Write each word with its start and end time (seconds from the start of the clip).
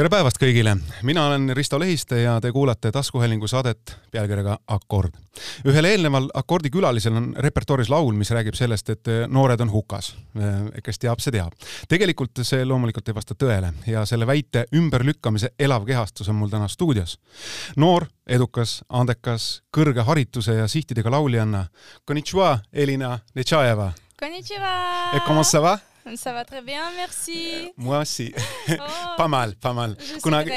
tere 0.00 0.08
päevast 0.08 0.38
kõigile, 0.40 0.72
mina 1.04 1.26
olen 1.28 1.50
Risto 1.52 1.76
Lehiste 1.76 2.22
ja 2.22 2.38
te 2.40 2.48
kuulate 2.56 2.88
taskuhäälingu 2.92 3.48
saadet 3.50 3.90
pealkirjaga 4.08 4.54
Akord. 4.72 5.18
ühel 5.68 5.84
eelneval 5.84 6.30
Akordi 6.34 6.70
külalisel 6.72 7.18
on 7.18 7.26
repertuaaris 7.36 7.90
laul, 7.92 8.14
mis 8.16 8.30
räägib 8.32 8.56
sellest, 8.56 8.88
et 8.88 9.10
noored 9.28 9.60
on 9.60 9.70
hukas. 9.70 10.14
kes 10.84 10.98
teab, 10.98 11.20
see 11.20 11.34
teab. 11.34 11.52
tegelikult 11.88 12.40
see 12.42 12.64
loomulikult 12.64 13.08
ei 13.08 13.14
vasta 13.14 13.34
tõele 13.34 13.74
ja 13.86 14.06
selle 14.06 14.26
väite 14.26 14.64
ümberlükkamise 14.72 15.52
elav 15.58 15.84
kehastus 15.84 16.28
on 16.28 16.40
mul 16.40 16.48
täna 16.48 16.68
stuudios. 16.68 17.18
noor, 17.76 18.06
edukas, 18.26 18.80
andekas, 18.88 19.60
kõrge 19.76 20.00
harituse 20.00 20.54
ja 20.54 20.68
sihtidega 20.68 21.10
laulijanna. 21.10 21.66
Konnichiwa, 22.04 22.58
Elina 22.72 23.18
Netšajeva. 23.34 23.92
Konnichiwa. 24.16 25.20
Comment 25.26 25.44
ça 25.44 25.60
va? 25.60 25.78
Ça 26.16 26.32
va 26.32 26.44
très 26.44 26.62
bien, 26.62 26.90
merci. 26.96 27.72
Moi 27.76 27.98
aussi. 27.98 28.32
Oh, 28.68 28.76
pas 29.16 29.28
mal, 29.28 29.54
pas 29.60 29.72
mal. 29.72 29.96
kunagi, 30.22 30.52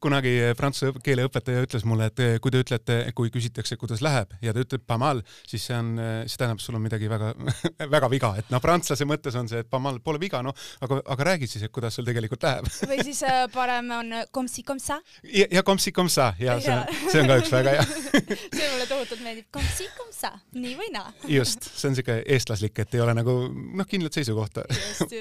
kunagi 0.00 0.32
prantsuse 0.58 0.92
keele 1.04 1.24
õpetaja 1.28 1.62
ütles 1.64 1.84
mulle, 1.88 2.10
et 2.10 2.40
kui 2.42 2.52
te 2.52 2.62
ütlete, 2.64 2.98
kui 3.16 3.30
küsitakse, 3.32 3.78
kuidas 3.80 4.02
läheb 4.04 4.34
ja 4.42 4.54
ta 4.54 4.64
ütleb 4.64 4.84
pas 4.86 4.98
mal, 5.00 5.22
siis 5.48 5.64
see 5.68 5.76
on, 5.76 5.92
see 6.26 6.40
tähendab, 6.40 6.62
sul 6.62 6.78
on 6.78 6.84
midagi 6.84 7.10
väga 7.10 7.32
väga 7.94 8.10
viga, 8.12 8.32
et 8.40 8.50
noh, 8.52 8.62
prantslase 8.62 9.06
mõttes 9.08 9.36
on 9.38 9.48
see, 9.50 9.62
et 9.64 9.70
pas 9.70 9.82
mal 9.82 10.00
pole 10.04 10.20
viga, 10.22 10.42
noh, 10.44 10.56
aga, 10.84 11.00
aga 11.14 11.28
räägi 11.32 11.50
siis, 11.50 11.64
et 11.66 11.74
kuidas 11.74 11.96
sul 11.96 12.08
tegelikult 12.08 12.44
läheb. 12.46 12.68
Või 12.90 13.00
siis 13.06 13.22
parem 13.54 13.90
on 13.94 14.14
comme 14.34 14.50
si 14.50 14.64
comme 14.66 14.82
ça. 14.82 15.00
ja, 15.24 15.46
ja 15.50 15.62
comme 15.62 15.82
si 15.82 15.92
comme 15.92 16.10
ça. 16.10 16.32
Ja 16.40 16.58
see 16.60 16.74
on, 16.74 16.84
see 17.10 17.22
on 17.22 17.30
ka 17.30 17.38
üks 17.42 17.52
väga 17.54 17.76
hea. 17.76 17.86
See 18.50 18.68
mulle 18.72 18.86
tohutult 18.90 19.22
meeldib, 19.24 19.46
comme 19.54 19.70
si 19.76 19.88
comme 19.96 20.14
ça, 20.14 20.32
nii 20.56 20.76
või 20.78 20.90
naa. 20.94 21.12
just, 21.28 21.70
see 21.76 21.90
on 21.90 21.98
siuke 21.98 22.20
eestlaslik, 22.26 22.78
et 22.82 22.98
ei 22.98 23.04
ole 23.04 23.14
nagu 23.16 23.36
noh, 23.50 23.86
kindlalt 24.00 24.16
seisukohta. 24.16 24.64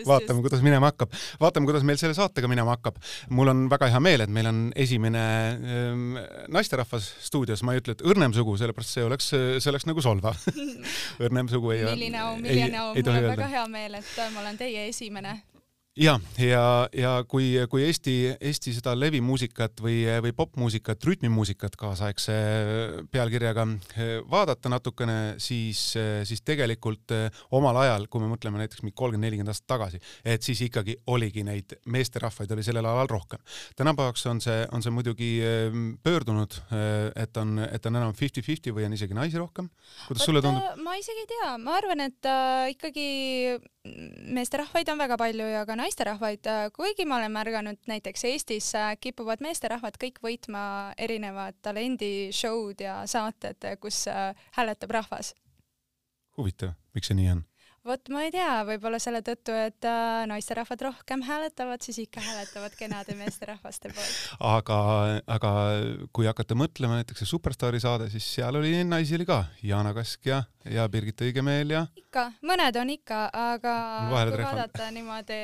vaatame, 0.08 0.42
kuidas 0.46 0.64
minema 0.64 0.92
hakkab. 0.92 1.14
vaatame, 1.42 1.70
kuidas 1.70 1.86
meil 1.88 2.00
selle 2.02 2.16
saatega 2.18 2.48
minema 2.48 2.76
hakkab. 2.78 3.00
mul 3.30 3.52
on 3.52 3.68
väga 3.72 3.92
hea 3.92 4.00
meel, 4.04 4.24
et 4.26 4.34
meil 4.34 4.50
on 4.50 4.62
esimene 4.76 5.24
ähm, 5.60 6.18
naisterahvas 6.48 7.12
stuudios, 7.28 7.64
ma 7.64 7.76
ei 7.76 7.84
ütle, 7.84 7.98
et 7.98 8.06
õrnem 8.06 8.34
sugu, 8.36 8.56
sellepärast 8.60 8.96
see 8.96 9.06
oleks, 9.06 9.32
see 9.34 9.72
oleks 9.72 9.88
nagu 9.90 10.04
solvav 10.04 10.40
õrnem 11.26 11.52
sugu 11.52 11.76
ei 11.76 11.86
milline 11.90 12.24
au, 12.24 12.36
milline 12.40 12.80
au, 12.80 12.94
mul 12.96 13.14
on 13.14 13.30
väga 13.34 13.52
hea 13.52 13.68
meel, 13.72 14.00
et 14.00 14.16
ma 14.34 14.44
olen 14.46 14.60
teie 14.60 14.88
esimene 14.90 15.40
ja, 16.00 16.16
ja, 16.40 16.64
ja 16.96 17.12
kui, 17.28 17.52
kui 17.70 17.84
Eesti, 17.86 18.16
Eesti 18.40 18.74
seda 18.78 18.94
levimuusikat 18.98 19.82
või, 19.84 20.02
või 20.24 20.34
popmuusikat, 20.36 21.04
rütmimuusikat 21.06 21.76
kaasaegse 21.80 22.36
pealkirjaga 23.12 23.66
eh, 23.68 24.14
vaadata 24.30 24.72
natukene, 24.72 25.18
siis, 25.42 25.82
siis 26.28 26.44
tegelikult 26.48 27.14
eh, 27.16 27.42
omal 27.56 27.82
ajal, 27.84 28.08
kui 28.12 28.24
me 28.24 28.30
mõtleme 28.32 28.62
näiteks 28.62 28.84
mingi 28.86 28.96
kolmkümmend, 28.96 29.28
nelikümmend 29.28 29.54
aastat 29.54 29.70
tagasi, 29.76 30.02
et 30.24 30.46
siis 30.46 30.62
ikkagi 30.66 30.98
oligi 31.12 31.44
neid 31.48 31.76
meesterahvaid 31.90 32.52
oli 32.56 32.66
sellel 32.66 32.88
alal 32.88 33.10
rohkem. 33.12 33.42
tänapäevaks 33.76 34.26
on 34.32 34.42
see, 34.44 34.64
on 34.72 34.86
see 34.86 34.94
muidugi 34.96 35.32
eh, 35.44 35.82
pöördunud, 36.04 36.60
et 37.20 37.38
on, 37.38 37.58
et 37.66 37.86
on 37.86 38.00
enam 38.00 38.16
fifty-fifty 38.16 38.74
või 38.76 38.88
on 38.88 38.96
isegi 38.96 39.18
naisi 39.18 39.40
rohkem. 39.40 39.70
kuidas 40.08 40.24
Võt, 40.24 40.26
sulle 40.26 40.44
tundub? 40.46 40.84
ma 40.86 40.96
isegi 41.00 41.26
ei 41.26 41.30
tea, 41.34 41.52
ma 41.62 41.76
arvan, 41.80 42.08
et 42.08 42.30
äh, 42.30 42.72
ikkagi 42.76 43.10
meesterahvaid 44.36 44.90
on 44.92 45.02
väga 45.02 45.18
palju 45.18 45.48
ja 45.52 45.66
ka 45.66 45.76
naisterahvaid, 45.80 46.50
kuigi 46.76 47.06
ma 47.10 47.18
olen 47.20 47.32
märganud 47.36 47.80
näiteks 47.90 48.26
Eestis 48.32 48.72
kipuvad 49.02 49.44
meesterahvad 49.44 50.00
kõik 50.02 50.22
võitma 50.24 50.64
erinevad 50.98 51.60
talendishow'd 51.66 52.84
ja 52.86 53.02
saated, 53.10 53.70
kus 53.82 54.06
äh, 54.08 54.34
hääletab 54.58 54.92
rahvas. 55.00 55.34
huvitav, 56.38 56.76
miks 56.96 57.12
see 57.12 57.20
nii 57.20 57.32
on? 57.36 57.49
Vot 57.88 58.12
ma 58.14 58.24
ei 58.26 58.32
tea, 58.34 58.64
võib-olla 58.68 59.00
selle 59.02 59.22
tõttu, 59.26 59.54
et 59.56 59.88
äh, 59.88 60.24
naisterahvad 60.30 60.84
rohkem 60.90 61.24
hääletavad, 61.26 61.84
siis 61.86 62.02
ikka 62.04 62.24
hääletavad 62.24 62.76
kenade 62.80 63.16
meesterahvaste 63.20 63.92
poolt. 63.94 64.18
aga, 64.52 64.80
aga 65.28 65.54
kui 66.16 66.28
hakata 66.30 66.58
mõtlema 66.60 67.00
näiteks 67.00 67.24
see 67.24 67.32
Superstaari 67.32 67.82
saade, 67.84 68.10
siis 68.14 68.28
seal 68.40 68.60
oli 68.60 68.74
naisi 68.88 69.16
oli 69.18 69.28
ka, 69.30 69.44
Jana 69.64 69.94
Kask 69.96 70.28
ja, 70.30 70.42
ja 70.70 70.88
Birgit 70.92 71.24
Õigemeel 71.30 71.76
ja. 71.78 71.86
ikka, 72.00 72.30
mõned 72.46 72.82
on 72.82 72.94
ikka, 72.98 73.24
aga 73.54 73.78
Vahel 74.12 74.36
kui 74.36 74.44
vaadata 74.44 74.92
niimoodi 74.96 75.40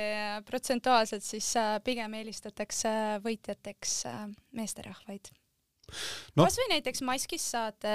protsentuaalselt, 0.49 1.25
siis 1.25 1.53
äh, 1.61 1.77
pigem 1.85 2.19
eelistatakse 2.19 2.91
võitjateks 3.25 3.97
äh, 4.11 4.21
meesterahvaid 4.55 5.33
no.. 6.35 6.45
kasvõi 6.45 6.67
näiteks 6.75 7.03
Maskis 7.05 7.45
saate, 7.55 7.93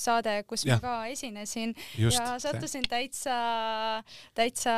saade, 0.00 0.36
kus 0.48 0.66
ja. 0.66 0.76
ma 0.76 0.82
ka 0.84 0.98
esinesin 1.12 1.74
Just, 1.98 2.18
ja 2.18 2.36
sattusin 2.42 2.86
see. 2.86 2.90
täitsa, 2.90 3.38
täitsa 4.38 4.76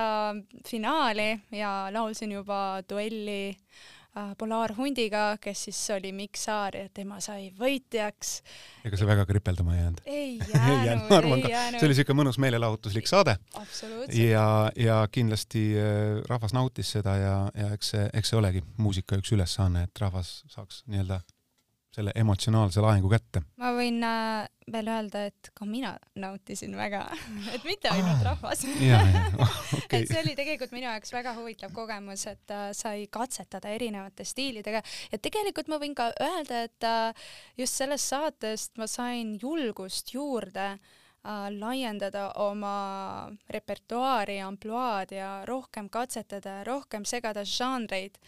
finaali 0.69 1.35
ja 1.55 1.75
laulsin 1.95 2.33
juba 2.37 2.83
duelli 2.89 3.51
äh, 3.51 4.33
polaarhundiga, 4.39 5.27
kes 5.43 5.67
siis 5.69 5.83
oli 5.97 6.13
Mikk 6.17 6.39
Saar 6.41 6.77
ja 6.79 6.89
tema 6.95 7.21
sai 7.25 7.51
võitjaks. 7.59 8.35
ega 8.85 9.01
see 9.01 9.09
väga 9.09 9.27
kripeldama 9.29 9.77
ei 9.77 9.83
jäänud? 9.83 10.03
ei 10.07 10.39
jäänud, 10.87 11.13
ei 11.45 11.51
jäänud. 11.51 11.81
see 11.81 11.89
oli 11.91 11.99
siuke 12.01 12.17
mõnus 12.17 12.41
meelelahutuslik 12.43 13.11
saade. 13.11 13.37
ja, 14.15 14.49
ja 14.77 15.03
kindlasti 15.13 15.71
äh, 15.81 16.21
rahvas 16.31 16.57
nautis 16.57 16.95
seda 16.99 17.17
ja, 17.21 17.39
ja 17.59 17.73
eks 17.77 17.95
see, 17.97 18.11
eks 18.13 18.35
see 18.35 18.43
olegi 18.43 18.65
muusika 18.77 19.19
üks 19.21 19.35
ülesanne, 19.35 19.89
et 19.89 20.05
rahvas 20.05 20.43
saaks 20.53 20.85
nii-öelda 20.87 21.23
selle 21.95 22.13
emotsionaalse 22.19 22.83
laengu 22.83 23.11
kätte. 23.13 23.45
ma 23.61 23.71
võin 23.77 24.03
äh, 24.07 24.49
veel 24.73 24.89
öelda, 24.89 25.25
et 25.29 25.51
ka 25.57 25.67
mina 25.69 25.95
nautisin 26.21 26.75
väga, 26.77 27.05
et 27.55 27.65
mitte 27.67 27.91
ainult 27.93 28.25
rahvas. 28.25 28.65
Okay. 29.85 30.05
et 30.05 30.11
see 30.11 30.21
oli 30.21 30.33
tegelikult 30.39 30.73
minu 30.75 30.87
jaoks 30.87 31.13
väga 31.13 31.35
huvitav 31.37 31.73
kogemus, 31.75 32.25
et 32.31 32.53
äh, 32.55 32.69
sai 32.77 33.07
katsetada 33.13 33.71
erinevate 33.75 34.25
stiilidega. 34.27 34.81
Ja 35.13 35.21
tegelikult 35.23 35.69
ma 35.71 35.79
võin 35.83 35.95
ka 35.97 36.11
öelda, 36.23 36.65
et 36.69 36.87
äh, 36.89 37.27
just 37.61 37.79
sellest 37.81 38.11
saatest 38.13 38.79
ma 38.81 38.89
sain 38.91 39.35
julgust 39.41 40.15
juurde 40.15 40.67
äh, 40.75 41.49
laiendada 41.59 42.31
oma 42.45 42.77
repertuaari, 43.51 44.41
ampluaad 44.47 45.15
ja 45.15 45.31
rohkem 45.49 45.91
katsetada 45.93 46.63
rohkem 46.69 47.07
segada 47.09 47.45
žanreid 47.45 48.19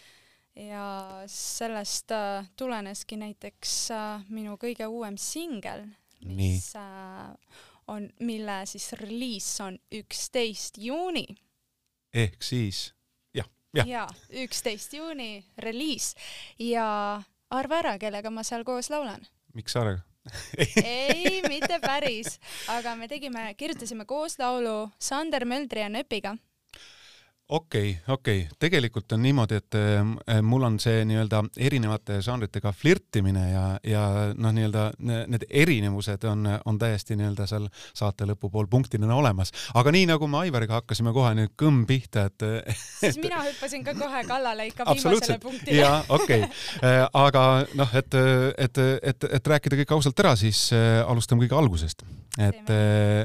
ja 0.57 1.23
sellest 1.27 2.11
äh, 2.11 2.49
tuleneski 2.57 3.17
näiteks 3.21 3.91
äh, 3.91 4.25
minu 4.29 4.57
kõige 4.61 4.89
uuem 4.89 5.19
singel, 5.21 5.85
mis 6.25 6.71
äh, 6.79 7.61
on, 7.93 8.09
mille 8.21 8.63
siis 8.67 8.93
reliis 9.01 9.49
on 9.61 9.79
üksteist 9.95 10.81
juuni. 10.81 11.27
ehk 12.15 12.43
siis 12.43 12.91
jah, 13.35 13.49
jah. 13.77 13.87
ja 13.87 14.07
üksteist 14.45 14.97
juuni 14.97 15.45
reliis 15.59 16.15
ja 16.59 17.23
arva 17.51 17.83
ära, 17.83 17.97
kellega 17.99 18.31
ma 18.31 18.45
seal 18.47 18.65
koos 18.65 18.91
laulan. 18.91 19.27
miks 19.55 19.77
Saarega 19.77 20.03
ei, 20.83 21.43
mitte 21.47 21.79
päris, 21.79 22.41
aga 22.73 22.97
me 22.99 23.07
tegime, 23.09 23.53
kirjutasime 23.55 24.09
koos 24.09 24.41
laulu 24.41 24.89
Sander 24.99 25.45
Möldri 25.47 25.85
ja 25.85 25.93
Nööpiga 25.93 26.35
okei 27.49 27.91
okay,, 27.91 28.15
okei 28.15 28.41
okay., 28.41 28.57
tegelikult 28.59 29.13
on 29.13 29.23
niimoodi, 29.23 29.55
et 29.55 29.75
äh, 29.79 30.41
mul 30.43 30.65
on 30.67 30.81
see 30.83 31.05
nii-öelda 31.07 31.45
erinevate 31.63 32.19
žanritega 32.23 32.73
flirtimine 32.75 33.45
ja, 33.53 33.65
ja 33.87 34.03
noh, 34.35 34.55
nii-öelda 34.55 34.87
need 35.31 35.47
erinevused 35.51 36.27
on, 36.27 36.49
on 36.67 36.79
täiesti 36.79 37.15
nii-öelda 37.17 37.47
seal 37.47 37.69
saate 37.95 38.27
lõpupool 38.27 38.67
punktina 38.71 39.15
olemas, 39.15 39.55
aga 39.79 39.93
nii 39.95 40.09
nagu 40.11 40.27
me 40.31 40.41
Aivariga 40.43 40.81
hakkasime 40.81 41.13
kohe 41.15 41.37
nüüd 41.39 41.55
kõmm 41.59 41.85
pihta, 41.87 42.27
et, 42.33 42.47
et. 42.67 42.83
siis 42.99 43.21
mina 43.23 43.45
hüppasin 43.45 43.87
ka 43.87 43.95
kohe 43.95 44.25
kallale 44.27 44.67
ikka 44.73 44.89
viimasele 44.91 45.39
punktile. 45.43 45.79
jaa, 45.79 46.03
okei 46.19 46.43
okay., 46.43 46.51
äh, 46.83 47.05
aga 47.23 47.47
noh, 47.79 47.95
et, 47.95 48.19
et, 48.67 48.83
et, 49.13 49.29
et 49.39 49.53
rääkida 49.55 49.79
kõik 49.85 49.95
ausalt 50.01 50.25
ära, 50.25 50.35
siis 50.39 50.67
äh, 50.75 50.99
alustame 51.07 51.47
kõige 51.47 51.61
algusest. 51.63 52.03
et, 52.43 52.71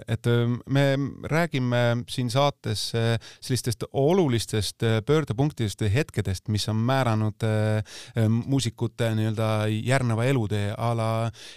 et 0.07 0.27
me 0.71 0.85
räägime 1.27 2.05
siin 2.07 2.29
saates 2.31 2.85
sellistest 2.93 3.83
olulistest 4.11 4.83
äh, 4.85 4.99
pöördepunktidest 5.05 5.81
või 5.83 5.91
hetkedest, 5.95 6.49
mis 6.53 6.67
on 6.71 6.79
määranud 6.87 7.45
äh, 7.47 7.81
äh, 8.15 8.27
muusikute 8.31 9.11
nii-öelda 9.17 9.49
järgneva 9.71 10.27
elutee 10.29 10.71
a 10.77 10.91
la 10.97 11.09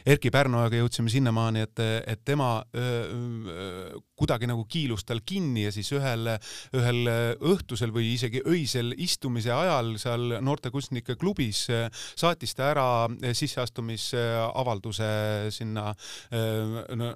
Erkki 0.06 0.32
Pärnojaga 0.34 0.82
jõudsime 0.82 1.12
sinnamaani, 1.12 1.64
et, 1.66 1.84
et 2.06 2.24
tema 2.24 2.56
öö, 2.76 3.98
kuidagi 4.18 4.48
nagu 4.50 4.64
kiilus 4.70 5.04
tal 5.04 5.20
kinni 5.26 5.66
ja 5.66 5.72
siis 5.74 5.90
ühel, 5.96 6.28
ühel 6.76 7.10
õhtusel 7.54 7.92
või 7.94 8.12
isegi 8.14 8.42
öisel 8.46 8.94
istumise 8.96 9.52
ajal 9.54 9.94
seal 10.00 10.38
noortekunstnike 10.44 11.16
klubis 11.20 11.66
saatis 11.92 12.54
ta 12.54 12.70
ära 12.72 12.88
sisseastumisavalduse 13.34 15.08
sinna 15.54 15.90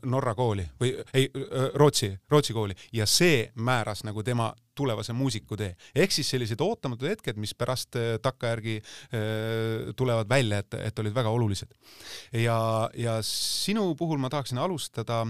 Norra 0.09 0.35
kooli 0.39 0.67
või 0.81 0.95
ei, 1.15 1.29
Rootsi, 1.79 2.12
Rootsi 2.31 2.56
kooli 2.56 2.75
ja 2.93 3.06
see 3.06 3.47
määras 3.55 4.05
nagu 4.06 4.23
tema 4.27 4.53
tulevase 4.79 5.12
muusikutee. 5.12 5.75
ehk 5.94 6.12
siis 6.15 6.31
sellised 6.31 6.61
ootamatud 6.62 7.09
hetked, 7.11 7.39
mis 7.41 7.55
pärast 7.59 7.99
takkajärgi 8.23 8.77
tulevad 9.99 10.31
välja, 10.31 10.62
et, 10.62 10.77
et 10.91 11.03
olid 11.03 11.15
väga 11.15 11.33
olulised. 11.35 11.75
ja, 12.33 12.59
ja 12.94 13.19
sinu 13.27 13.91
puhul 13.99 14.23
ma 14.23 14.31
tahaksin 14.31 14.61
alustada 14.62 15.25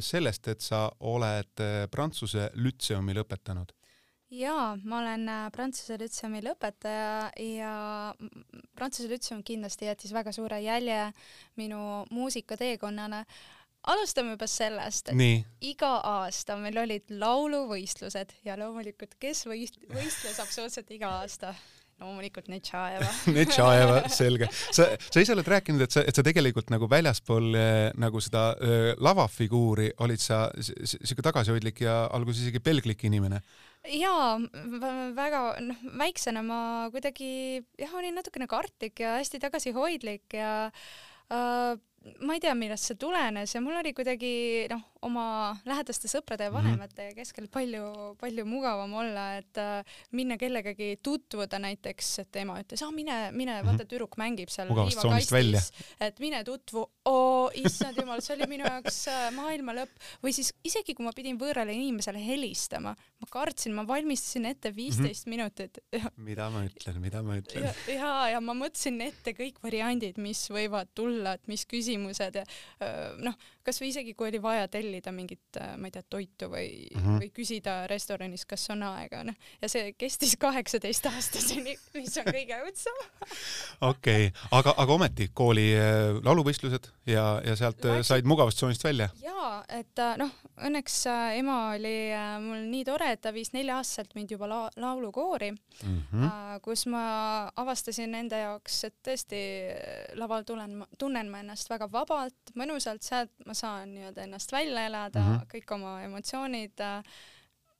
sellest, 0.00 0.48
et 0.52 0.61
sa 0.62 0.86
oled 1.00 1.62
Prantsuse 1.90 2.50
lütseumi 2.54 3.14
lõpetanud 3.18 3.74
jaa, 4.32 4.76
ma 4.84 5.00
olen 5.00 5.26
äh, 5.28 5.46
Prantsuse 5.52 5.98
lütseumi 6.00 6.42
lõpetaja 6.44 7.30
ja 7.36 7.72
Prantsuse 8.76 9.10
lütseum 9.10 9.42
kindlasti 9.46 9.88
jättis 9.88 10.14
väga 10.14 10.32
suure 10.32 10.60
jälje 10.62 11.10
minu 11.60 12.04
muusikateekonnale. 12.10 13.24
alustame 13.82 14.36
juba 14.36 14.46
sellest, 14.46 15.08
et 15.10 15.18
nii, 15.18 15.38
iga 15.72 15.96
aasta 16.06 16.54
meil 16.56 16.78
olid 16.78 17.10
lauluvõistlused 17.10 18.34
ja 18.46 18.54
loomulikult, 18.56 19.16
kes 19.18 19.46
võist-, 19.50 19.80
võistles 19.90 20.38
absoluutselt 20.40 20.90
iga 20.94 21.10
aasta? 21.20 21.54
Loomulikult 22.00 22.48
Netšajeva 22.50 23.08
Netšajeva, 23.36 23.98
selge. 24.10 24.48
sa, 24.74 24.86
sa 24.98 25.20
ise 25.22 25.34
oled 25.36 25.46
rääkinud, 25.52 25.84
et 25.84 25.92
sa, 25.94 26.02
et 26.06 26.16
sa 26.16 26.24
tegelikult 26.26 26.72
nagu 26.72 26.88
väljaspool 26.90 27.50
eh, 27.58 27.90
nagu 28.00 28.20
seda 28.24 28.46
eh, 28.58 28.88
lavafiguuri 28.98 29.92
olid 30.02 30.22
sa 30.22 30.46
s- 30.58 30.72
s- 30.82 30.96
siuke 31.06 31.22
tagasihoidlik 31.22 31.84
ja 31.84 32.00
alguses 32.14 32.42
isegi 32.46 32.62
pelglik 32.64 33.04
inimene. 33.06 33.42
jaa, 33.92 34.36
väga, 35.16 35.40
noh, 35.62 35.78
väiksena 35.98 36.42
ma 36.46 36.60
kuidagi 36.94 37.30
jah, 37.78 37.94
olin 37.98 38.14
natukene 38.18 38.46
kartlik 38.50 39.00
ja 39.02 39.16
hästi 39.18 39.40
tagasihoidlik 39.42 40.36
ja 40.38 40.52
äh, 41.30 41.74
ma 42.22 42.34
ei 42.36 42.42
tea, 42.42 42.54
millest 42.58 42.88
see 42.90 42.98
tulenes 42.98 43.54
ja 43.54 43.60
mul 43.62 43.78
oli 43.78 43.92
kuidagi 43.94 44.34
noh, 44.70 44.82
oma 45.02 45.56
lähedaste 45.66 46.08
sõprade 46.08 46.46
ja 46.46 46.50
Mhm. 46.50 46.56
vanemate 46.58 47.08
keskel 47.16 47.48
palju, 47.48 48.14
palju 48.20 48.44
mugavam 48.46 48.92
olla, 48.94 49.36
et 49.38 49.58
äh, 49.58 49.82
minna 50.12 50.36
kellegagi 50.38 50.96
tutvuda 51.02 51.58
näiteks, 51.58 52.18
et 52.22 52.36
ema 52.36 52.60
ütles, 52.62 52.82
aa 52.82 52.90
mine, 52.94 53.16
mine, 53.32 53.56
vaata 53.66 53.84
tüdruk 53.84 54.16
mängib 54.16 54.48
seal 54.50 54.68
Mhm. 54.70 55.30
Välja. 55.32 55.60
et 56.00 56.18
mine 56.20 56.44
tutvu, 56.44 56.86
oo 57.06 57.50
issand 57.54 57.96
jumal, 57.96 58.20
see 58.20 58.36
oli 58.36 58.46
minu 58.46 58.64
jaoks 58.64 59.08
äh, 59.08 59.30
maailma 59.34 59.72
lõpp 59.74 59.90
või 60.22 60.32
siis 60.32 60.52
isegi 60.64 60.94
kui 60.94 61.04
ma 61.04 61.12
pidin 61.12 61.38
võõrale 61.38 61.72
inimesele 61.74 62.18
helistama, 62.24 62.94
ma 63.20 63.26
kartsin, 63.30 63.74
ma 63.74 63.84
valmistasin 63.86 64.46
ette 64.46 64.70
Mhm. 64.70 64.76
viisteist 64.76 65.26
minutit 65.26 65.78
ja, 65.92 66.10
mida 66.16 66.48
ma 66.50 66.64
ütlen, 66.64 67.00
mida 67.00 67.22
ma 67.22 67.36
ütlen 67.40 67.64
ja, 67.64 67.74
ja, 67.92 68.28
ja 68.36 68.40
ma 68.40 68.52
mõtlesin 68.54 69.00
ette 69.02 69.32
kõik 69.34 69.58
variandid, 69.62 70.16
mis 70.18 70.48
võivad 70.48 70.88
tulla, 70.94 71.34
et 71.34 71.48
mis 71.48 71.64
küsimused 71.66 72.34
ja 72.34 72.44
öö, 72.80 73.16
noh, 73.22 73.34
kasvõi 73.66 73.90
isegi 73.92 74.14
kui 74.18 74.28
oli 74.30 74.40
vaja 74.42 74.68
tellida 74.68 75.12
mingit, 75.14 75.58
ma 75.78 75.88
ei 75.88 75.94
tea, 75.94 76.02
toitu 76.08 76.48
või 76.52 76.68
mm. 76.88 77.00
-hmm. 77.00 77.20
või 77.22 77.30
küsida 77.34 77.76
restoranis, 77.90 78.44
kas 78.48 78.68
on 78.74 78.82
aega, 78.88 79.22
noh, 79.24 79.36
ja 79.62 79.68
see 79.68 79.92
kestis 79.98 80.36
kaheksateist 80.40 81.06
aastaseni, 81.12 81.76
mis 81.94 82.18
on 82.22 82.30
kõige 82.30 82.60
õudsem. 82.66 83.02
okei 83.92 84.26
okay., 84.26 84.48
aga, 84.50 84.74
aga 84.76 84.98
ometi 84.98 85.30
kooli 85.34 85.68
eh, 85.74 86.18
lauluvõistlused 86.24 86.90
ja, 87.06 87.26
ja 87.46 87.56
sealt 87.56 87.84
eh, 87.84 87.98
Läksid- 87.98 88.10
said 88.10 88.28
mugavustsoonist 88.28 88.84
välja. 88.84 89.08
jaa, 89.22 89.64
et 89.68 89.98
äh, 89.98 90.16
noh, 90.20 90.30
õnneks 90.62 90.98
äh, 91.10 91.38
ema 91.38 91.58
oli 91.76 91.96
äh, 92.12 92.36
mul 92.42 92.66
nii 92.70 92.84
tore, 92.88 93.12
et 93.14 93.22
ta 93.24 93.32
viis 93.34 93.52
nelja-aastaselt 93.56 94.14
mind 94.18 94.36
juba 94.36 94.50
la 94.50 94.62
laulukoori 94.76 95.52
Mm 95.82 95.92
mm. 95.92 96.02
-hmm. 96.12 96.24
äh, 96.24 96.60
kus 96.62 96.86
ma 96.86 97.02
avastasin 97.56 98.14
enda 98.14 98.36
jaoks, 98.36 98.84
et 98.84 98.94
tõesti 99.08 99.40
äh, 99.72 100.16
laval 100.18 100.42
tulen, 100.42 100.84
tunnen 100.98 101.30
ma 101.30 101.40
ennast 101.40 101.70
väga 101.70 101.88
vabalt, 101.92 102.52
mõnusalt, 102.58 103.02
sealt 103.02 103.32
ma 103.46 103.51
saan 103.54 103.94
nii-öelda 103.94 104.26
ennast 104.26 104.52
välja 104.52 104.86
elada 104.86 105.20
mm. 105.20 105.36
-hmm. 105.36 105.46
kõik 105.54 105.74
oma 105.74 105.94
emotsioonid 106.06 106.80
äh, 106.80 107.14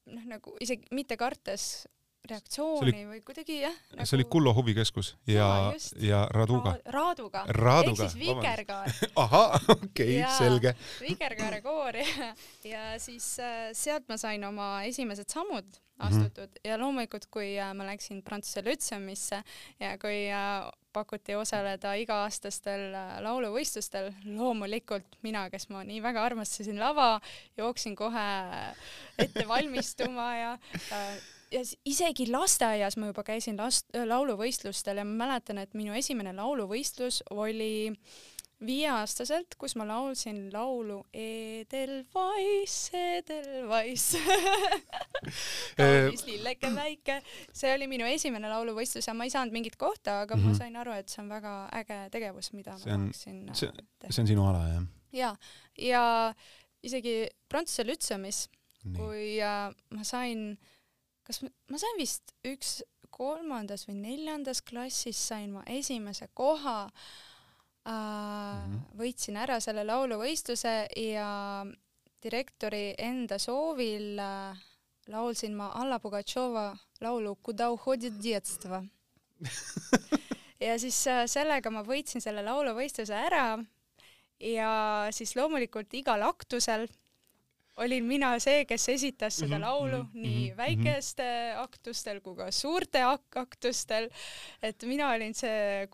noh, 0.07 0.29
nagu 0.35 0.57
isegi 0.61 0.89
mitte 0.91 1.17
kartes 1.17 1.87
reaktsiooni 2.31 2.93
See 2.93 3.07
või 3.09 3.21
kuidagi 3.27 3.59
jah 3.65 3.77
nagu.... 3.93 4.07
see 4.07 4.19
oli 4.19 4.27
Kullo 4.31 4.55
huvikeskus 4.55 5.15
ja 5.27 5.49
just. 5.75 5.97
ja 6.03 6.23
Raduga. 6.31 6.77
Raaduga, 6.95 7.45
Raaduga, 7.49 8.07
ehk 8.07 8.15
siis 8.15 8.19
Vikerkaar 8.21 8.93
ahah, 9.25 9.57
okei 9.77 10.21
okay, 10.21 10.37
selge. 10.39 10.75
Vikerkaare 11.03 11.63
koori 11.65 12.05
ja 12.69 12.93
siis 13.03 13.35
äh, 13.43 13.71
sealt 13.77 14.07
ma 14.09 14.21
sain 14.21 14.45
oma 14.47 14.75
esimesed 14.89 15.31
sammud 15.33 15.81
astutud 16.03 16.49
mm 16.49 16.55
-hmm. 16.55 16.69
ja 16.71 16.79
loomulikult, 16.79 17.27
kui 17.31 17.59
äh, 17.59 17.75
ma 17.75 17.87
läksin 17.87 18.23
Prantsuse 18.23 18.65
Lütseumisse 18.65 19.43
ja 19.81 19.99
kui 19.99 20.31
äh, 20.31 20.71
pakuti 20.93 21.35
osaleda 21.35 21.95
iga-aastastel 21.95 22.95
äh, 22.95 23.13
lauluvõistlustel, 23.25 24.13
loomulikult 24.25 25.19
mina, 25.23 25.49
kes 25.51 25.69
ma 25.69 25.85
nii 25.85 26.03
väga 26.03 26.25
armastasin 26.25 26.81
lava, 26.81 27.21
jooksin 27.57 27.97
kohe 27.97 28.27
ette 29.19 29.49
valmistuma 29.49 30.37
ja 30.37 30.53
äh, 30.93 31.23
ja 31.53 31.61
isegi 31.85 32.27
lasteaias 32.31 32.97
ma 32.97 33.07
juba 33.13 33.23
käisin 33.27 33.57
last-, 33.61 33.91
lauluvõistlustel 34.09 34.97
ja 35.03 35.05
ma 35.05 35.27
mäletan, 35.27 35.59
et 35.59 35.75
minu 35.75 35.93
esimene 35.99 36.33
lauluvõistlus 36.37 37.23
oli 37.31 37.93
viieaastaselt, 38.63 39.57
kus 39.59 39.75
ma 39.77 39.83
laulsin 39.89 40.45
laulu 40.55 41.01
Edelweiss, 41.13 42.91
Edelweiss 42.95 44.13
kaunis 45.77 46.25
lilleke 46.31 46.71
väike. 46.77 47.17
see 47.53 47.73
oli 47.75 47.89
minu 47.91 48.07
esimene 48.07 48.49
lauluvõistlus 48.53 49.09
ja 49.11 49.15
ma 49.19 49.27
ei 49.27 49.33
saanud 49.35 49.55
mingit 49.55 49.77
kohta, 49.81 50.21
aga 50.23 50.37
mm 50.37 50.41
-hmm. 50.43 50.45
Mhm. 50.45 50.53
ma 50.53 50.59
sain 50.59 50.77
aru, 50.77 50.93
et 50.93 51.09
see 51.09 51.23
on 51.23 51.29
väga 51.29 51.55
äge 51.81 51.99
tegevus, 52.11 52.53
mida 52.53 52.79
See 52.79 52.91
ma 52.91 52.95
on- 52.95 53.11
tahaksin 53.11 53.49
äh, 53.49 53.85
teha. 53.99 54.13
see 54.13 54.23
on 54.23 54.27
sinu 54.27 54.47
ala 54.49 54.63
jah? 54.69 54.83
ja, 55.13 55.37
ja 55.79 56.35
isegi 56.83 57.29
Prantsuse 57.49 57.85
Lütseumis, 57.87 58.49
kui 58.97 59.41
äh, 59.43 59.75
ma 59.91 60.05
sain, 60.05 60.59
kas 61.27 61.43
ma, 61.43 61.51
ma 61.71 61.79
sain 61.79 62.01
vist 62.01 62.35
üks 62.49 62.81
kolmandas 63.13 63.87
või 63.89 63.99
neljandas 64.01 64.63
klassis 64.65 65.21
sain 65.29 65.53
ma 65.57 65.63
esimese 65.67 66.29
koha 66.35 66.81
äh,. 66.87 67.93
Mm 67.93 68.73
-hmm. 68.73 68.83
võitsin 68.99 69.37
ära 69.37 69.61
selle 69.61 69.83
lauluvõistluse 69.85 70.75
ja 70.97 71.31
direktori 72.23 72.95
enda 72.99 73.39
soovil 73.39 74.19
äh, 74.23 74.59
laulsin 75.11 75.57
ma 75.59 75.73
Alla 75.75 75.99
Pugatšova 75.99 76.77
laulu 77.01 77.37
Kuda 77.43 77.71
uhodid 77.71 78.23
detstva 78.23 78.85
ja 80.67 80.79
siis 80.79 81.07
äh, 81.07 81.27
sellega 81.27 81.71
ma 81.71 81.83
võitsin 81.83 82.23
selle 82.23 82.45
lauluvõistluse 82.47 83.15
ära 83.15 83.59
ja 84.43 84.73
siis 85.11 85.37
loomulikult 85.37 85.95
igal 85.95 86.23
aktusel 86.23 86.87
olin 87.81 88.05
mina 88.05 88.33
see, 88.43 88.65
kes 88.69 88.89
esitas 88.93 89.37
seda 89.41 89.57
mm 89.57 89.63
-hmm, 89.63 89.67
laulu 89.67 90.03
mm 90.03 90.09
-hmm, 90.09 90.23
nii 90.23 90.45
mm 90.45 90.53
-hmm, 90.53 90.57
väikeste 90.57 91.23
mm 91.23 91.57
-hmm. 91.57 91.63
aktustel 91.65 92.21
kui 92.21 92.37
ka 92.37 92.51
suurte 92.51 93.03
ak 93.03 93.37
aktustel. 93.37 94.09
et 94.63 94.83
mina 94.83 95.11
olin 95.11 95.35
see 95.35 95.89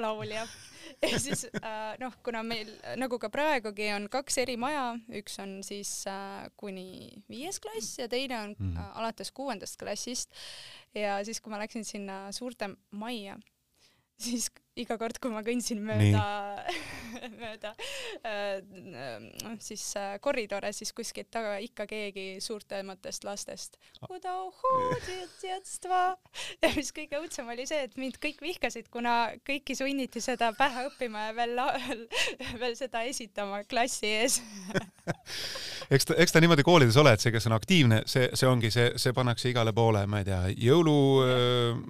laulja 0.00 0.46
ja 1.12 1.18
siis 1.18 1.44
äh, 1.44 1.98
noh, 2.00 2.12
kuna 2.24 2.42
meil 2.42 2.70
nagu 2.96 3.18
ka 3.18 3.30
praegugi 3.30 3.92
on 3.92 4.08
kaks 4.08 4.38
eri 4.38 4.56
maja, 4.56 4.98
üks 5.08 5.38
on 5.42 5.62
siis 5.62 6.06
äh, 6.06 6.50
kuni 6.56 7.10
viies 7.28 7.60
klass 7.60 7.98
ja 7.98 8.08
teine 8.08 8.40
on 8.40 8.56
mm 8.58 8.72
-hmm. 8.72 8.78
äh, 8.78 8.98
alates 8.98 9.32
kuuendast 9.32 9.76
klassist. 9.76 10.30
ja 10.94 11.24
siis, 11.24 11.40
kui 11.40 11.50
ma 11.50 11.58
läksin 11.58 11.84
sinna 11.84 12.32
suurte 12.32 12.68
majja 12.90 13.38
siis 14.18 14.50
iga 14.80 14.96
kord, 14.96 15.18
kui 15.20 15.32
ma 15.32 15.42
kõndsin 15.44 15.82
mööda, 15.84 16.22
mööda 17.42 17.72
äh, 18.24 18.62
siis 19.60 19.84
äh, 20.00 20.14
koridore, 20.24 20.70
siis 20.72 20.94
kuskilt 20.96 21.28
taga 21.32 21.58
ikka 21.60 21.84
keegi 21.90 22.40
suurtematest 22.40 23.26
lastest. 23.28 23.76
Ja 26.62 26.70
mis 26.72 26.92
kõige 26.96 27.20
õudsem 27.20 27.48
oli 27.52 27.66
see, 27.68 27.84
et 27.88 27.98
mind 28.00 28.16
kõik 28.22 28.40
vihkasid, 28.40 28.88
kuna 28.92 29.34
kõiki 29.46 29.76
sunniti 29.76 30.22
seda 30.24 30.52
pähe 30.56 30.86
õppima 30.88 31.28
ja 31.28 31.36
veel, 31.36 31.60
veel 32.62 32.78
seda 32.78 33.04
esitama 33.08 33.62
klassi 33.68 34.08
ees. 34.22 34.40
Eks 35.92 36.06
ta, 36.08 36.14
eks 36.22 36.32
ta 36.32 36.40
niimoodi 36.40 36.62
koolides 36.64 36.96
ole, 36.96 37.10
et 37.12 37.20
see, 37.20 37.32
kes 37.34 37.44
on 37.50 37.52
aktiivne, 37.52 37.98
see, 38.08 38.30
see 38.38 38.46
ongi 38.48 38.70
see, 38.72 38.94
see 39.02 39.12
pannakse 39.12 39.50
igale 39.50 39.74
poole, 39.76 40.06
ma 40.08 40.22
ei 40.22 40.24
tea, 40.24 40.38
jõulu 40.70 40.94
äh, 41.26 41.82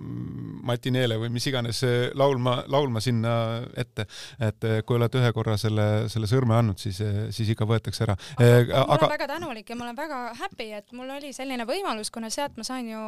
matineele 0.67 1.21
või 1.21 1.31
mis 1.37 1.47
iganes 1.47 1.85
laulma 2.19 2.57
laulma 2.73 3.00
sinna 3.05 3.35
ette. 3.76 4.07
et 4.41 4.64
äh, 4.69 4.81
kui 4.87 4.97
oled 4.99 5.14
ühe 5.21 5.33
korra 5.37 5.57
selle, 5.61 6.09
selle 6.12 6.29
sõrme 6.31 6.57
andnud, 6.59 6.79
siis, 6.81 7.00
siis 7.31 7.52
ikka 7.55 7.69
võetakse 7.69 8.07
ära. 8.07 8.17
ma 8.38 8.47
olen 8.49 8.97
aga 8.97 9.11
väga 9.14 9.29
tänulik 9.35 9.71
ja 9.71 9.76
ma 9.76 9.87
olen 9.88 9.97
väga 9.99 10.21
happy, 10.41 10.71
et 10.81 10.93
mul 10.97 11.11
oli 11.19 11.33
selline 11.37 11.67
võimalus, 11.69 12.11
kuna 12.14 12.31
sealt 12.33 12.57
ma 12.57 12.64
sain 12.67 12.88
ju 12.91 13.02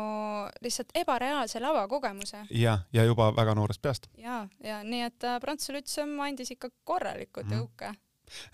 lihtsalt 0.64 0.94
ebareaalse 0.94 1.60
lavakogemuse 1.64 2.44
ja, 2.50 2.78
ja 2.92 3.04
juba 3.04 3.30
väga 3.36 3.54
noorest 3.58 3.82
peast, 3.82 4.08
ja, 4.20 4.44
ja 4.64 4.82
nii 4.84 5.02
et 5.08 5.24
äh, 5.28 5.40
Prantsuse 5.42 5.76
Lütseum 5.78 6.18
andis 6.20 6.54
ikka 6.54 6.70
korraliku 6.84 7.44
Mhm. 7.44 7.52
tõuke 7.52 7.94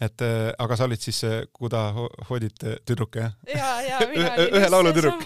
et 0.01 0.23
äh, 0.27 0.51
aga 0.59 0.77
sa 0.77 0.87
olid 0.89 1.01
siis 1.03 1.23
äh, 1.25 1.43
Kuda 1.53 1.83
ho- 1.97 2.11
hodit 2.31 2.65
äh, 2.65 2.77
tüdruk 2.87 3.17
jah? 3.21 3.33
ja, 3.49 3.71
ja 3.87 3.99
mina 4.11 4.31
olin 4.37 4.57
ühe 4.61 4.71
laulu 4.73 4.93
tüdruk. 4.97 5.25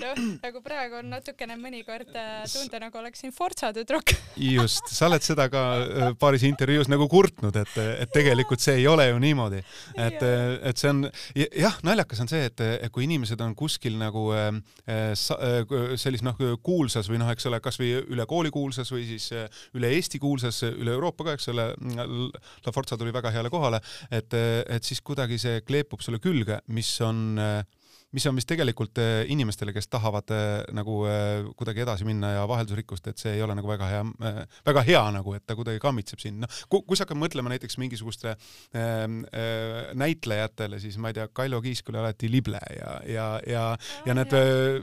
noh, 0.00 0.20
nagu 0.42 0.62
praegu 0.64 0.98
on 1.00 1.10
natukene 1.12 1.56
mõnikord 1.60 2.10
tunda, 2.14 2.80
nagu 2.86 2.98
oleksin 3.00 3.32
Forza 3.36 3.72
tüdruk. 3.76 4.14
just, 4.40 4.88
sa 4.94 5.08
oled 5.10 5.24
seda 5.24 5.48
ka 5.52 5.64
paaris 6.20 6.44
intervjuus 6.48 6.88
nagu 6.92 7.08
kurtnud, 7.10 7.56
et, 7.60 7.74
et 8.04 8.12
tegelikult 8.14 8.62
see 8.64 8.78
ei 8.82 8.86
ole 8.90 9.08
ju 9.10 9.18
niimoodi, 9.22 9.60
et, 9.96 10.22
et 10.24 10.80
see 10.80 10.90
on 10.92 11.04
ja- 11.36 11.50
jah, 11.66 11.78
naljakas 11.86 12.20
on 12.24 12.30
see, 12.30 12.44
et 12.50 12.90
kui 12.94 13.06
inimesed 13.08 13.40
on 13.44 13.54
kuskil 13.58 13.96
nagu 14.00 14.28
sellis 16.00 16.22
noh 16.24 16.38
kuulsas 16.64 17.08
või 17.10 17.20
noh, 17.22 17.30
eks 17.32 17.46
ole, 17.50 17.60
kasvõi 17.64 17.90
üle 18.14 18.26
kooli 18.30 18.50
kuulsas 18.54 18.90
või 18.92 19.06
siis 19.08 19.28
üle 19.76 19.90
Eesti 19.94 20.20
kuulsas, 20.22 20.62
üle 20.68 20.94
Euroopa 20.96 21.28
ka, 21.30 21.36
eks 21.38 21.48
ole, 21.52 21.68
La 22.64 22.72
Forza 22.74 22.98
tuli 23.00 23.13
väga 23.14 23.32
heale 23.34 23.52
kohale, 23.52 23.80
et, 24.10 24.34
et 24.34 24.84
siis 24.84 25.00
kuidagi 25.04 25.38
see 25.40 25.62
kleepub 25.66 26.02
sulle 26.04 26.20
külge, 26.22 26.60
mis 26.74 26.90
on 27.04 27.40
äh, 27.40 27.62
mis 28.14 28.26
on 28.30 28.36
vist 28.38 28.48
tegelikult 28.50 28.98
äh, 29.02 29.24
inimestele, 29.32 29.74
kes 29.74 29.88
tahavad 29.90 30.30
äh, 30.34 30.62
nagu 30.76 31.00
äh, 31.10 31.48
kuidagi 31.58 31.84
edasi 31.84 32.06
minna 32.06 32.34
ja 32.36 32.44
vaheldusrikkust, 32.50 33.08
et 33.10 33.20
see 33.20 33.34
ei 33.36 33.42
ole 33.44 33.56
nagu 33.58 33.68
väga 33.68 33.88
hea, 33.90 34.02
väga 34.66 34.84
hea 34.86 35.02
nagu, 35.16 35.34
et 35.36 35.44
ta 35.46 35.56
kuidagi 35.58 35.82
kammitseb 35.82 36.22
sind. 36.22 36.44
noh, 36.44 36.60
kui 36.70 36.96
sa 36.96 37.04
hakkad 37.06 37.18
mõtlema 37.20 37.52
näiteks 37.52 37.78
mingisuguste 37.82 38.34
äh, 38.34 39.04
näitlejatele, 39.98 40.80
siis 40.82 40.98
ma 41.00 41.10
ei 41.10 41.18
tea, 41.18 41.28
Kailo 41.34 41.60
Kiisk 41.64 41.90
oli 41.90 42.00
alati 42.02 42.30
lible 42.30 42.60
ja, 42.76 42.94
ja, 43.10 43.28
ja 43.50 43.64
ja 44.06 44.14
need, 44.16 44.34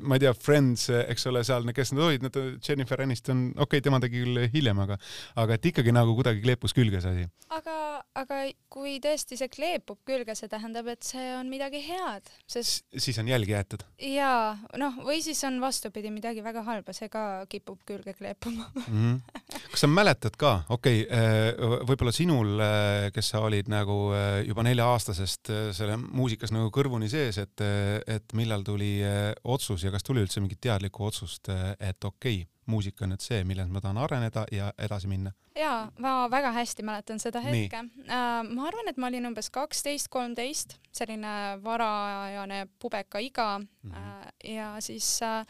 ma 0.01 0.17
ei 0.17 0.23
tea, 0.23 0.33
Friends, 0.37 0.87
eks 0.91 1.27
ole, 1.29 1.43
seal, 1.47 1.67
kes 1.75 1.93
need 1.95 2.03
olid, 2.05 2.25
need 2.25 2.39
Jennifer 2.65 3.03
Aniston, 3.03 3.49
okei 3.55 3.79
okay,, 3.79 3.85
tema 3.85 4.01
tegi 4.03 4.23
küll 4.23 4.45
hiljem, 4.53 4.81
aga, 4.83 4.97
aga 5.41 5.57
et 5.57 5.71
ikkagi 5.71 5.93
nagu 5.95 6.15
kuidagi 6.17 6.43
kleepus 6.43 6.75
külge 6.77 7.01
see 7.03 7.13
asi. 7.15 7.27
aga, 7.51 7.75
aga 8.17 8.41
kui 8.71 8.97
tõesti 9.03 9.37
see 9.39 9.51
kleepub 9.51 9.99
külge, 10.07 10.35
see 10.37 10.51
tähendab, 10.51 10.89
et 10.91 11.05
see 11.05 11.31
on 11.37 11.49
midagi 11.51 11.81
head, 11.85 12.31
sest 12.49 12.87
siis 13.03 13.19
on 13.21 13.27
jälgi 13.27 13.55
jäetud. 13.55 13.83
jaa, 14.11 14.57
noh, 14.81 14.97
või 15.05 15.21
siis 15.23 15.41
on 15.47 15.59
vastupidi 15.61 16.11
midagi 16.13 16.43
väga 16.43 16.63
halba, 16.67 16.93
see 16.93 17.09
ka 17.11 17.45
kipub 17.49 17.81
külge 17.87 18.13
kleepuma 18.17 18.69
mm. 18.75 18.85
-hmm. 18.87 19.41
kas 19.71 19.83
sa 19.85 19.89
mäletad 19.91 20.37
ka, 20.37 20.53
okei 20.69 21.03
okay,, 21.05 21.19
äh, 21.19 21.81
võib-olla 21.89 22.13
sinul, 22.15 22.53
äh, 22.59 23.09
kes 23.15 23.33
sa 23.33 23.43
olid 23.47 23.71
nagu 23.71 23.97
äh, 24.15 24.41
juba 24.47 24.65
nelja-aastasest 24.67 25.53
selle 25.77 25.97
muusikas 26.01 26.53
nagu 26.55 26.71
kõrvuni 26.73 27.09
sees, 27.09 27.37
et, 27.41 27.65
et 28.07 28.33
millal 28.37 28.63
tuli 28.63 28.99
otsus 29.43 29.83
ja 29.83 29.91
kas 29.91 30.03
tuli 30.03 30.23
üldse 30.23 30.41
mingit 30.41 30.61
teadlikku 30.61 31.05
otsust, 31.05 31.49
et 31.79 32.03
okei 32.03 32.41
okay,, 32.41 32.50
muusika 32.65 33.05
on 33.05 33.13
nüüd 33.13 33.23
see, 33.23 33.43
milles 33.47 33.69
ma 33.71 33.81
tahan 33.81 33.97
areneda 33.97 34.45
ja 34.51 34.71
edasi 34.77 35.09
minna. 35.11 35.31
jaa, 35.55 35.91
ma 35.99 36.27
väga 36.31 36.51
hästi 36.55 36.83
mäletan 36.83 37.19
seda 37.19 37.41
hetke. 37.43 37.83
Äh, 38.07 38.41
ma 38.47 38.67
arvan, 38.67 38.89
et 38.89 38.97
ma 38.97 39.09
olin 39.11 39.31
umbes 39.31 39.49
kaksteist, 39.49 40.09
kolmteist, 40.09 40.77
selline 40.91 41.35
varajane 41.63 42.65
pubeka 42.79 43.19
iga 43.19 43.59
mm. 43.59 43.91
-hmm. 43.91 44.51
ja 44.53 44.75
siis 44.79 45.19
äh, 45.23 45.45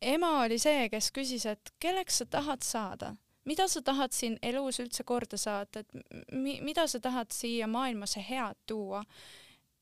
ema 0.00 0.40
oli 0.44 0.58
see, 0.58 0.88
kes 0.88 1.12
küsis, 1.12 1.46
et 1.46 1.74
kelleks 1.80 2.18
sa 2.18 2.26
tahad 2.26 2.62
saada 2.62 3.16
mida 3.44 3.68
sa 3.68 3.82
tahad 3.82 4.12
siin 4.12 4.38
elus 4.42 4.80
üldse 4.80 5.04
korda 5.04 5.36
saata, 5.40 5.80
et 5.80 5.88
mi, 6.32 6.58
mida 6.62 6.86
sa 6.86 7.00
tahad 7.00 7.32
siia 7.34 7.66
maailmasse 7.66 8.24
head 8.30 8.58
tuua? 8.66 9.04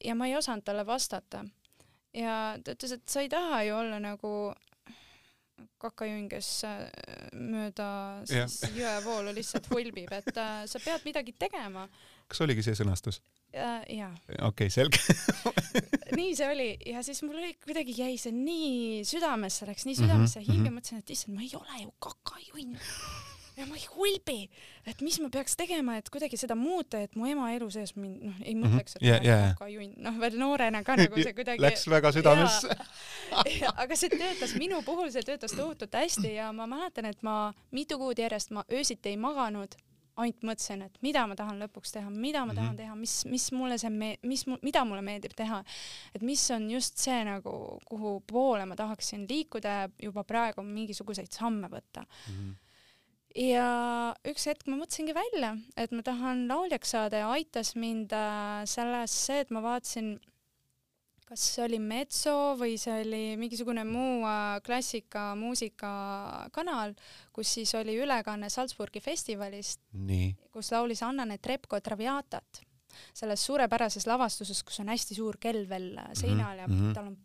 ja 0.04 0.14
ma 0.14 0.26
ei 0.26 0.36
osanud 0.36 0.62
talle 0.64 0.86
vastata. 0.86 1.44
ja 2.14 2.56
ta 2.64 2.72
ütles, 2.72 2.92
et 2.92 3.08
sa 3.08 3.20
ei 3.20 3.28
taha 3.28 3.62
ju 3.62 3.76
olla 3.76 3.98
nagu 4.00 4.30
kakajunn, 5.82 6.28
kes 6.30 6.48
äh, 6.66 6.84
mööda 7.38 7.88
siis 8.28 8.60
yeah. 8.62 8.76
jõevoolu 8.78 9.34
lihtsalt 9.36 9.68
hulbib, 9.72 10.10
et 10.14 10.32
äh, 10.34 10.62
sa 10.70 10.80
pead 10.82 11.06
midagi 11.06 11.34
tegema. 11.38 11.86
kas 12.28 12.42
oligi 12.44 12.64
see 12.66 12.78
sõnastus 12.78 13.20
äh,? 13.54 13.84
jaa. 14.00 14.12
okei 14.50 14.68
okay,, 14.68 14.72
selge 14.72 15.00
nii 16.18 16.34
see 16.38 16.50
oli 16.50 16.68
ja 16.92 17.02
siis 17.06 17.22
mul 17.26 17.38
oli 17.40 17.54
kuidagi 17.64 17.96
jäi 17.98 18.18
see 18.20 18.34
nii 18.34 19.06
südamesse, 19.08 19.68
läks 19.70 19.88
nii 19.88 19.98
südamesse 20.02 20.40
mm 20.40 20.44
-hmm. 20.44 20.52
hinge, 20.52 20.74
mõtlesin, 20.74 21.02
et 21.04 21.16
issand, 21.16 21.36
ma 21.36 21.46
ei 21.46 21.54
ole 21.58 21.82
ju 21.84 21.94
kakajunn 22.08 22.78
ja 23.58 23.66
ma 23.66 23.78
ei 23.78 23.86
hulbi, 23.90 24.38
et 24.88 25.02
mis 25.04 25.18
ma 25.22 25.30
peaks 25.34 25.56
tegema, 25.58 25.96
et 25.98 26.10
kuidagi 26.12 26.38
seda 26.40 26.56
muuta, 26.58 27.00
et 27.04 27.16
mu 27.18 27.26
ema 27.30 27.50
elu 27.56 27.68
sees 27.74 27.94
mind 27.98 28.28
noh, 28.28 28.38
ei 28.44 28.54
mhm. 28.54 28.64
mõtleks, 28.64 28.98
et 28.98 29.06
yeah, 29.06 29.18
ma 29.22 29.34
olen 29.34 29.58
kokajunn, 29.58 29.96
noh 30.06 30.20
veel 30.22 30.38
noorena 30.40 30.84
ka 30.86 30.98
nagu 31.00 31.18
see 31.18 31.34
kuidagi 31.38 31.64
Läks 31.64 31.88
väga 31.90 32.12
südamesse 32.14 32.78
aga 33.82 33.98
see 33.98 34.12
töötas 34.14 34.54
minu 34.60 34.80
puhul, 34.86 35.10
see 35.14 35.26
töötas 35.26 35.56
tohutult 35.56 35.98
hästi 35.98 36.36
ja 36.36 36.52
ma 36.56 36.68
mäletan, 36.70 37.10
et 37.10 37.22
ma 37.26 37.52
mitu 37.74 37.98
kuud 38.00 38.18
järjest 38.18 38.54
ma 38.54 38.64
öösiti 38.72 39.12
ei 39.12 39.20
maganud, 39.20 39.74
ainult 40.18 40.46
mõtlesin, 40.46 40.82
et 40.86 40.96
mida 41.04 41.24
ma 41.30 41.36
tahan 41.38 41.60
lõpuks 41.62 41.92
teha, 41.94 42.10
mida 42.10 42.44
ma 42.46 42.54
tahan 42.54 42.72
mm 42.72 42.78
-hmm. 42.78 42.82
teha, 42.82 42.94
mis, 42.98 43.24
mis 43.30 43.50
mulle 43.54 43.78
see 43.78 43.90
me-, 43.90 44.18
mis, 44.26 44.44
mida 44.62 44.84
mulle 44.84 45.02
meeldib 45.02 45.34
teha. 45.36 45.62
et 46.14 46.22
mis 46.22 46.50
on 46.50 46.70
just 46.70 46.98
see 46.98 47.18
nagu, 47.24 47.78
kuhu 47.86 48.20
poole 48.26 48.66
ma 48.66 48.76
tahaksin 48.76 49.26
liikuda 49.30 49.68
ja 49.68 49.90
juba 50.02 50.24
praegu 50.24 50.62
mingisuguseid 50.62 51.32
samme 51.32 51.68
võtta 51.68 52.02
mm. 52.02 52.34
-hmm 52.34 52.56
ja 53.36 53.68
üks 54.28 54.48
hetk 54.48 54.66
ma 54.68 54.78
mõtlesingi 54.78 55.14
välja, 55.16 55.54
et 55.76 55.92
ma 55.92 56.04
tahan 56.06 56.46
lauljaks 56.48 56.94
saada 56.94 57.24
ja 57.24 57.30
aitas 57.34 57.74
mind 57.76 58.12
äh, 58.16 58.64
selles 58.68 59.14
see, 59.26 59.42
et 59.44 59.52
ma 59.54 59.62
vaatasin, 59.64 60.14
kas 61.28 61.44
see 61.54 61.64
oli 61.66 61.80
Metso 61.82 62.34
või 62.60 62.78
see 62.80 63.02
oli 63.04 63.22
mingisugune 63.40 63.84
muu 63.88 64.22
äh, 64.24 64.60
klassikamuusika 64.64 65.90
kanal, 66.54 66.96
kus 67.32 67.52
siis 67.58 67.74
oli 67.78 67.98
ülekanne 68.00 68.50
Salzburgi 68.52 69.02
festivalist, 69.04 69.82
kus 70.52 70.72
laulis 70.72 71.04
Anna-Net 71.04 71.46
Repko 71.46 71.80
Traviatat 71.80 72.64
selles 73.14 73.42
suurepärases 73.44 74.08
lavastuses, 74.08 74.64
kus 74.66 74.80
on 74.82 74.88
hästi 74.90 75.14
suur 75.14 75.36
kell 75.38 75.68
veel 75.68 75.92
seinal 76.18 76.64
ja 76.64 76.66
mm 76.66 76.78
-hmm. 76.78 76.94
tal 76.94 77.12
on 77.12 77.18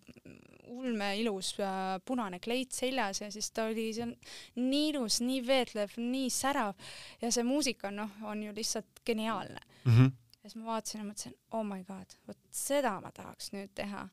ulmeilus 0.74 1.54
äh, 1.60 2.00
punane 2.06 2.40
kleit 2.44 2.76
seljas 2.76 3.22
ja 3.22 3.30
siis 3.34 3.52
ta 3.52 3.68
oli, 3.70 3.90
on 4.04 4.16
nii 4.60 4.90
ilus, 4.94 5.20
nii 5.26 5.44
veetlev, 5.48 5.96
nii 6.02 6.32
särav 6.34 6.74
ja 7.22 7.32
see 7.34 7.46
muusika 7.48 7.92
noh, 7.94 8.12
on 8.30 8.44
ju 8.48 8.56
lihtsalt 8.56 9.04
geniaalne 9.06 9.62
mm. 9.86 9.94
-hmm. 9.94 10.12
ja 10.44 10.50
siis 10.50 10.60
ma 10.60 10.74
vaatasin 10.74 11.02
ja 11.02 11.08
mõtlesin, 11.08 11.38
oh 11.52 11.64
my 11.68 11.84
god, 11.88 12.18
vot 12.28 12.40
seda 12.52 13.00
ma 13.02 13.12
tahaks 13.12 13.54
nüüd 13.54 13.74
teha. 13.76 14.08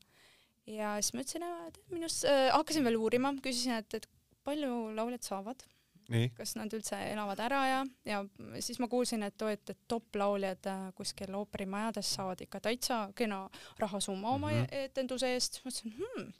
ja 0.66 0.94
siis 1.00 1.14
ma 1.14 1.26
ütlesin, 1.26 1.48
et 1.68 1.82
minust 1.90 2.24
äh,, 2.24 2.48
hakkasin 2.52 2.84
veel 2.84 2.96
uurima, 2.96 3.34
küsisin, 3.42 3.78
et, 3.80 3.94
et 3.94 4.08
palju 4.44 4.94
lauljad 4.94 5.22
saavad 5.22 5.64
kas 6.36 6.56
nad 6.58 6.72
üldse 6.74 6.98
elavad 7.12 7.40
ära 7.44 7.60
ja, 7.68 7.84
ja 8.04 8.20
siis 8.60 8.80
ma 8.82 8.88
kuulsin, 8.90 9.22
et, 9.26 9.42
et, 9.42 9.70
et 9.74 9.80
top-lauljad 9.88 10.66
äh, 10.70 10.82
kuskil 10.98 11.34
ooperimajades 11.38 12.14
saavad 12.16 12.40
ikka 12.44 12.60
täitsa 12.60 13.00
kena 13.16 13.44
rahasumma 13.78 14.34
oma 14.34 14.50
mm 14.50 14.64
-hmm. 14.64 14.84
etenduse 14.90 15.32
eest. 15.34 15.60
mõtlesin 15.64 15.96
hmm,, 15.96 16.32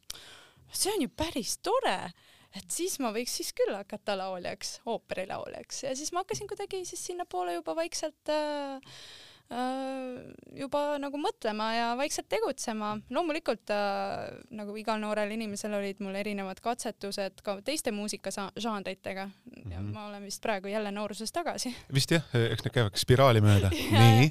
see 0.73 0.93
on 0.93 1.03
ju 1.03 1.09
päris 1.09 1.59
tore, 1.59 2.13
et 2.57 2.71
siis 2.71 2.99
ma 2.99 3.13
võiks 3.13 3.37
siis 3.37 3.53
küll 3.53 3.75
hakata 3.75 4.19
lauljaks, 4.19 4.81
ooperilauljaks 4.87 5.83
ja 5.83 5.97
siis 5.97 6.13
ma 6.13 6.25
hakkasin 6.25 6.49
kuidagi 6.49 6.85
siis 6.85 7.07
sinnapoole 7.07 7.55
juba 7.55 7.77
vaikselt 7.77 8.31
Äh, 8.31 8.81
juba 9.51 10.81
nagu 11.03 11.19
mõtlema 11.19 11.67
ja 11.75 11.87
vaikselt 11.99 12.29
tegutsema. 12.31 12.93
loomulikult 13.11 13.73
äh, 13.75 14.29
nagu 14.55 14.77
igal 14.79 15.01
noorel 15.03 15.33
inimesel 15.35 15.75
olid 15.75 15.99
mul 16.05 16.15
erinevad 16.15 16.61
katsetused 16.63 17.43
ka 17.43 17.57
teiste 17.67 17.91
muusikažanritega 17.95 19.27
mm. 19.27 19.73
ja 19.73 19.81
mhm. 19.81 19.91
ma 19.95 20.07
olen 20.07 20.23
vist 20.29 20.43
praegu 20.43 20.71
jälle 20.71 20.93
nooruses 20.95 21.33
tagasi. 21.33 21.75
vist 21.95 22.15
jah, 22.15 22.27
eks 22.35 22.65
need 22.65 22.77
käivad 22.77 23.01
spiraali 23.01 23.43
mööda 23.43 23.73
nii. 23.99 24.31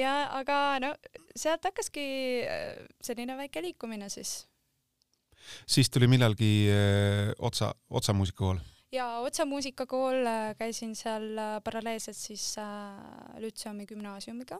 ja 0.00 0.16
aga 0.40 0.60
no 0.80 0.94
sealt 1.36 1.64
hakkaski 1.68 2.06
äh, 2.48 2.86
selline 3.04 3.36
väike 3.36 3.62
liikumine 3.62 4.08
siis. 4.08 4.46
siis 5.66 5.90
tuli 5.90 6.08
millalgi 6.08 6.70
öö, 6.72 7.32
otsa, 7.38 7.74
otsa 7.90 8.16
muusikakool 8.16 8.62
ja 8.94 9.06
Otsa 9.18 9.44
muusikakool, 9.44 10.26
äh, 10.26 10.56
käisin 10.58 10.94
seal 10.96 11.26
äh, 11.38 11.56
paralleelselt 11.64 12.16
siis 12.16 12.54
äh, 12.58 13.40
Lütseumi 13.42 13.86
gümnaasiumiga 13.86 14.58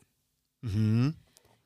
mm. 0.62 0.70
-hmm. 0.70 1.12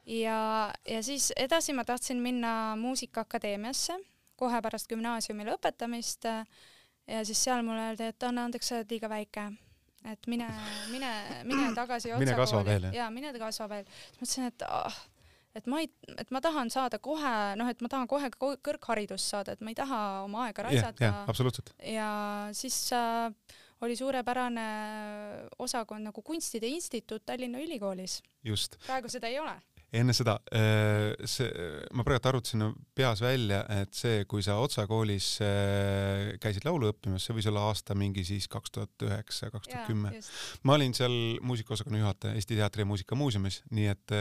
ja, 0.07 0.73
ja 0.89 1.03
siis 1.03 1.33
edasi 1.37 1.73
ma 1.73 1.85
tahtsin 1.85 2.17
minna 2.17 2.77
Muusikaakadeemiasse 2.77 3.99
kohe 4.37 4.63
pärast 4.63 4.89
gümnaasiumi 4.89 5.45
lõpetamist 5.45 6.25
ja 7.07 7.25
siis 7.25 7.45
seal 7.45 7.63
mulle 7.63 7.89
öeldi, 7.89 8.13
et 8.13 8.23
anna 8.23 8.45
andeks, 8.45 8.69
sa 8.69 8.77
oled 8.77 8.91
liiga 8.91 9.09
väike 9.09 9.51
et 10.05 10.27
mine, 10.27 10.49
mine, 10.91 11.13
mine 11.45 11.75
tagasi 11.81 12.13
mine 12.19 12.35
kasva 12.35 12.65
veel. 12.65 12.91
jaa, 12.95 13.11
mine 13.11 13.33
kasva 13.39 13.69
veel. 13.69 13.85
siis 13.85 14.21
mõtlesin, 14.21 14.51
et 14.53 14.63
ah, 14.69 15.01
et 15.59 15.69
ma 15.71 15.83
ei, 15.83 15.91
et 16.17 16.33
ma 16.35 16.43
tahan 16.45 16.71
saada 16.73 17.01
kohe, 17.03 17.35
noh, 17.61 17.71
et 17.71 17.81
ma 17.85 17.91
tahan 17.93 18.11
kohe 18.11 18.31
kõrgharidust 18.39 19.35
saada, 19.35 19.55
et 19.55 19.65
ma 19.65 19.75
ei 19.75 19.79
taha 19.79 20.03
oma 20.27 20.47
aega 20.49 20.69
raisata 20.69 21.05
yeah,. 21.05 21.17
Yeah, 21.23 21.31
absoluutselt. 21.31 21.73
ja 21.85 22.11
siis 22.57 22.79
äh, 22.97 23.57
oli 23.85 23.97
suurepärane 23.99 24.69
osakond 25.59 26.09
nagu 26.09 26.23
Kunstide 26.23 26.71
Instituut 26.71 27.27
Tallinna 27.27 27.63
Ülikoolis. 27.63 28.21
praegu 28.87 29.11
seda 29.13 29.31
ei 29.31 29.39
ole 29.43 29.57
enne 29.93 30.13
seda, 30.17 30.37
äh, 30.53 31.15
see, 31.29 31.49
ma 31.97 32.05
praegu 32.07 32.29
arvutasin 32.29 32.67
peas 32.97 33.23
välja, 33.25 33.63
et 33.81 33.95
see, 33.97 34.25
kui 34.29 34.43
sa 34.45 34.59
Otsa 34.61 34.87
koolis 34.91 35.39
äh, 35.45 36.35
käisid 36.43 36.67
laulu 36.69 36.91
õppimas, 36.93 37.25
see 37.25 37.37
võis 37.37 37.49
olla 37.49 37.69
aasta 37.71 37.97
mingi 37.99 38.25
siis 38.29 38.49
kaks 38.53 38.75
tuhat 38.75 39.07
üheksa, 39.09 39.51
kaks 39.55 39.71
tuhat 39.71 39.89
kümme. 39.89 40.13
ma 40.69 40.77
olin 40.77 40.95
seal 40.97 41.39
muusikaosakonna 41.43 42.03
juhataja 42.03 42.37
Eesti 42.39 42.59
Teatri 42.59 42.85
ja 42.85 42.91
Muusikamuuseumis, 42.91 43.63
nii 43.75 43.89
et 43.93 44.17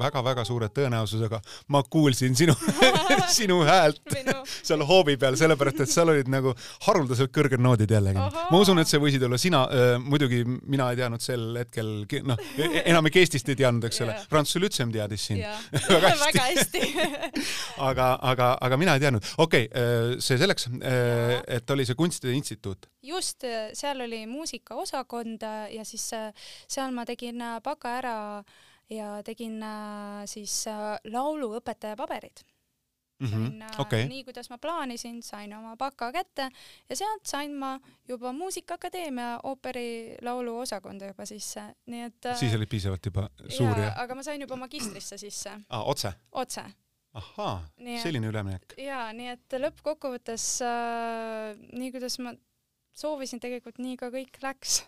väga-väga 0.00 0.44
suure 0.48 0.68
tõenäosusega 0.72 1.40
ma 1.72 1.82
kuulsin 1.90 2.36
sinu 2.36 2.54
sinu 3.38 3.60
häält 3.66 4.02
seal 4.46 4.84
hoovi 4.86 5.16
peal, 5.20 5.36
sellepärast 5.38 5.82
et 5.84 5.92
seal 5.92 6.10
olid 6.12 6.28
nagu 6.32 6.52
haruldaselt 6.86 7.32
kõrged 7.34 7.62
noodid 7.62 7.90
jällegi. 7.92 8.20
ma 8.20 8.60
usun, 8.60 8.80
et 8.82 8.90
see 8.90 9.00
võisid 9.02 9.24
olla 9.26 9.38
sina 9.40 9.64
äh,, 9.70 9.96
muidugi 10.02 10.42
mina 10.46 10.90
ei 10.92 11.00
teadnud 11.00 11.24
sel 11.24 11.48
hetkel, 11.60 11.92
noh, 12.26 12.40
e-, 12.58 12.84
enamik 12.84 13.18
Eestist 13.22 13.48
ei 13.52 13.58
teadnud, 13.58 13.88
eks 13.88 14.02
ole 14.04 14.14
yeah., 14.14 14.28
Prantsuse 14.30 14.62
Lütseum 14.62 14.92
teadis, 14.94 15.05
teadis 15.06 15.26
siin 15.30 15.42
väga 15.94 16.12
hästi, 16.12 16.24
väga 16.24 16.46
hästi. 16.50 16.82
aga, 17.88 18.08
aga, 18.32 18.50
aga 18.68 18.80
mina 18.80 18.96
ei 18.96 19.04
teadnud. 19.06 19.32
okei 19.38 19.68
okay,, 19.70 20.20
see 20.20 20.38
selleks, 20.40 20.68
et 21.58 21.74
oli 21.74 21.86
see 21.88 21.98
Kunstide 21.98 22.34
Instituut. 22.36 22.90
just, 23.02 23.46
seal 23.78 24.02
oli 24.06 24.24
muusikaosakond 24.30 25.46
ja 25.72 25.86
siis 25.88 26.10
seal 26.10 26.94
ma 26.96 27.06
tegin 27.08 27.42
baka 27.64 27.96
ära 28.00 28.18
ja 28.92 29.16
tegin 29.26 29.62
siis 30.30 30.64
lauluõpetaja 31.10 31.96
paberid 31.98 32.44
mm. 33.18 33.26
-hmm. 33.26 33.80
Okay. 33.80 34.08
nii, 34.08 34.24
kuidas 34.24 34.50
ma 34.50 34.58
plaanisin, 34.58 35.22
sain 35.22 35.54
oma 35.54 35.76
baka 35.76 36.12
kätte 36.12 36.50
ja 36.88 36.96
sealt 36.96 37.26
sain 37.26 37.54
ma 37.54 37.78
juba 38.08 38.32
Muusikaakadeemia 38.32 39.40
ooperilaulu 39.42 40.58
osakonda 40.58 41.06
juba 41.06 41.26
sisse, 41.26 41.62
nii 41.86 42.02
et. 42.02 42.30
siis 42.34 42.54
olid 42.54 42.68
piisavalt 42.68 43.06
juba 43.06 43.28
suur 43.48 43.78
ja? 43.78 43.92
aga 43.96 44.14
ma 44.14 44.22
sain 44.22 44.40
juba 44.40 44.56
magistrisse 44.56 45.18
sisse. 45.18 45.50
aa, 45.68 45.82
otse? 45.84 46.12
otse. 46.32 46.64
ahaa, 47.12 47.68
selline 48.02 48.26
üleminek. 48.26 48.76
ja 48.78 49.12
nii 49.12 49.32
et 49.36 49.60
lõppkokkuvõttes 49.64 50.50
äh, 50.66 51.56
nii, 51.72 51.92
kuidas 51.92 52.18
ma 52.18 52.34
soovisin, 52.96 53.40
tegelikult 53.40 53.78
nii 53.78 53.96
ka 53.96 54.12
kõik 54.12 54.42
läks 54.42 54.82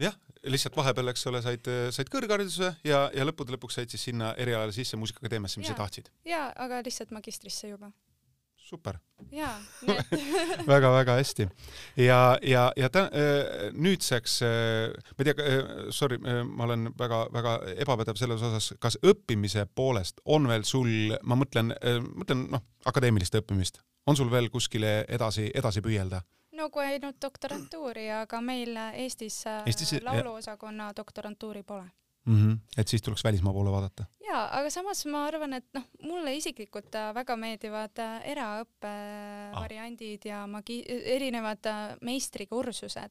jah, 0.00 0.16
lihtsalt 0.48 0.76
vahepeal, 0.76 1.10
eks 1.12 1.26
ole, 1.30 1.40
said, 1.44 1.66
said 1.94 2.10
kõrghariduse 2.12 2.74
ja, 2.86 3.02
ja 3.14 3.26
lõppude 3.26 3.54
lõpuks 3.56 3.80
said 3.80 3.92
siis 3.92 4.06
sinna 4.10 4.32
erialale 4.40 4.72
sisse 4.76 4.98
Muusikaakadeemiasse, 5.00 5.60
mis 5.60 5.68
sa 5.70 5.76
tahtsid. 5.78 6.08
jaa, 6.28 6.48
aga 6.56 6.80
lihtsalt 6.86 7.12
magistrisse 7.14 7.68
juba. 7.72 7.90
super. 8.56 8.98
jaa 9.34 9.58
väga-väga 10.72 11.16
hästi. 11.20 11.48
ja, 11.96 12.38
ja, 12.42 12.64
ja 12.76 12.88
ta, 12.88 13.06
äh, 13.12 13.68
nüüdseks, 13.72 14.40
äh, 14.46 15.12
ma 15.18 15.24
ei 15.24 15.30
tea, 15.30 15.44
äh, 15.44 15.84
sorry, 15.90 16.18
ma 16.44 16.64
olen 16.64 16.90
väga-väga 16.98 17.58
ebapädev 17.84 18.20
selles 18.20 18.42
osas, 18.42 18.72
kas 18.80 18.98
õppimise 19.04 19.66
poolest 19.74 20.24
on 20.24 20.48
veel 20.48 20.64
sul, 20.64 21.16
ma 21.22 21.36
mõtlen, 21.36 21.74
mõtlen 22.16 22.48
noh, 22.56 22.64
akadeemilist 22.88 23.36
õppimist, 23.42 23.82
on 24.06 24.16
sul 24.16 24.32
veel 24.32 24.48
kuskile 24.50 25.02
edasi, 25.08 25.50
edasi 25.54 25.84
püüelda? 25.84 26.24
Kui 26.68 26.84
ainult 26.84 27.20
doktorantuuri, 27.22 28.10
aga 28.22 28.40
meil 28.44 28.76
Eestis, 28.92 29.42
äh, 29.46 29.62
Eestis 29.66 29.96
lauluosakonna 30.04 30.92
doktorantuuri 30.96 31.62
pole 31.62 31.88
mm. 32.24 32.36
-hmm. 32.36 32.58
et 32.76 32.88
siis 32.88 33.02
tuleks 33.02 33.24
välismaa 33.24 33.52
poole 33.52 33.70
vaadata? 33.70 34.04
jaa, 34.26 34.58
aga 34.58 34.70
samas 34.70 35.06
ma 35.06 35.24
arvan, 35.26 35.52
et 35.52 35.66
noh, 35.74 35.84
mulle 36.02 36.34
isiklikult 36.36 36.94
äh, 36.94 37.14
väga 37.14 37.36
meeldivad 37.36 37.98
äh, 37.98 38.28
eraõppe 38.32 38.92
ah. 38.92 39.60
variandid 39.60 40.24
ja 40.24 40.46
magi-, 40.46 40.84
erinevad 40.88 41.66
meistrikursused 42.00 43.10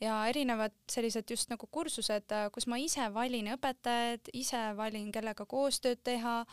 ja 0.00 0.26
erinevad 0.26 0.72
sellised 0.90 1.30
just 1.30 1.50
nagu 1.50 1.66
kursused, 1.70 2.32
kus 2.52 2.66
ma 2.66 2.76
ise 2.76 3.12
valin 3.14 3.52
õpetajaid, 3.56 4.32
ise 4.32 4.76
valin, 4.76 5.12
kellega 5.12 5.46
koostööd 5.46 6.02
teha 6.02 6.44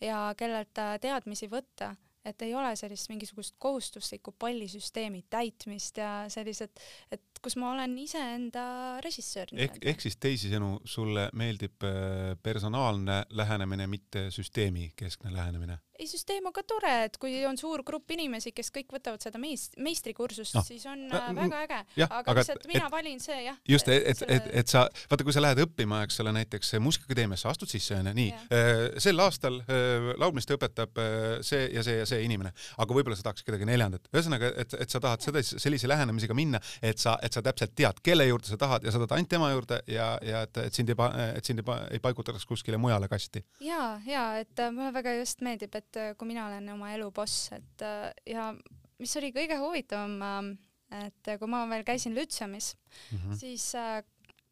ja 0.00 0.34
kellelt 0.36 0.84
teadmisi 1.00 1.48
võtta 1.48 1.96
et 2.28 2.42
ei 2.42 2.54
ole 2.54 2.74
sellist 2.76 3.08
mingisugust 3.08 3.54
kohustuslikku 3.58 4.34
pallisüsteemi 4.38 5.24
täitmist 5.30 5.96
ja 5.96 6.12
sellised, 6.28 6.80
et 7.12 7.22
kus 7.42 7.56
ma 7.60 7.72
olen 7.72 7.96
iseenda 7.98 8.64
režissöör. 9.04 9.52
ehk, 9.56 9.78
ehk 9.82 10.06
siis 10.06 10.16
teisisõnu, 10.20 10.78
sulle 10.84 11.28
meeldib 11.38 11.84
äh, 11.86 12.34
personaalne 12.42 13.24
lähenemine, 13.30 13.86
mitte 13.86 14.28
süsteemikeskne 14.34 15.34
lähenemine? 15.34 15.78
ei, 15.98 16.06
süsteem 16.06 16.46
on 16.46 16.54
ka 16.54 16.62
tore, 16.66 16.92
et 17.08 17.16
kui 17.20 17.40
on 17.48 17.56
suur 17.58 17.82
grupp 17.86 18.12
inimesi, 18.14 18.52
kes 18.54 18.70
kõik 18.74 18.92
võtavad 18.94 19.22
seda 19.22 19.40
meist-, 19.42 19.74
meistrikursust 19.82 20.54
no., 20.54 20.62
siis 20.66 20.84
on 20.86 21.06
äh, 21.10 21.28
väga 21.34 21.62
äge. 21.64 21.78
aga 22.06 22.34
lihtsalt 22.38 22.68
mina 22.70 22.86
et, 22.86 22.92
valin 22.92 23.22
see 23.22 23.38
jah. 23.48 23.58
just, 23.68 23.90
et, 23.90 24.06
et, 24.12 24.22
et, 24.36 24.50
et 24.62 24.70
sa, 24.70 24.84
vaata, 25.10 25.26
kui 25.26 25.34
sa 25.34 25.42
lähed 25.42 25.62
õppima, 25.64 26.04
eks 26.06 26.20
ole, 26.22 26.34
näiteks 26.38 26.76
Muusikaakadeemiasse, 26.84 27.48
astud 27.50 27.70
sisse 27.72 27.98
onju, 27.98 28.14
nii, 28.14 28.30
äh, 28.54 28.72
sel 29.02 29.24
aastal 29.24 29.58
äh, 29.64 30.12
laulmist 30.22 30.54
õpetab 30.54 31.02
see 31.46 31.66
ja 31.74 31.82
see 31.86 31.98
ja 32.00 32.06
see 32.08 32.22
inimene, 32.26 32.54
aga 32.78 32.94
võib-olla 32.94 33.18
sa 33.18 33.26
tahaks 33.26 33.46
kedagi 33.46 33.66
neljandat. 33.68 34.06
ühesõnaga, 34.14 34.52
et, 34.62 34.78
et 34.78 34.94
sa 34.94 35.02
tahad 35.02 35.24
seda, 35.24 35.42
sellise 35.42 35.90
lähenemisega 35.90 36.36
minna, 36.38 36.62
et 36.82 37.02
sa, 37.02 37.16
et 37.28 37.36
sa 37.36 37.42
täpselt 37.44 37.74
tead, 37.78 38.00
kelle 38.04 38.26
juurde 38.28 38.48
sa 38.50 38.58
tahad 38.60 38.86
ja 38.86 38.92
sa 38.94 39.00
tahad 39.02 39.18
ainult 39.18 39.30
tema 39.32 39.50
juurde 39.52 39.80
ja, 39.90 40.10
ja 40.24 40.42
et, 40.46 40.60
et 40.64 40.74
sind 40.74 40.92
ei, 40.92 40.96
et 41.36 41.48
sind 41.48 41.62
ei, 41.62 41.76
ei 41.96 42.02
paigutataks 42.04 42.46
kuskile 42.48 42.80
mujale 42.80 43.08
kasti. 43.10 43.44
ja, 43.64 44.00
ja 44.06 44.24
et 44.40 44.64
mulle 44.72 44.92
väga 44.96 45.14
just 45.18 45.44
meeldib, 45.46 45.74
et 45.78 46.00
äh, 46.00 46.12
kui 46.18 46.30
mina 46.30 46.48
olen 46.48 46.68
oma 46.74 46.92
elu 46.96 47.10
boss, 47.14 47.50
et 47.56 47.86
äh, 47.86 48.10
ja 48.34 48.50
mis 48.98 49.16
oli 49.20 49.32
kõige 49.36 49.60
huvitavam, 49.60 50.18
äh, 50.24 51.08
et 51.08 51.34
kui 51.40 51.50
ma 51.50 51.64
veel 51.70 51.84
käisin 51.86 52.16
Lütseumis 52.16 52.74
mm, 52.74 53.18
-hmm. 53.18 53.36
siis 53.36 53.72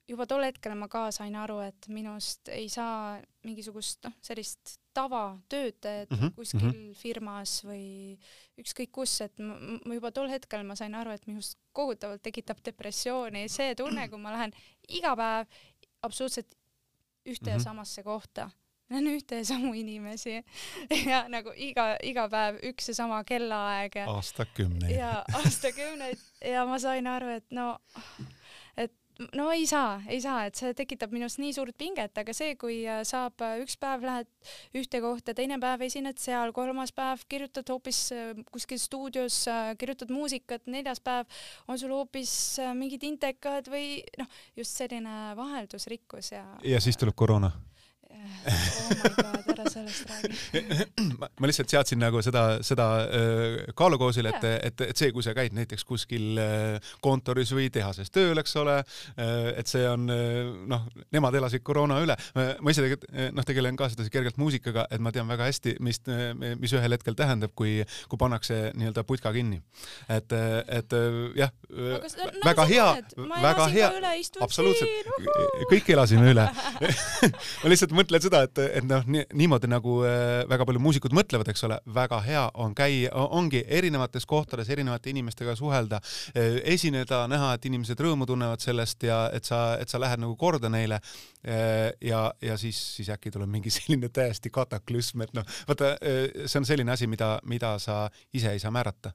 juba 0.08 0.26
tol 0.26 0.44
hetkel 0.44 0.74
ma 0.78 0.88
ka 0.88 1.08
sain 1.10 1.36
aru, 1.36 1.60
et 1.64 1.88
minust 1.88 2.48
ei 2.52 2.68
saa 2.68 3.16
mingisugust 3.44 4.04
noh, 4.04 4.14
sellist 4.22 4.78
tavatöötajat 4.96 6.10
mm 6.10 6.18
-hmm. 6.18 6.34
kuskil 6.36 6.66
mm 6.66 6.72
-hmm. 6.72 6.98
firmas 6.98 7.54
või 7.64 8.18
ükskõik 8.60 8.92
kus, 8.92 9.20
et 9.20 9.38
ma, 9.38 9.56
ma 9.84 9.98
juba 9.98 10.10
tol 10.10 10.28
hetkel 10.32 10.64
ma 10.64 10.76
sain 10.76 10.94
aru, 10.94 11.14
et 11.14 11.26
minust 11.26 11.58
kohutavalt 11.72 12.22
tekitab 12.22 12.62
depressiooni 12.64 13.48
see 13.48 13.74
tunne, 13.74 14.08
kui 14.08 14.18
ma 14.18 14.32
lähen 14.36 14.54
iga 14.88 15.16
päev 15.16 15.46
absoluutselt 16.02 16.54
ühte 17.26 17.42
mm 17.42 17.46
-hmm. 17.46 17.50
ja 17.50 17.56
mhm. 17.56 17.64
samasse 17.64 18.02
kohta 18.02 18.50
näen 18.88 19.08
ühte 19.10 19.40
ja 19.40 19.44
samu 19.44 19.72
inimesi 19.74 20.36
ja 21.10 21.24
nagu 21.28 21.52
iga, 21.56 21.88
iga 22.06 22.28
päev 22.30 22.60
üks 22.70 22.90
ja 22.90 22.94
sama 22.94 23.22
kellaaeg 23.26 23.98
ja 23.98 24.06
aastakümneid. 24.12 24.96
ja 24.96 25.24
aastakümneid 25.40 26.22
ja 26.52 26.66
ma 26.66 26.78
sain 26.78 27.06
aru, 27.10 27.32
et 27.40 27.46
no, 27.50 27.72
no 29.36 29.48
ei 29.52 29.66
saa, 29.68 30.00
ei 30.12 30.20
saa, 30.20 30.44
et 30.48 30.58
see 30.58 30.74
tekitab 30.76 31.12
minus 31.14 31.38
nii 31.40 31.54
suurt 31.56 31.76
pinget, 31.78 32.16
aga 32.20 32.34
see, 32.36 32.54
kui 32.60 32.78
äh, 32.88 33.02
saab 33.08 33.40
äh, 33.44 33.60
üks 33.62 33.78
päev 33.80 34.04
lähed 34.04 34.28
ühte 34.76 35.00
kohta, 35.04 35.34
teine 35.36 35.58
päev 35.62 35.86
esined 35.86 36.20
seal, 36.20 36.52
kolmas 36.56 36.92
päev 36.96 37.24
kirjutad 37.30 37.68
hoopis 37.72 38.00
äh, 38.16 38.32
kuskil 38.52 38.80
stuudios, 38.82 39.42
kirjutad 39.80 40.12
muusikat, 40.12 40.66
neljas 40.70 41.00
päev 41.04 41.30
on 41.70 41.80
sul 41.80 41.94
hoopis 41.96 42.34
mingid 42.76 43.06
intekad 43.08 43.70
või 43.72 44.02
noh, 44.20 44.28
just 44.58 44.76
selline 44.76 45.32
vaheldusrikkus 45.38 46.34
ja. 46.34 46.44
ja 46.64 46.82
siis 46.82 47.00
tuleb 47.00 47.16
koroona 47.16 47.52
oh 48.10 48.88
my 48.90 49.12
god, 49.22 49.58
ära 49.58 49.70
sellest 49.70 50.10
räägi. 50.10 50.86
Ma 51.40 51.48
lihtsalt 51.48 51.70
seadsin 51.70 52.00
nagu 52.00 52.20
seda, 52.24 52.44
seda 52.66 52.86
äh, 53.04 53.56
kaalukausil, 53.78 54.28
et, 54.30 54.44
et, 54.44 54.84
et 54.90 55.00
see, 55.00 55.10
kui 55.14 55.24
sa 55.24 55.34
käid 55.36 55.56
näiteks 55.56 55.84
kuskil 55.88 56.38
äh, 56.40 56.92
kontoris 57.04 57.52
või 57.56 57.68
tehases 57.72 58.12
tööl, 58.14 58.38
eks 58.42 58.56
ole, 58.60 58.78
äh, 58.80 59.50
et 59.60 59.70
see 59.70 59.84
on 59.88 60.06
noh, 60.06 60.86
nemad 61.14 61.34
elasid 61.38 61.64
koroona 61.66 61.98
üle. 62.04 62.16
ma 62.36 62.72
ise 62.72 62.84
tegelikult 62.84 63.34
noh, 63.36 63.46
tegelen 63.46 63.78
ka 63.78 63.88
sedasi 63.90 64.12
kergelt 64.12 64.38
muusikaga, 64.40 64.86
et 64.90 65.02
ma 65.02 65.12
tean 65.14 65.28
väga 65.28 65.48
hästi, 65.48 65.76
mis, 65.84 66.00
mis 66.60 66.74
ühel 66.76 66.94
hetkel 66.96 67.16
tähendab, 67.18 67.54
kui, 67.58 67.80
kui 68.10 68.20
pannakse 68.20 68.70
nii-öelda 68.76 69.04
putka 69.08 69.32
kinni. 69.34 69.60
et, 70.08 70.32
et 70.32 70.96
jah, 71.38 71.52
väga 72.44 72.66
hea, 72.70 72.88
väga 73.42 73.68
hea, 73.74 73.90
absoluutselt, 74.44 75.10
kõik 75.70 75.90
elasime 75.96 76.32
üle. 76.34 76.46
Ma 77.62 77.70
lihtsalt 77.70 77.94
mõtlen 77.96 78.22
seda, 78.22 78.42
et, 78.46 78.58
et 78.80 78.86
noh, 78.86 79.04
niimoodi 79.08 79.68
nagu 79.70 79.98
äh, 80.06 80.42
väga 80.48 80.66
paljud 80.68 80.84
muusikud 80.84 81.14
mõtlevad, 81.16 81.48
eks 81.52 81.66
ole, 81.68 81.78
väga 81.96 82.20
hea 82.26 82.44
on 82.62 82.74
käia, 82.76 83.12
ongi 83.14 83.62
erinevates 83.78 84.26
kohtades 84.28 84.70
erinevate 84.72 85.10
inimestega 85.12 85.56
suhelda, 85.58 86.00
äh, 86.32 86.58
esineda, 86.76 87.24
näha, 87.30 87.54
et 87.56 87.68
inimesed 87.70 88.00
rõõmu 88.02 88.28
tunnevad 88.28 88.64
sellest 88.64 89.06
ja 89.08 89.26
et 89.34 89.48
sa, 89.48 89.62
et 89.80 89.92
sa 89.92 90.00
lähed 90.02 90.22
nagu 90.22 90.36
korda 90.40 90.70
neile. 90.72 91.00
Äh, 91.46 91.92
ja, 92.04 92.26
ja 92.42 92.58
siis, 92.60 92.78
siis 92.98 93.10
äkki 93.12 93.32
tuleb 93.34 93.50
mingi 93.52 93.72
selline 93.76 94.10
täiesti 94.12 94.52
kataklüsm, 94.54 95.26
et 95.26 95.34
noh, 95.36 95.46
vaata, 95.68 95.96
see 96.46 96.60
on 96.60 96.68
selline 96.68 96.92
asi, 96.92 97.08
mida, 97.10 97.36
mida 97.48 97.76
sa 97.82 98.06
ise 98.36 98.52
ei 98.54 98.62
saa 98.62 98.74
määrata 98.74 99.14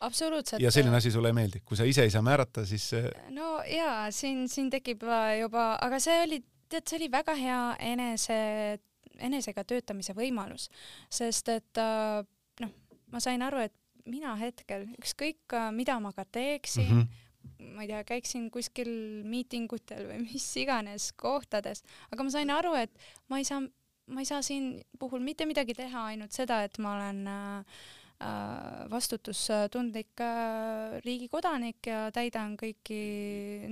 absoluutselt. 0.00 0.62
ja 0.62 0.70
selline 0.72 0.96
asi 0.96 1.10
sulle 1.12 1.28
ei 1.28 1.36
meeldi, 1.36 1.60
kui 1.64 1.76
sa 1.76 1.84
ise 1.84 2.06
ei 2.06 2.10
saa 2.10 2.22
määrata, 2.24 2.64
siis. 2.66 2.90
no 3.36 3.58
ja 3.68 4.06
siin, 4.14 4.46
siin 4.48 4.70
tekib 4.72 5.04
juba, 5.40 5.74
aga 5.80 6.00
see 6.00 6.22
oli 6.24 6.40
tead, 6.70 6.86
see 6.88 7.00
oli 7.00 7.10
väga 7.12 7.34
hea 7.38 7.60
enese, 7.92 8.38
enesega 9.20 9.64
töötamise 9.68 10.14
võimalus, 10.16 10.68
sest 11.12 11.50
et 11.52 11.80
äh, 11.80 12.20
noh, 12.64 12.76
ma 13.12 13.22
sain 13.22 13.42
aru, 13.46 13.64
et 13.68 13.76
mina 14.10 14.34
hetkel 14.40 14.88
ükskõik, 15.00 15.42
äh, 15.56 15.70
mida 15.76 15.98
ma 16.02 16.14
ka 16.16 16.24
teeksin 16.24 16.88
mm, 16.88 17.02
-hmm. 17.02 17.74
ma 17.76 17.84
ei 17.84 17.92
tea, 17.92 18.04
käiksin 18.14 18.48
kuskil 18.50 18.90
miitingutel 19.28 20.08
või 20.12 20.22
mis 20.24 20.48
iganes 20.56 21.12
kohtades, 21.12 21.84
aga 22.10 22.24
ma 22.24 22.30
sain 22.30 22.50
aru, 22.50 22.74
et 22.74 23.10
ma 23.28 23.38
ei 23.38 23.44
saa, 23.44 23.62
ma 24.10 24.20
ei 24.20 24.28
saa 24.28 24.42
siin 24.42 24.80
puhul 24.98 25.20
mitte 25.20 25.46
midagi 25.46 25.74
teha, 25.74 26.10
ainult 26.14 26.32
seda, 26.32 26.62
et 26.64 26.78
ma 26.78 26.96
olen 26.96 27.26
äh, 27.26 27.64
Äh, 27.64 27.99
vastutustundlik 28.90 30.20
äh, 30.20 31.00
riigi 31.04 31.28
kodanik 31.32 31.86
ja 31.88 32.02
täidan 32.12 32.52
kõiki 32.60 33.00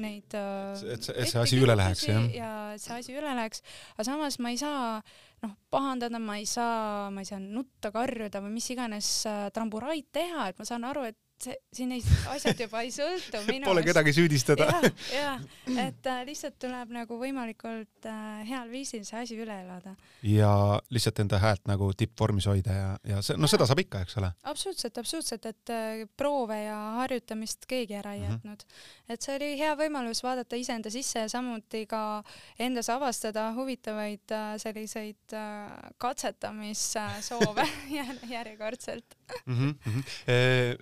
neid 0.00 0.36
äh, 0.38 0.72
et 0.94 1.04
see, 1.04 1.14
et 1.14 1.28
see 1.28 1.42
asi 1.42 1.60
üle 1.60 1.76
läheks, 1.76 2.06
jah? 2.08 2.28
ja 2.32 2.52
et 2.72 2.80
see 2.80 2.96
asi 2.96 3.16
üle 3.18 3.34
läheks, 3.36 3.60
aga 3.96 4.08
samas 4.08 4.38
ma 4.40 4.54
ei 4.54 4.60
saa 4.60 4.98
noh, 5.44 5.52
pahandada, 5.68 6.20
ma 6.22 6.38
ei 6.40 6.48
saa, 6.48 7.10
ma 7.12 7.24
ei 7.24 7.28
saa 7.28 7.42
nutta, 7.42 7.92
karjuda 7.92 8.40
või 8.44 8.56
mis 8.56 8.70
iganes 8.72 9.12
tramburaid 9.52 10.08
teha, 10.16 10.48
et 10.48 10.60
ma 10.60 10.68
saan 10.68 10.88
aru, 10.88 11.04
et 11.12 11.20
see, 11.42 11.56
siin 11.74 11.92
ei, 11.96 12.02
asjad 12.32 12.60
juba 12.64 12.82
ei 12.84 12.90
sõltu 12.94 13.40
minust. 13.48 13.68
Pole 13.68 13.84
kedagi 13.86 14.14
süüdistada. 14.16 14.68
jah, 14.72 14.86
jah, 15.14 15.42
et 15.86 16.08
äh, 16.10 16.20
lihtsalt 16.28 16.58
tuleb 16.62 16.92
nagu 16.94 17.18
võimalikult 17.20 18.08
äh, 18.08 18.42
heal 18.48 18.70
viisil 18.72 19.04
see 19.08 19.22
asi 19.22 19.38
üle 19.38 19.54
elada. 19.64 19.94
ja 20.26 20.50
lihtsalt 20.94 21.22
enda 21.24 21.40
häält 21.42 21.66
nagu 21.70 21.90
tippvormis 21.98 22.48
hoida 22.50 22.74
ja, 22.74 22.88
ja 23.06 23.22
see, 23.24 23.38
no 23.38 23.50
seda 23.50 23.68
saab 23.68 23.82
ikka, 23.84 24.02
eks 24.06 24.18
ole. 24.20 24.32
absoluutselt, 24.50 24.98
absoluutselt, 25.02 25.48
et 25.52 25.74
äh, 25.74 26.04
proove 26.16 26.58
ja 26.62 26.78
harjutamist 27.02 27.68
keegi 27.70 27.98
ära 27.98 28.14
ei 28.16 28.24
mm 28.24 28.26
-hmm. 28.26 28.38
jätnud. 28.38 28.64
et 29.08 29.22
see 29.22 29.36
oli 29.36 29.52
hea 29.58 29.74
võimalus 29.78 30.22
vaadata 30.24 30.56
iseenda 30.56 30.90
sisse 30.90 31.26
ja 31.26 31.28
samuti 31.28 31.86
ka 31.86 32.22
endas 32.58 32.88
avastada 32.88 33.52
huvitavaid 33.54 34.32
äh, 34.32 34.56
selliseid 34.56 35.32
äh, 35.32 35.92
katsetamissoove 35.98 37.68
järjekordselt 38.36 39.16
mm. 39.46 39.54
-hmm, 39.54 39.74
mm 39.84 39.92
-hmm. 39.92 40.04
Eh, 40.28 40.76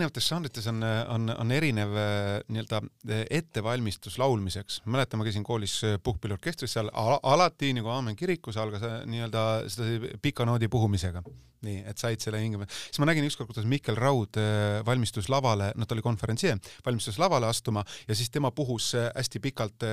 erinevates 0.00 0.28
žanrites 0.30 0.66
on, 0.70 0.80
on, 1.12 1.30
on 1.36 1.52
erinev 1.52 1.92
eh, 2.00 2.28
nii-öelda 2.48 2.80
eh, 3.08 3.24
ettevalmistus 3.40 4.16
laulmiseks. 4.20 4.80
mäletan, 4.86 5.20
ma 5.20 5.26
käisin 5.28 5.44
koolis 5.44 5.76
eh, 5.84 5.98
puhkpilliorkestris, 6.02 6.72
seal 6.76 6.90
alati 6.94 7.72
nagu 7.76 7.92
Aamen 7.92 8.16
kirikus 8.16 8.56
algas 8.60 8.84
nii-öelda 9.06 9.44
seda 9.68 10.16
pika 10.22 10.46
noodi 10.48 10.68
puhumisega. 10.72 11.22
Nii, 11.66 11.82
et 11.90 12.00
said 12.00 12.22
selle 12.22 12.40
hinge 12.42 12.60
peale. 12.60 12.70
siis 12.86 13.02
ma 13.02 13.10
nägin 13.10 13.26
ükskord, 13.28 13.50
kuidas 13.50 13.68
Mikkel 13.70 13.98
Raud 13.98 14.40
valmistus 14.86 15.30
lavale, 15.32 15.72
no 15.76 15.86
ta 15.86 15.96
oli 15.96 16.04
konverentsieer, 16.04 16.60
valmistus 16.86 17.18
lavale 17.20 17.50
astuma 17.50 17.84
ja 18.08 18.16
siis 18.16 18.30
tema 18.30 18.52
puhus 18.54 18.92
hästi 18.96 19.42
pikalt 19.42 19.86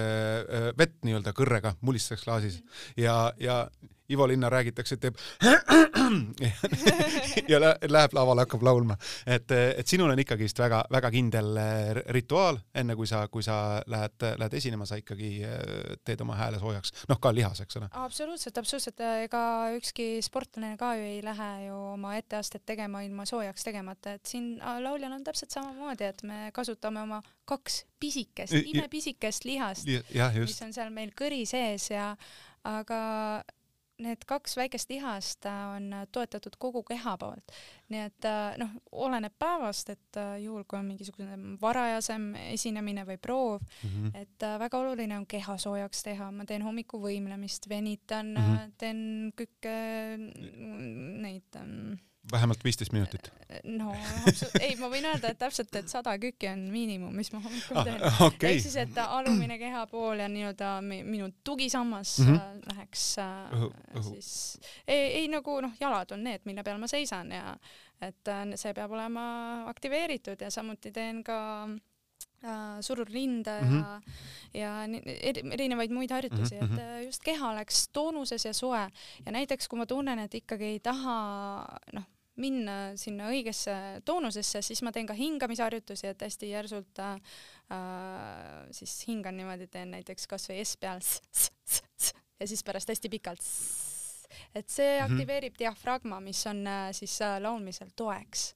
vett 0.78 0.98
nii-öelda 1.06 1.34
kõrrega 1.38 1.76
mulistas 1.82 2.24
klaasis 2.24 2.62
ja, 2.98 3.18
ja 3.42 3.64
Ivo 4.10 4.28
Linna 4.28 4.50
räägitakse, 4.50 4.98
teeb 4.98 5.16
ja 7.52 7.60
läheb 7.60 8.14
lavale, 8.16 8.46
hakkab 8.46 8.64
laulma. 8.64 8.96
et, 9.26 9.52
et 9.52 9.88
sinul 9.88 10.14
on 10.14 10.20
ikkagist 10.20 10.60
väga-väga 10.60 11.12
kindel 11.12 11.58
äh, 11.60 12.00
rituaal, 12.16 12.60
enne 12.76 12.96
kui 12.96 13.08
sa, 13.10 13.26
kui 13.28 13.44
sa 13.44 13.82
lähed, 13.88 14.28
lähed 14.40 14.54
esinema, 14.62 14.88
sa 14.88 15.00
ikkagi 15.00 15.32
äh, 15.44 15.98
teed 16.08 16.24
oma 16.24 16.40
hääle 16.40 16.62
soojaks, 16.62 16.94
noh 17.12 17.20
ka 17.20 17.34
lihas, 17.36 17.60
eks 17.66 17.82
ole. 17.82 17.90
absoluutselt, 17.92 18.58
absoluutselt, 18.58 19.04
ega 19.28 19.44
ükski 19.76 20.22
sportlane 20.24 20.78
ka 20.80 20.94
ju 20.96 21.04
ei 21.12 21.20
lähe 21.26 21.52
ju 21.66 21.76
oma 21.94 22.16
etteastet 22.18 22.66
tegema 22.66 23.02
ilma 23.06 23.26
soojaks 23.26 23.64
tegemata, 23.68 24.18
et 24.18 24.26
siin 24.30 24.58
lauljal 24.84 25.12
on 25.12 25.24
täpselt 25.28 25.54
samamoodi, 25.56 26.10
et 26.12 26.24
me 26.28 26.40
kasutame 26.56 27.02
oma 27.04 27.22
kaks 27.50 27.84
pisikest, 28.00 28.56
imepisikest 28.74 29.48
lihast, 29.48 29.88
mis 29.88 30.62
on 30.66 30.74
seal 30.76 30.94
meil 30.94 31.14
kõri 31.18 31.46
sees 31.50 31.90
ja 31.92 32.14
aga 32.68 33.02
need 34.04 34.24
kaks 34.30 34.58
väikest 34.58 34.90
lihast 34.90 35.46
äh, 35.46 35.76
on 35.76 35.94
äh, 35.94 36.06
toetatud 36.12 36.56
kogu 36.60 36.84
keha 36.84 37.16
poolt. 37.18 37.54
nii 37.90 38.02
et 38.04 38.26
äh, 38.28 38.58
noh, 38.62 38.74
oleneb 38.92 39.34
päevast, 39.40 39.90
et 39.90 40.20
juhul, 40.42 40.66
kui 40.68 40.80
on 40.80 40.90
mingisugune 40.90 41.38
varajasem 41.62 42.34
esinemine 42.52 43.06
või 43.08 43.18
proov 43.18 43.62
mm, 43.62 43.90
-hmm. 43.90 44.12
et 44.22 44.48
väga 44.60 44.80
oluline 44.80 45.18
on 45.18 45.26
keha 45.26 45.58
soojaks 45.58 46.04
teha, 46.04 46.32
ma 46.32 46.46
teen 46.46 46.66
hommikuvõimlemist, 46.68 47.70
venitan 47.70 48.34
mm, 48.34 48.44
-hmm. 48.44 48.74
teen 48.78 49.32
kükke, 49.36 49.78
neid 51.24 51.56
ähm, 51.56 51.96
vähemalt 52.32 52.64
viisteist 52.64 52.94
minutit? 52.94 53.32
no 53.64 53.94
ei, 54.60 54.76
ma 54.80 54.90
võin 54.92 55.08
öelda, 55.08 55.32
et 55.32 55.40
täpselt, 55.40 55.74
et 55.80 55.90
sada 55.92 56.18
kükki 56.20 56.50
on 56.52 56.68
miinimum, 56.72 57.16
mis 57.16 57.32
ma 57.34 57.42
hommikul 57.44 57.82
teen 57.84 58.04
ah,. 58.04 58.22
Okay. 58.28 58.58
ehk 58.58 58.64
siis, 58.66 58.76
et 58.82 59.00
alumine 59.04 59.58
kehapool 59.62 60.24
ja 60.24 60.28
nii-öelda 60.32 60.72
minu 60.84 61.30
tugisammas 61.48 62.18
mm 62.20 62.34
-hmm. 62.34 62.62
läheks 62.74 63.06
äh, 63.24 63.36
õhu, 63.58 63.72
õhu. 63.96 64.14
siis 64.14 64.60
ei, 64.88 65.22
ei 65.22 65.28
nagu 65.32 65.60
noh, 65.62 65.76
jalad 65.80 66.12
on 66.12 66.24
need, 66.24 66.46
mille 66.46 66.64
peal 66.64 66.80
ma 66.82 66.88
seisan 66.88 67.32
ja 67.32 67.58
et 68.02 68.28
äh, 68.28 68.44
see 68.56 68.74
peab 68.74 68.92
olema 68.92 69.28
aktiveeritud 69.72 70.42
ja 70.42 70.52
samuti 70.54 70.92
teen 70.92 71.24
ka 71.24 71.38
äh, 72.44 72.82
surun 72.82 73.08
rinde 73.08 73.62
mm 73.62 73.70
-hmm. 73.70 74.02
ja, 74.54 74.88
ja 74.88 74.88
erinevaid 75.52 75.92
muid 75.92 76.12
harjutusi 76.12 76.56
mm, 76.56 76.68
-hmm. 76.68 76.80
et 76.80 76.96
mhm. 76.96 77.06
just 77.06 77.24
keha 77.24 77.50
oleks 77.50 77.88
toonuses 77.90 78.46
ja 78.46 78.54
soe 78.54 78.90
ja 79.26 79.32
näiteks 79.32 79.68
kui 79.68 79.80
ma 79.80 79.86
tunnen, 79.86 80.20
et 80.20 80.36
ikkagi 80.36 80.64
ei 80.64 80.80
taha 80.80 81.66
noh 81.94 82.04
minna 82.38 82.78
sinna 83.00 83.30
õigesse 83.34 83.74
toonusesse, 84.06 84.62
siis 84.62 84.82
ma 84.86 84.92
teen 84.94 85.08
ka 85.10 85.16
hingamisharjutusi, 85.18 86.08
et 86.12 86.22
hästi 86.22 86.52
järsult 86.52 87.02
äh, 87.04 87.18
siis 88.72 88.94
hingan 89.10 89.38
niimoodi, 89.38 89.68
teen 89.72 89.92
näiteks 89.96 90.28
kasvõi 90.30 90.62
S 90.64 90.78
peal 90.82 91.02
ja 92.40 92.48
siis 92.48 92.64
pärast 92.64 92.90
hästi 92.90 93.10
pikalt. 93.10 93.42
et 94.56 94.70
see 94.70 95.02
mhm. 95.02 95.14
aktiveerib 95.14 95.54
mm 95.54 95.56
-hmm. 95.56 95.60
diafragma, 95.60 96.20
mis 96.20 96.46
on 96.48 96.68
äh, 96.68 96.92
siis 96.92 97.22
äh, 97.22 97.42
laulmisel 97.42 97.90
toeks 97.96 98.54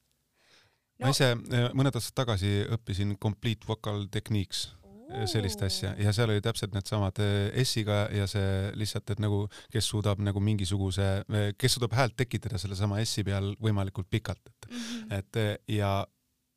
no.. 0.99 1.05
ma 1.05 1.09
ise 1.09 1.31
äh, 1.31 1.71
mõned 1.73 1.95
aastad 1.95 2.15
tagasi 2.15 2.65
õppisin 2.69 3.17
Complete 3.17 3.67
Vocal 3.67 4.05
Techniques 4.11 4.80
sellist 5.29 5.61
asja 5.65 5.93
ja 5.99 6.13
seal 6.15 6.31
oli 6.31 6.41
täpselt 6.43 6.75
needsamad 6.75 7.19
eh, 7.23 7.59
S-iga 7.65 8.05
ja 8.15 8.27
see 8.29 8.71
lihtsalt, 8.79 9.13
et 9.13 9.21
nagu, 9.23 9.43
kes 9.73 9.89
suudab 9.93 10.21
nagu 10.23 10.41
mingisuguse, 10.43 11.09
eh, 11.27 11.51
kes 11.57 11.77
suudab 11.77 11.95
häält 11.97 12.17
tekitada 12.19 12.59
sellesama 12.61 13.01
S-i 13.05 13.25
peal 13.27 13.53
võimalikult 13.61 14.09
pikalt, 14.11 14.41
et 14.45 14.69
mm, 14.69 14.81
-hmm. 14.81 15.19
et 15.19 15.41
eh, 15.41 15.53
ja 15.77 15.93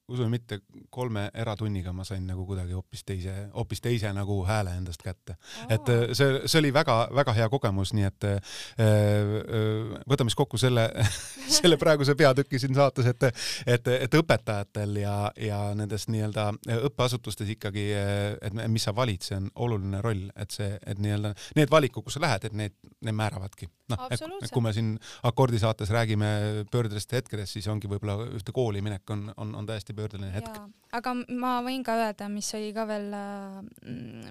usu 0.09 0.25
või 0.25 0.35
mitte, 0.37 0.59
kolme 0.93 1.29
eratunniga 1.35 1.93
ma 1.97 2.05
sain 2.05 2.27
nagu 2.29 2.45
kuidagi 2.45 2.75
hoopis 2.77 3.05
teise, 3.09 3.33
hoopis 3.55 3.81
teise 3.85 4.11
nagu 4.13 4.37
hääle 4.45 4.75
endast 4.77 5.03
kätte. 5.03 5.37
et 5.69 5.89
äh, 5.89 6.03
see, 6.13 6.43
see 6.45 6.61
oli 6.61 6.73
väga-väga 6.75 7.33
hea 7.39 7.49
kogemus, 7.49 7.95
nii 7.97 8.05
et 8.09 8.27
äh, 8.29 8.59
äh, 8.85 9.95
võtame 10.11 10.33
siis 10.33 10.39
kokku 10.41 10.61
selle 10.61 10.91
selle 11.59 11.79
praeguse 11.81 12.15
peatüki 12.15 12.61
siin 12.61 12.77
saates, 12.77 13.09
et, 13.15 13.29
et, 13.67 13.89
et 13.97 14.19
õpetajatel 14.21 15.01
ja, 15.01 15.17
ja 15.41 15.61
nendes 15.79 16.07
nii-öelda 16.13 16.51
õppeasutustes 16.91 17.55
ikkagi, 17.57 17.87
et 17.95 18.61
mis 18.69 18.85
sa 18.85 18.95
valid, 18.97 19.25
see 19.25 19.39
on 19.41 19.49
oluline 19.67 20.03
roll, 20.05 20.29
et 20.37 20.53
see, 20.53 20.69
et 20.85 21.01
nii-öelda 21.01 21.33
need 21.57 21.73
valikud, 21.73 22.05
kus 22.05 22.19
sa 22.19 22.25
lähed, 22.27 22.45
et 22.51 22.57
need, 22.57 22.77
need 23.05 23.17
määravadki. 23.17 23.71
noh, 23.93 24.07
kui 24.53 24.65
me 24.65 24.73
siin 24.77 24.95
akordisaates 25.29 25.91
räägime 25.93 26.29
pöördelistest 26.73 27.19
hetkedest, 27.19 27.57
siis 27.57 27.69
ongi 27.73 27.89
võib-olla 27.89 28.17
ühte 28.37 28.53
kooli 28.53 28.81
minek 28.85 29.11
on, 29.13 29.27
on, 29.37 29.55
on 29.61 29.67
täiesti 29.69 29.94
hästi 29.95 30.19
pöördeline 30.19 30.33
hetk. 30.33 30.59
aga 30.93 31.15
ma 31.29 31.63
võin 31.63 31.85
ka 31.85 31.95
öelda, 31.97 32.29
mis 32.29 32.53
oli 32.55 32.73
ka 32.75 32.87
veel 32.87 33.13
äh, 33.15 33.61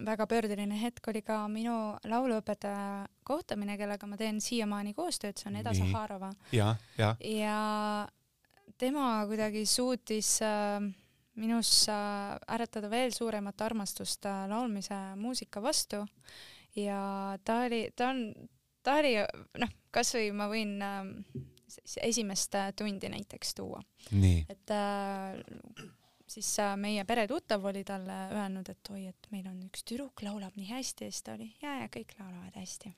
väga 0.05 0.27
pöördeline 0.27 0.79
hetk, 0.79 1.07
oli 1.07 1.21
ka 1.21 1.47
minu 1.47 1.95
lauluõpetaja 2.03 3.07
kohtamine, 3.23 3.77
kellega 3.77 4.07
ma 4.07 4.17
teen 4.17 4.41
siiamaani 4.41 4.93
koostööd, 4.93 5.37
see 5.37 5.49
on 5.49 5.59
Eda 5.61 5.71
Nii. 5.71 5.91
Zaharova. 5.91 6.33
ja, 6.51 6.75
ja. 6.97 7.15
ja 7.19 8.07
tema 8.77 9.25
kuidagi 9.27 9.65
suutis 9.65 10.41
äh, 10.41 10.81
minus 11.35 11.87
äh, 11.89 12.39
äratada 12.47 12.89
veel 12.89 13.11
suuremat 13.11 13.61
armastust 13.61 14.25
äh, 14.25 14.47
laulmise 14.49 15.15
muusika 15.15 15.61
vastu 15.61 16.05
ja 16.75 17.37
ta 17.43 17.63
oli, 17.65 17.89
ta 17.95 18.09
on, 18.09 18.27
ta 18.83 18.99
oli 19.01 19.17
noh, 19.59 19.73
kasvõi 19.91 20.31
ma 20.35 20.49
võin 20.51 20.77
äh, 20.81 21.49
esimest 22.01 22.55
äh, 22.55 22.71
tundi 22.75 23.09
näiteks 23.09 23.55
tuua. 23.55 23.81
et 24.49 24.71
äh, 24.71 25.89
siis 26.27 26.49
äh, 26.59 26.75
meie 26.77 27.05
peretuttav 27.05 27.65
oli 27.65 27.83
talle 27.83 28.17
öelnud, 28.33 28.69
et 28.69 28.91
oi, 28.93 29.07
et 29.11 29.31
meil 29.31 29.47
on 29.49 29.61
üks 29.67 29.85
tüdruk 29.87 30.23
laulab 30.25 30.57
nii 30.59 30.69
hästi 30.71 31.07
ja 31.07 31.13
siis 31.13 31.23
ta 31.25 31.37
oli 31.37 31.49
ja, 31.61 31.79
ja 31.83 31.89
kõik 31.93 32.13
laulavad 32.19 32.59
hästi. 32.59 32.93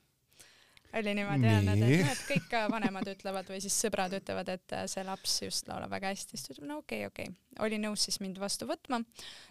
oli 0.95 1.15
niimoodi 1.17 1.49
öelnud, 1.51 1.81
et 1.87 2.03
noh, 2.05 2.11
et 2.13 2.25
kõik 2.29 2.53
äh, 2.59 2.67
vanemad 2.71 3.09
ütlevad 3.15 3.49
või 3.51 3.61
siis 3.63 3.77
sõbrad 3.85 4.13
ütlevad, 4.19 4.51
et 4.53 4.77
see 4.91 5.03
laps 5.07 5.39
just 5.43 5.71
laulab 5.71 5.91
väga 5.95 6.13
hästi, 6.13 6.37
siis 6.37 6.45
ta 6.47 6.53
ütleb, 6.55 6.69
no 6.71 6.79
okei 6.83 7.05
okay,, 7.05 7.31
okei 7.31 7.33
okay., 7.33 7.65
oli 7.67 7.81
nõus 7.81 8.05
siis 8.07 8.21
mind 8.23 8.39
vastu 8.39 8.69
võtma. 8.69 9.01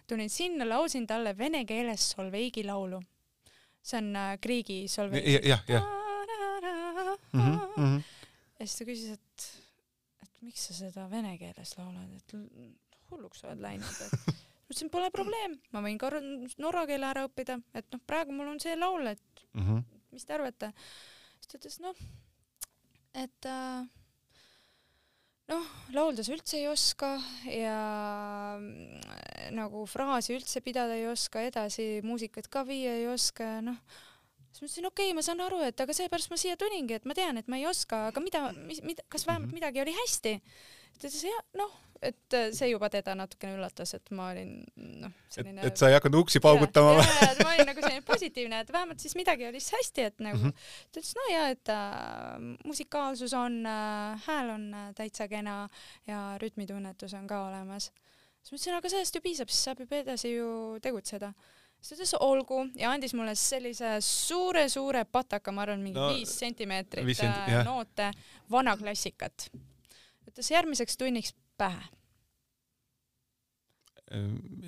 tulin 0.07 0.31
sinna, 0.31 0.67
laulsin 0.69 1.07
talle 1.07 1.35
vene 1.37 1.65
keeles 1.69 2.09
Solveigi 2.15 2.65
laulu. 2.65 3.01
see 3.83 4.01
on 4.01 4.17
Kriigi 4.41 4.87
Solveigi. 4.87 5.39
jah, 5.49 5.63
jah. 5.69 5.93
Ja 8.65 8.69
siis 8.71 8.79
ta 8.79 8.85
küsis, 8.87 9.09
et, 9.13 9.43
et 10.25 10.37
miks 10.41 10.63
sa 10.65 10.73
seda 10.73 11.03
vene 11.11 11.35
keeles 11.37 11.75
laulad, 11.77 12.13
et 12.17 12.31
hulluks 13.11 13.43
oled 13.45 13.59
läinud, 13.61 13.99
et 14.07 14.15
ütlesin, 14.65 14.89
pole 14.89 15.11
probleem, 15.13 15.59
ma 15.69 15.83
võin 15.85 15.99
ka 16.01 16.09
norra 16.57 16.87
keele 16.89 17.05
ära 17.05 17.27
õppida, 17.27 17.59
et 17.77 17.85
noh, 17.93 18.01
praegu 18.09 18.33
mul 18.33 18.49
on 18.55 18.61
see 18.63 18.73
laul, 18.73 19.05
et 19.11 19.43
mm 19.53 19.67
-hmm. 19.67 19.83
mis 20.17 20.25
te 20.25 20.33
arvate. 20.33 20.71
siis 21.37 21.51
ta 21.51 21.59
ütles, 21.59 21.77
noh, 21.85 22.01
et 23.13 23.49
äh, 23.53 23.85
noh, 25.53 25.69
laulda 25.93 26.25
sa 26.25 26.33
üldse 26.33 26.57
ei 26.57 26.67
oska 26.67 27.21
ja 27.45 27.77
äh, 28.57 29.51
nagu 29.53 29.85
fraasi 29.85 30.33
üldse 30.39 30.65
pidada 30.65 30.97
ei 30.97 31.05
oska, 31.13 31.45
edasi 31.45 32.01
muusikat 32.01 32.49
ka 32.49 32.65
viia 32.65 32.97
ei 32.97 33.07
oska, 33.13 33.61
noh 33.61 33.77
siis 34.55 34.63
ma 34.63 34.69
ütlesin, 34.69 34.87
okei 34.87 35.09
okay,, 35.09 35.17
ma 35.17 35.23
saan 35.25 35.43
aru, 35.43 35.59
et 35.67 35.81
aga 35.83 35.95
seepärast 35.95 36.31
ma 36.31 36.39
siia 36.39 36.55
tulingi, 36.59 36.95
et 36.99 37.07
ma 37.09 37.17
tean, 37.17 37.41
et 37.41 37.49
ma 37.51 37.59
ei 37.59 37.67
oska, 37.67 38.07
aga 38.11 38.23
mida, 38.23 38.45
mis, 38.69 38.79
mida, 38.85 39.03
kas 39.11 39.27
vähemalt 39.27 39.51
mhm. 39.51 39.59
midagi 39.59 39.83
oli 39.83 39.95
hästi? 40.03 40.37
ta 40.95 41.09
ütles, 41.09 41.25
jah, 41.27 41.41
noh, 41.59 41.73
et 42.05 42.35
äh, 42.37 42.47
see 42.55 42.69
juba 42.69 42.87
teda 42.91 43.15
natukene 43.19 43.57
üllatas, 43.57 43.91
et 43.97 44.11
ma 44.15 44.29
olin 44.31 44.53
noh, 45.01 45.11
selline 45.31 45.59
et, 45.59 45.73
et 45.73 45.81
sa 45.81 45.89
ei 45.91 45.97
hakanud 45.97 46.21
uksi 46.21 46.39
paugutama 46.43 46.93
või? 47.01 47.07
ma 47.41 47.51
olin 47.51 47.69
nagu 47.71 47.83
selline 47.83 48.05
positiivne, 48.07 48.61
et 48.63 48.71
vähemalt 48.71 49.03
siis 49.03 49.17
midagi 49.19 49.49
oli 49.49 49.59
siis 49.59 49.75
hästi, 49.75 50.07
et 50.11 50.23
nagu 50.23 50.39
mm 50.39 50.53
-hmm. 50.53 50.71
ta 50.87 51.03
ütles, 51.03 51.13
no 51.19 51.27
ja 51.33 51.43
et 51.51 51.73
äh, 51.75 52.47
musikaalsus 52.63 53.35
on 53.35 53.59
äh,, 53.67 54.23
hääl 54.27 54.55
on 54.55 54.73
äh, 54.73 54.89
täitsa 54.95 55.27
kena 55.27 55.67
ja 56.07 56.37
rütmitunnetus 56.41 57.13
on 57.13 57.27
ka 57.27 57.47
olemas 57.49 57.91
siis 58.45 58.51
ma 58.51 58.55
ütlesin, 58.55 58.77
aga 58.77 58.89
sellest 58.89 59.15
ju 59.15 59.21
piisab, 59.25 59.49
siis 59.49 59.63
saab 59.65 59.79
juba 59.81 60.01
edasi 60.03 60.35
ju 60.35 60.49
tegutseda. 60.81 61.33
Siis 61.85 61.91
ta 61.91 61.97
ütles 62.01 62.13
olgu 62.25 62.61
ja 62.79 62.91
andis 62.95 63.13
mulle 63.13 63.35
sellise 63.37 63.97
suure-suure 64.01 65.03
pataka, 65.05 65.51
ma 65.53 65.65
arvan, 65.65 65.83
mingi 65.85 65.99
No, 65.99 66.09
viis 66.15 66.31
sentimeetrit 66.39 67.11
senti- 67.17 67.53
äh, 67.53 67.65
noote, 67.67 68.09
vana 68.51 68.73
klassikat. 68.79 69.49
ütles 70.29 70.49
järgmiseks 70.51 70.97
tunniks 70.97 71.35
pähe. 71.57 71.83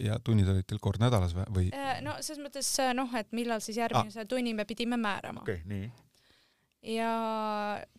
ja 0.02 0.18
tunnid 0.26 0.48
olid 0.50 0.66
teil 0.66 0.80
kord 0.82 0.98
nädalas 1.00 1.36
või? 1.38 1.68
Äh, 1.74 2.00
no 2.02 2.16
selles 2.26 2.42
mõttes 2.42 2.72
äh, 2.82 2.90
noh, 2.98 3.12
et 3.16 3.30
millal 3.38 3.62
siis 3.62 3.78
järgmise 3.78 4.24
ah. 4.24 4.28
tunni 4.28 4.54
me 4.58 4.66
pidime 4.66 4.98
määrama 4.98 5.44
okei 5.44 5.60
okay,, 5.62 5.68
nii. 5.70 5.92
ja 6.98 7.12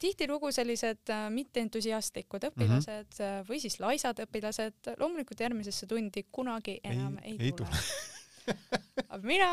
tihtilugu 0.03 0.51
sellised 0.53 1.13
äh, 1.15 1.29
mitteentusiastlikud 1.31 2.49
õpilased 2.51 3.07
mm 3.07 3.23
-hmm. 3.23 3.49
või 3.49 3.61
siis 3.63 3.79
laisad 3.81 4.19
õpilased 4.27 4.95
loomulikult 4.99 5.41
järgmisesse 5.41 5.87
tundi 5.87 6.27
kunagi 6.33 6.81
enam 6.83 7.19
ei, 7.23 7.31
Ei- 7.31 7.39
ei 7.39 7.47
ei 7.47 7.53
tule. 7.53 7.83
aga 9.13 9.23
mina, 9.25 9.49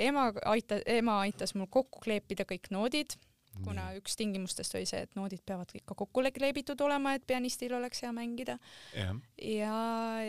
ema 0.00 0.30
aita-, 0.54 0.82
ema 0.96 1.20
aitas 1.24 1.54
mul 1.58 1.70
kokku 1.72 2.02
kleepida 2.04 2.46
kõik 2.48 2.70
noodid, 2.74 3.16
kuna 3.62 3.84
üks 3.98 4.16
tingimustest 4.18 4.74
oli 4.74 4.86
see, 4.88 5.04
et 5.06 5.12
noodid 5.18 5.42
peavad 5.46 5.70
ikka 5.76 5.94
kokku 5.98 6.24
kleebitud 6.34 6.80
olema, 6.82 7.14
et 7.14 7.26
pianistil 7.26 7.74
oleks 7.76 8.02
hea 8.02 8.12
mängida. 8.14 8.58
jah, 8.96 9.14
ja, 9.38 9.76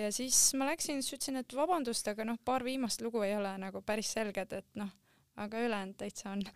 ja 0.03 0.11
siis 0.13 0.37
ma 0.59 0.69
läksin, 0.69 1.01
siis 1.01 1.17
ütlesin, 1.17 1.41
et 1.41 1.55
vabandust, 1.57 2.07
aga 2.11 2.27
noh, 2.27 2.37
paar 2.45 2.63
viimast 2.63 3.01
lugu 3.01 3.23
ei 3.25 3.35
ole 3.37 3.55
nagu 3.61 3.81
päris 3.81 4.13
selged, 4.13 4.53
et 4.53 4.69
noh, 4.77 4.91
aga 5.41 5.65
ülejäänud 5.65 5.97
täitsa 5.97 6.35
on. 6.35 6.45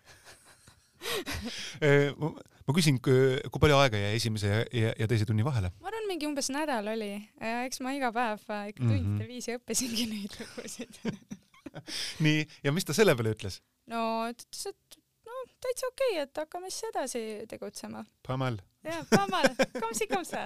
ma 2.70 2.76
küsin, 2.76 3.00
kui 3.02 3.62
palju 3.62 3.78
aega 3.80 4.00
jäi 4.02 4.16
esimese 4.18 4.50
ja, 4.50 4.64
ja, 4.76 4.94
ja 5.00 5.08
teise 5.10 5.26
tunni 5.26 5.46
vahele? 5.48 5.72
ma 5.80 5.88
arvan, 5.92 6.10
mingi 6.12 6.28
umbes 6.28 6.52
nädal 6.52 6.92
oli 6.92 7.14
ja 7.16 7.64
eks 7.64 7.80
ma 7.86 7.94
iga 7.96 8.12
päev 8.16 8.44
äh, 8.52 8.66
ikka 8.74 8.84
tundide 8.84 9.30
viisi 9.30 9.56
õppisingi 9.56 10.10
neid 10.12 10.36
lugusid. 10.42 11.00
nii, 12.26 12.46
ja 12.66 12.74
mis 12.76 12.88
ta 12.88 12.96
selle 12.98 13.16
peale 13.20 13.36
ütles? 13.36 13.62
no 13.92 14.02
ta 14.32 14.46
ütles, 14.46 14.66
et 14.72 15.00
no 15.30 15.44
täitsa 15.64 15.90
okei 15.92 16.16
okay,, 16.16 16.26
et 16.26 16.44
hakkame 16.44 16.72
siis 16.74 16.90
edasi 16.92 17.24
tegutsema. 17.52 18.04
Pamal. 18.28 18.60
ja, 18.86 19.02
Pamal, 19.12 19.52
kom 19.80 19.96
si 19.98 20.10
kom 20.12 20.26
sa. 20.28 20.46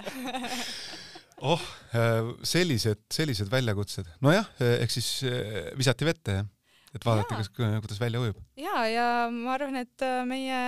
oh, 1.50 1.70
sellised, 2.46 3.06
sellised 3.12 3.50
väljakutsed. 3.52 4.10
nojah, 4.24 4.50
ehk 4.74 4.94
siis 4.94 5.16
eh, 5.28 5.72
visati 5.78 6.08
vette, 6.08 6.40
jah? 6.40 6.50
et 6.94 7.02
vaadata, 7.02 7.40
kas, 7.40 7.50
kuidas 7.54 7.98
välja 7.98 8.22
ujub. 8.22 8.38
ja, 8.56 8.86
ja 8.86 9.06
ma 9.32 9.54
arvan, 9.56 9.76
et 9.82 10.02
äh, 10.04 10.22
meie, 10.28 10.58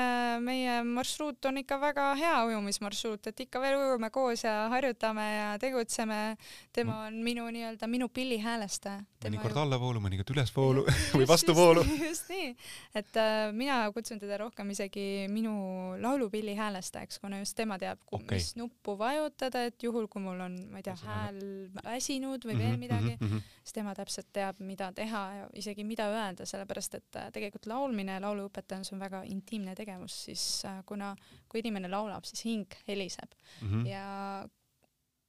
meie 0.43 0.77
marsruut 0.87 1.45
on 1.49 1.61
ikka 1.63 1.79
väga 1.81 2.07
hea 2.19 2.35
ujumismarsruut, 2.51 3.31
et 3.31 3.43
ikka 3.47 3.61
veel 3.63 3.79
ujume 3.79 4.11
koos 4.15 4.43
ja 4.45 4.67
harjutame 4.73 5.27
ja 5.27 5.49
tegutseme. 5.63 6.37
tema 6.73 7.07
on 7.07 7.21
minu 7.25 7.47
nii-öelda 7.51 7.87
minu 7.87 8.09
pillihäälestaja. 8.09 9.05
mõnikord 9.27 9.57
allavoolu, 9.59 10.01
mõnikord 10.03 10.31
ülesvoolu 10.35 10.85
või 11.19 11.29
vastuvoolu. 11.29 11.85
just 12.11 12.31
nii, 12.31 12.51
et 12.95 13.21
äh, 13.23 13.53
mina 13.57 13.79
kutsun 13.95 14.21
teda 14.23 14.39
rohkem 14.43 14.71
isegi 14.75 15.27
minu 15.31 15.97
laulupilli 16.03 16.57
häälestajaks, 16.59 17.21
kuna 17.23 17.41
just 17.43 17.57
tema 17.57 17.79
teab, 17.79 18.03
Okei. 18.11 18.39
mis 18.39 18.55
nuppu 18.59 18.97
vajutada, 18.99 19.67
et 19.71 19.83
juhul, 19.83 20.11
kui 20.11 20.23
mul 20.23 20.43
on, 20.47 20.59
ma 20.73 20.83
ei 20.83 20.87
tea, 20.87 20.97
hääl 21.07 21.41
väsinud 21.85 22.45
või 22.47 22.59
veel 22.59 22.77
midagi, 22.81 23.17
-hmm. 23.21 23.47
siis 23.63 23.79
tema 23.79 23.95
täpselt 23.95 24.29
teab, 24.33 24.61
mida 24.61 24.93
teha 24.93 25.25
ja 25.41 25.49
isegi 25.55 25.85
mida 25.85 26.11
öelda, 26.11 26.47
sellepärast 26.47 27.01
et 27.01 27.23
äh, 27.23 27.31
tegelikult 27.33 27.67
laulmine 27.77 28.17
ja 28.19 28.21
lauluõpetamine, 28.25 28.85
see 28.89 28.97
on 28.97 29.05
väga 29.05 29.23
intiimne 29.31 29.75
tegevus, 29.79 30.17
siis 30.31 30.45
äh, 30.65 30.81
kuna, 30.89 31.13
kui 31.49 31.61
inimene 31.63 31.89
laulab, 31.93 32.25
siis 32.25 32.45
hing 32.49 32.67
heliseb 32.89 33.33
Mm 33.63 33.69
-hmm. 33.73 33.87
ja 33.93 34.49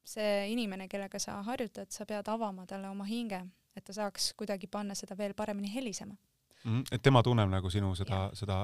see 0.07 0.47
inimene, 0.53 0.87
kellega 0.87 1.19
sa 1.19 1.41
harjutad, 1.43 1.91
sa 1.91 2.05
pead 2.07 2.27
avama 2.31 2.65
talle 2.65 2.89
oma 2.89 3.03
hinge, 3.07 3.41
et 3.75 3.83
ta 3.83 3.93
saaks 3.93 4.31
kuidagi 4.39 4.67
panna 4.71 4.95
seda 4.95 5.17
veel 5.17 5.33
paremini 5.33 5.73
helisema. 5.73 6.15
Mhm. 6.63 6.81
et 6.91 7.01
tema 7.05 7.21
tunneb 7.23 7.49
nagu 7.49 7.69
sinu 7.69 7.91
seda, 7.95 8.29
seda, 8.33 8.55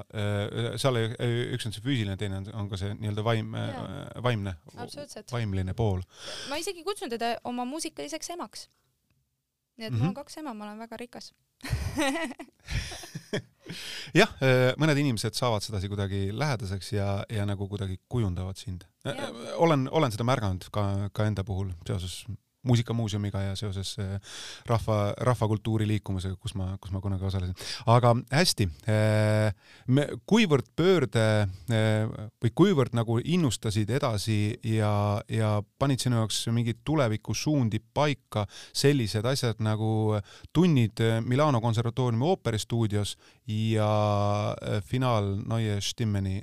seal 0.76 0.96
ei- 0.98 1.44
üks 1.54 1.64
on 1.66 1.72
see 1.72 1.80
füüsiline, 1.84 2.16
teine 2.18 2.36
on, 2.40 2.48
on 2.54 2.68
ka 2.68 2.76
see 2.76 2.90
nii-öelda 2.94 3.22
vaim, 3.24 3.52
Jaa. 3.54 3.84
vaimne, 4.22 4.54
vaimline 5.32 5.74
pool. 5.74 6.02
ma 6.50 6.56
isegi 6.60 6.82
kutsun 6.84 7.08
teda 7.10 7.36
oma 7.44 7.64
muusikaliseks 7.64 8.30
emaks. 8.34 8.66
nii 9.78 9.86
et 9.86 9.92
Mhm. 9.92 10.00
mul 10.00 10.08
on 10.08 10.14
kaks 10.14 10.36
ema, 10.38 10.54
ma 10.54 10.64
olen 10.64 10.78
väga 10.78 10.96
rikas. 10.96 11.32
jah, 14.20 14.30
mõned 14.80 15.00
inimesed 15.00 15.36
saavad 15.38 15.64
sedasi 15.64 15.88
kuidagi 15.90 16.28
lähedaseks 16.36 16.92
ja, 16.94 17.08
ja 17.32 17.46
nagu 17.48 17.68
kuidagi 17.70 17.98
kujundavad 18.08 18.60
sind. 18.60 18.86
Jaa. 19.04 19.30
olen, 19.60 19.88
olen 19.92 20.14
seda 20.14 20.24
märganud 20.28 20.68
ka, 20.72 21.10
ka 21.12 21.26
enda 21.28 21.44
puhul 21.44 21.72
seoses 21.86 22.22
muusikamuuseumiga 22.64 23.42
ja 23.42 23.56
seoses 23.56 23.94
eh, 24.02 24.14
rahva, 24.66 24.98
rahvakultuuri 25.28 25.86
liikumisega, 25.88 26.36
kus 26.40 26.54
ma, 26.58 26.72
kus 26.80 26.92
ma 26.94 27.02
kunagi 27.04 27.26
osalesin. 27.28 27.54
aga 27.86 28.14
hästi, 28.32 28.68
kuivõrd 30.26 30.70
pöörde 30.76 31.26
eh, 31.44 32.14
või 32.42 32.54
kuivõrd 32.54 32.96
nagu 32.96 33.18
innustasid 33.24 33.90
edasi 33.90 34.38
ja, 34.74 35.20
ja 35.28 35.54
panid 35.78 36.02
sinu 36.02 36.20
jaoks 36.22 36.44
mingeid 36.54 36.82
tulevikusuundi 36.84 37.80
paika 37.94 38.46
sellised 38.72 39.26
asjad 39.28 39.60
nagu 39.64 40.18
tunnid 40.52 41.00
Milano 41.24 41.60
konservatooriumi 41.60 42.28
ooperistuudios 42.32 43.16
ja 43.46 43.88
finaal 44.88 45.34
Neue 45.44 45.80
Stimmeni 45.84 46.40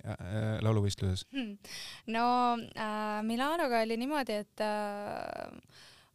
lauluvõistluses. 0.62 1.26
Hmm. 1.32 1.58
no 2.08 2.26
äh, 2.76 3.22
Milanoga 3.24 3.82
oli 3.86 3.98
niimoodi, 3.98 4.42
et 4.44 4.64
äh, 4.66 5.52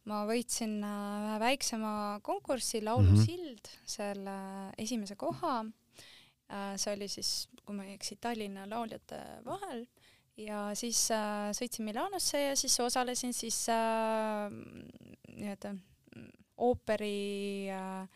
ma 0.07 0.23
võitsin 0.29 0.77
äh, 0.83 1.27
ühe 1.27 1.39
väiksema 1.43 1.91
konkursi 2.23 2.81
Laulu 2.81 3.11
Mhm. 3.11 3.19
mm 3.19 3.23
-hmm. 3.23 3.77
selle 3.85 4.37
esimese 4.77 5.15
koha 5.15 5.65
äh,. 6.49 6.77
see 6.77 6.93
oli 6.93 7.07
siis, 7.07 7.49
kui 7.65 7.75
ma 7.75 7.83
ei 7.83 7.93
eksi, 7.93 8.15
Tallinna 8.15 8.65
lauljate 8.69 9.19
vahel 9.45 9.85
ja 10.37 10.71
siis 10.75 11.11
äh, 11.11 11.49
sõitsin 11.57 11.85
Milanosse 11.85 12.41
ja 12.41 12.55
siis 12.55 12.79
osalesin 12.79 13.33
siis 13.33 13.69
äh, 13.69 14.51
nii-öelda 15.33 15.73
mm, 15.73 16.31
ooperi 16.57 17.69
äh, 17.69 18.07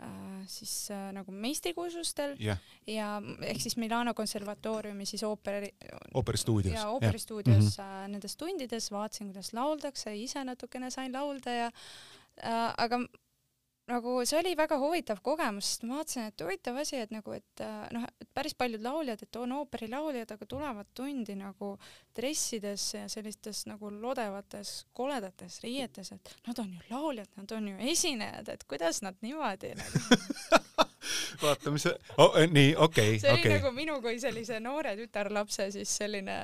äh, 0.00 0.46
siis 0.46 0.90
äh, 0.90 1.12
nagu 1.16 1.32
meistrikursustel 1.32 2.36
jah, 2.42 2.58
ja 2.86 3.10
ehk 3.42 3.60
siis 3.60 3.76
Milano 3.76 4.14
konservatooriumi 4.14 5.06
siis 5.06 5.22
ooperi 5.22 5.72
ooperistuudios. 6.14 6.74
ja 6.74 6.88
ooperistuudios 6.88 7.78
mm 7.78 7.84
-hmm. 7.84 8.08
nendes 8.08 8.36
tundides 8.36 8.90
vaatasin, 8.92 9.32
kuidas 9.32 9.52
lauldakse, 9.52 10.16
ise 10.16 10.44
natukene 10.44 10.90
sain 10.90 11.12
laulda 11.12 11.50
ja 11.50 11.66
äh, 11.66 12.74
aga 12.76 13.00
nagu 13.86 14.16
see 14.26 14.38
oli 14.40 14.54
väga 14.58 14.78
huvitav 14.82 15.20
kogemus, 15.24 15.68
sest 15.70 15.84
ma 15.86 16.00
vaatasin, 16.00 16.30
et 16.30 16.42
huvitav 16.42 16.78
asi, 16.82 16.98
et 17.04 17.12
nagu, 17.14 17.34
et 17.36 17.62
äh, 17.62 17.86
noh, 17.94 18.06
et 18.20 18.28
päris 18.34 18.56
paljud 18.58 18.82
lauljad, 18.82 19.22
et 19.22 19.38
on 19.38 19.54
ooperilauljad, 19.60 20.32
aga 20.34 20.48
tulevad 20.50 20.90
tundi 20.96 21.36
nagu 21.38 21.72
dressides 22.16 22.86
ja 22.96 23.04
sellistes 23.12 23.64
nagu 23.70 23.90
lodevates 23.94 24.74
koledates 24.96 25.60
riietes, 25.62 26.12
et 26.16 26.34
nad 26.48 26.62
on 26.62 26.72
ju 26.74 26.82
lauljad, 26.90 27.30
nad 27.38 27.56
on 27.58 27.68
ju 27.72 27.90
esinejad, 27.92 28.50
et 28.56 28.66
kuidas 28.68 29.02
nad 29.06 29.18
niimoodi 29.22 29.74
nagu 29.78 30.04
vaata, 31.42 31.70
mis 31.70 31.86
see 31.86 31.94
oh,, 32.18 32.40
nii, 32.50 32.74
okei, 32.88 33.20
see 33.22 33.32
oli 33.32 33.44
okei. 33.44 33.58
nagu 33.60 33.74
minu 33.76 34.00
kui 34.02 34.18
sellise 34.20 34.58
noore 34.62 34.96
tütarlapse 34.98 35.70
siis 35.74 35.94
selline 36.02 36.38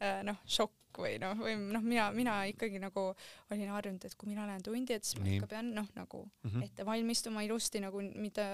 äh, 0.00 0.22
noh, 0.24 0.40
šokk 0.48 0.81
või 0.98 1.18
noh, 1.22 1.36
või 1.38 1.54
noh, 1.72 1.82
mina, 1.82 2.10
mina 2.12 2.34
ikkagi 2.50 2.78
nagu 2.82 3.14
olin 3.50 3.68
harjunud, 3.72 4.04
et 4.04 4.14
kui 4.18 4.28
mina 4.28 4.46
lähen 4.46 4.62
tundi, 4.62 4.92
et 4.94 5.04
siis 5.04 5.20
ma 5.20 5.28
ikka 5.28 5.46
pean 5.54 5.72
noh, 5.74 5.88
nagu 5.96 6.24
Mhm. 6.44 6.62
ette 6.62 6.84
valmistuma 6.86 7.42
ilusti 7.42 7.80
nagu 7.80 8.02
mitte 8.02 8.44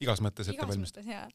igas 0.00 0.20
mõttes 0.20 0.48
ette 0.48 1.02
jaa. 1.10 1.28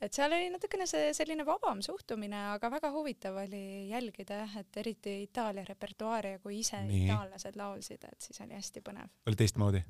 et 0.00 0.12
seal 0.12 0.32
oli 0.32 0.50
natukene 0.52 0.86
see 0.86 1.12
selline 1.14 1.44
vabam 1.46 1.80
suhtumine, 1.82 2.36
aga 2.54 2.68
väga 2.70 2.90
huvitav 2.92 3.36
oli 3.46 3.88
jälgida 3.88 4.42
jah, 4.44 4.56
et 4.60 4.76
eriti 4.76 5.22
Itaalia 5.22 5.64
repertuaari 5.64 6.30
ja 6.36 6.38
kui 6.38 6.58
ise 6.60 6.82
Nii. 6.84 7.06
itaallased 7.06 7.56
laulsid, 7.56 8.04
et 8.04 8.20
siis 8.20 8.40
oli 8.40 8.52
hästi 8.54 8.80
põnev. 8.80 9.08
oli 9.26 9.36
teistmoodi? 9.36 9.82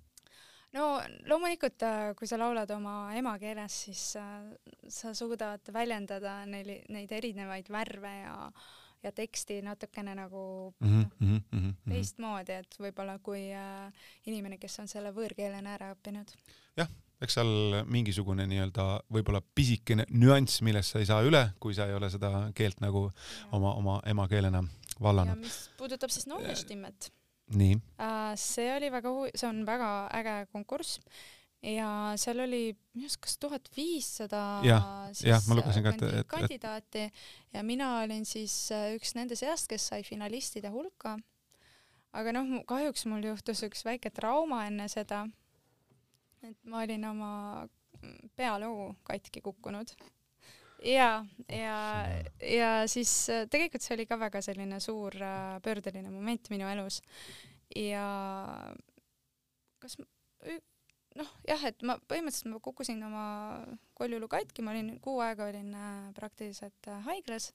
no 0.77 1.01
loomulikult, 1.27 1.83
kui 2.19 2.29
sa 2.29 2.39
laulad 2.39 2.71
oma 2.71 3.13
emakeeles, 3.17 3.83
siis 3.87 4.17
äh, 4.17 4.43
sa 4.89 5.15
suudad 5.15 5.61
väljendada 5.73 6.45
neil 6.47 6.83
neid 6.89 7.13
erinevaid 7.13 7.71
värve 7.73 8.13
ja 8.21 8.35
ja 9.03 9.13
teksti 9.13 9.61
natukene 9.63 10.15
nagu 10.15 10.75
Mhm, 10.81 11.37
noh, 11.53 11.73
teistmoodi, 11.89 12.53
et 12.53 12.79
võib-olla 12.81 13.19
kui 13.23 13.49
äh, 13.55 14.07
inimene, 14.27 14.59
kes 14.59 14.79
on 14.81 14.89
selle 14.89 15.13
võõrkeelena 15.17 15.75
ära 15.75 15.93
õppinud. 15.95 16.33
eks 17.23 17.33
seal 17.39 17.83
mingisugune 17.89 18.45
nii-öelda 18.47 18.85
võib-olla 19.09 19.41
pisikene 19.55 20.05
nüanss, 20.11 20.61
millest 20.61 20.93
sa 20.93 21.01
ei 21.01 21.07
saa 21.09 21.23
üle, 21.25 21.47
kui 21.61 21.73
sa 21.75 21.87
ei 21.89 21.95
ole 21.97 22.11
seda 22.13 22.51
keelt 22.55 22.83
nagu 22.85 23.07
oma, 23.57 23.73
oma 23.73 24.01
emakeelena 24.05 24.61
ja 24.61 25.01
vallanud. 25.01 25.41
mis 25.41 25.71
puudutab 25.79 26.13
siis 26.13 26.27
Noolestimmet, 26.29 27.09
nii, 27.57 27.79
see 28.37 28.69
oli 28.75 28.91
väga 28.93 29.13
huvi-, 29.15 29.33
see 29.35 29.49
on 29.49 29.65
väga 29.69 29.91
äge 30.21 30.37
konkurss 30.53 31.01
ja 31.67 31.89
seal 32.21 32.39
oli 32.45 32.61
minu 32.95 33.07
arust 33.09 33.19
kas 33.25 33.39
tuhat 33.43 33.67
viissada 33.77 34.43
Jah, 34.65 34.85
jah, 35.27 35.41
ma 35.49 35.57
lugesin 35.59 35.83
ka, 35.87 35.93
et- 35.97 36.03
et- 36.07 36.19
et- 36.21 36.29
kandidaati 36.31 37.07
ja 37.55 37.63
mina 37.67 37.89
olin 38.05 38.25
siis 38.29 38.55
äh, 38.73 38.93
üks 38.99 39.15
nende 39.19 39.35
seast, 39.39 39.67
kes 39.73 39.89
sai 39.93 40.03
finalistide 40.07 40.71
hulka. 40.71 41.17
aga 42.17 42.33
noh, 42.33 42.63
kahjuks 42.71 43.05
mul 43.11 43.25
juhtus 43.27 43.61
üks 43.67 43.83
väike 43.85 44.11
trauma 44.15 44.63
enne 44.67 44.87
seda. 44.89 45.25
et 46.43 46.57
ma 46.65 46.85
olin 46.85 47.05
oma 47.11 47.33
pealuu 48.37 48.95
katki 49.09 49.41
kukkunud 49.43 49.91
ja, 50.85 51.25
ja, 51.51 51.79
ja 52.41 52.71
siis 52.89 53.11
äh, 53.33 53.47
tegelikult 53.51 53.83
see 53.83 53.97
oli 53.97 54.07
ka 54.07 54.19
väga 54.21 54.43
selline 54.45 54.79
suur 54.81 55.17
äh, 55.19 55.59
pöördeline 55.65 56.11
moment 56.13 56.51
minu 56.53 56.69
elus 56.71 57.01
ja 57.75 58.07
kas 59.83 59.97
noh, 61.17 61.35
jah, 61.49 61.67
et 61.69 61.83
ma 61.87 61.99
põhimõtteliselt 62.09 62.53
ma 62.53 62.63
kukkusin 62.65 63.03
oma 63.07 63.27
koljulu 63.99 64.29
katki, 64.31 64.65
ma 64.65 64.75
olin 64.75 64.97
kuu 65.05 65.21
aega 65.25 65.49
olin 65.51 65.75
äh, 65.75 66.01
praktiliselt 66.17 66.91
haiglas. 67.09 67.53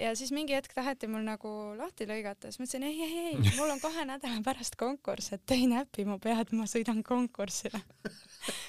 Ja 0.00 0.14
siis 0.16 0.30
mingi 0.32 0.54
hetk 0.56 0.72
taheti 0.72 1.08
mul 1.10 1.20
nagu 1.26 1.50
lahti 1.76 2.06
lõigata, 2.08 2.48
siis 2.48 2.62
ma 2.62 2.64
ütlesin 2.64 2.86
ei, 2.88 2.96
ei, 3.04 3.24
ei, 3.34 3.54
mul 3.58 3.74
on 3.74 3.80
kahe 3.82 4.06
nädala 4.08 4.40
pärast 4.46 4.78
konkurss, 4.80 5.34
et 5.36 5.52
ei 5.52 5.66
näpi 5.68 6.06
mu 6.08 6.16
pead, 6.22 6.54
ma 6.56 6.64
sõidan 6.70 7.02
konkursile. 7.04 7.82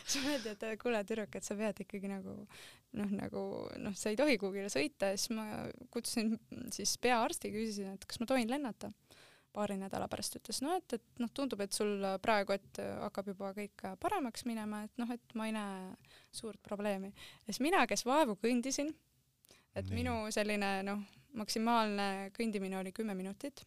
Siis 0.04 0.20
öeldi, 0.28 0.52
et 0.52 0.66
kuule 0.82 1.00
tüdruk, 1.08 1.34
et 1.40 1.46
sa 1.48 1.56
pead 1.58 1.80
ikkagi 1.82 2.12
nagu 2.12 2.36
noh, 3.00 3.14
nagu 3.16 3.44
noh, 3.82 3.96
sa 3.98 4.12
ei 4.12 4.20
tohi 4.20 4.36
kuhugile 4.42 4.70
sõita. 4.70 5.14
Ja 5.14 5.20
siis 5.20 5.32
ma 5.34 5.64
kutsusin 5.94 6.36
siis 6.76 6.98
peaarsti, 7.02 7.54
küsisin, 7.56 7.96
et 7.96 8.06
kas 8.06 8.22
ma 8.22 8.28
tohin 8.30 8.52
lennata. 8.52 8.92
Paari 9.54 9.78
nädala 9.78 10.08
pärast 10.12 10.38
ütles, 10.40 10.62
no 10.66 10.76
et, 10.80 10.98
et 10.98 11.22
noh, 11.22 11.30
tundub, 11.34 11.62
et 11.64 11.76
sul 11.76 12.02
praegu, 12.24 12.56
et 12.56 12.82
hakkab 13.04 13.32
juba 13.34 13.54
kõik 13.58 13.86
paremaks 14.02 14.48
minema, 14.50 14.84
et 14.88 15.02
noh, 15.02 15.10
et 15.14 15.36
ma 15.38 15.48
ei 15.50 15.56
näe 15.56 15.90
suurt 16.34 16.62
probleemi. 16.66 17.14
ja 17.14 17.54
siis 17.54 17.62
mina, 17.66 17.86
kes 17.90 18.06
vaevu 18.10 18.38
kõndisin, 18.42 18.90
et 19.76 19.86
Nii. 19.86 20.00
minu 20.02 20.16
selline 20.34 20.72
noh, 20.88 21.04
maksimaalne 21.38 22.32
kõndimine 22.38 22.80
oli 22.80 22.94
kümme 22.96 23.16
minutit. 23.18 23.66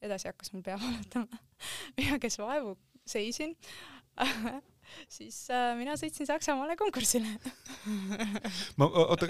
edasi 0.00 0.28
hakkas 0.28 0.52
mul 0.52 0.62
pea 0.64 0.78
valutama 0.84 1.40
mina, 1.96 2.18
kes 2.18 2.38
vaevu 2.40 2.76
seisin 3.06 3.56
siis 5.16 5.42
äh, 5.52 5.74
mina 5.78 5.96
sõitsin 6.00 6.28
Saksamaale 6.28 6.76
konkursile 6.76 7.28
ma, 8.78 8.86
oota, 8.86 9.28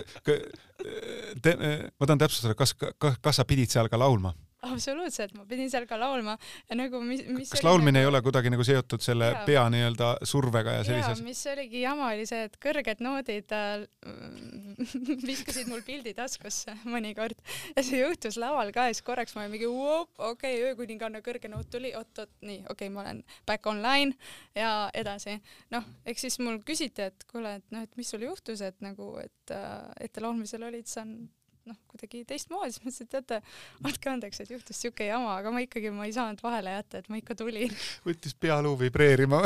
ma 1.99 2.07
tahan 2.07 2.23
täpsustada, 2.23 2.55
kas, 2.59 2.75
kas, 2.75 3.19
kas 3.23 3.41
sa 3.41 3.47
pidid 3.49 3.71
seal 3.71 3.91
ka 3.91 3.99
laulma? 4.01 4.35
Absoluutselt, 4.67 5.33
ma 5.39 5.47
pidin 5.49 5.71
seal 5.73 5.87
ka 5.89 5.97
laulma 6.01 6.37
ja 6.69 6.77
nagu 6.79 7.01
mis, 7.05 7.23
mis 7.33 7.53
kas 7.53 7.63
laulmine 7.65 7.97
nagu... 7.97 8.03
ei 8.03 8.11
ole 8.11 8.21
kuidagi 8.25 8.53
nagu 8.53 8.65
seotud 8.67 9.03
selle 9.05 9.31
ja. 9.33 9.43
pea 9.47 9.63
nii-öelda 9.73 10.11
survega 10.29 10.75
ja 10.79 10.85
sellises 10.87 11.23
mis 11.25 11.41
oligi 11.53 11.83
jama, 11.85 12.11
oli 12.15 12.27
see, 12.29 12.43
et 12.49 12.59
kõrged 12.63 13.01
noodid 13.05 13.55
äh, 13.57 13.87
viskasid 15.31 15.71
mul 15.73 15.83
pildi 15.87 16.13
taskusse 16.19 16.77
mõnikord 16.85 17.41
ja 17.75 17.85
see 17.87 18.03
juhtus 18.03 18.37
laval 18.41 18.73
ka 18.77 18.89
ja 18.91 18.97
siis 18.97 19.07
korraks 19.07 19.37
ma 19.37 19.45
olin 19.47 19.57
mingi 19.57 19.71
okei 19.71 20.07
okay,, 20.29 20.63
öökuninganna 20.69 21.25
kõrge 21.25 21.51
noot 21.53 21.71
tuli, 21.73 21.95
oot-oot, 21.97 22.33
nii, 22.45 22.63
okei 22.69 22.91
okay,, 22.91 22.95
ma 22.95 23.05
olen 23.07 23.25
back 23.49 23.67
online 23.71 24.17
ja 24.57 24.91
edasi. 24.95 25.39
noh, 25.73 25.87
eks 26.05 26.27
siis 26.27 26.41
mul 26.43 26.61
küsiti, 26.67 27.09
et 27.09 27.29
kuule, 27.31 27.57
et 27.61 27.75
noh, 27.75 27.85
et 27.87 28.01
mis 28.01 28.09
sul 28.09 28.29
juhtus, 28.29 28.61
et 28.65 28.77
nagu, 28.85 29.15
et 29.23 29.55
äh, 29.57 29.79
ettelaulmisel 30.09 30.69
olid 30.69 30.89
sa 30.91 31.07
noh, 31.71 31.79
kuidagi 31.91 32.23
teistmoodi, 32.29 32.75
siis 32.75 32.85
mõtlesin, 32.85 33.09
et 33.09 33.15
teate, 33.15 33.41
andke 33.87 34.13
andeks, 34.13 34.43
et 34.43 34.53
juhtus 34.55 34.83
siuke 34.83 35.07
jama, 35.07 35.37
aga 35.39 35.53
ma 35.55 35.63
ikkagi, 35.65 35.93
ma 35.95 36.09
ei 36.09 36.15
saanud 36.17 36.43
vahele 36.45 36.75
jätta, 36.77 37.01
et 37.01 37.11
ma 37.13 37.21
ikka 37.21 37.37
tulin. 37.39 37.75
võttis 38.07 38.37
pealuu 38.39 38.77
vipreerima 38.81 39.43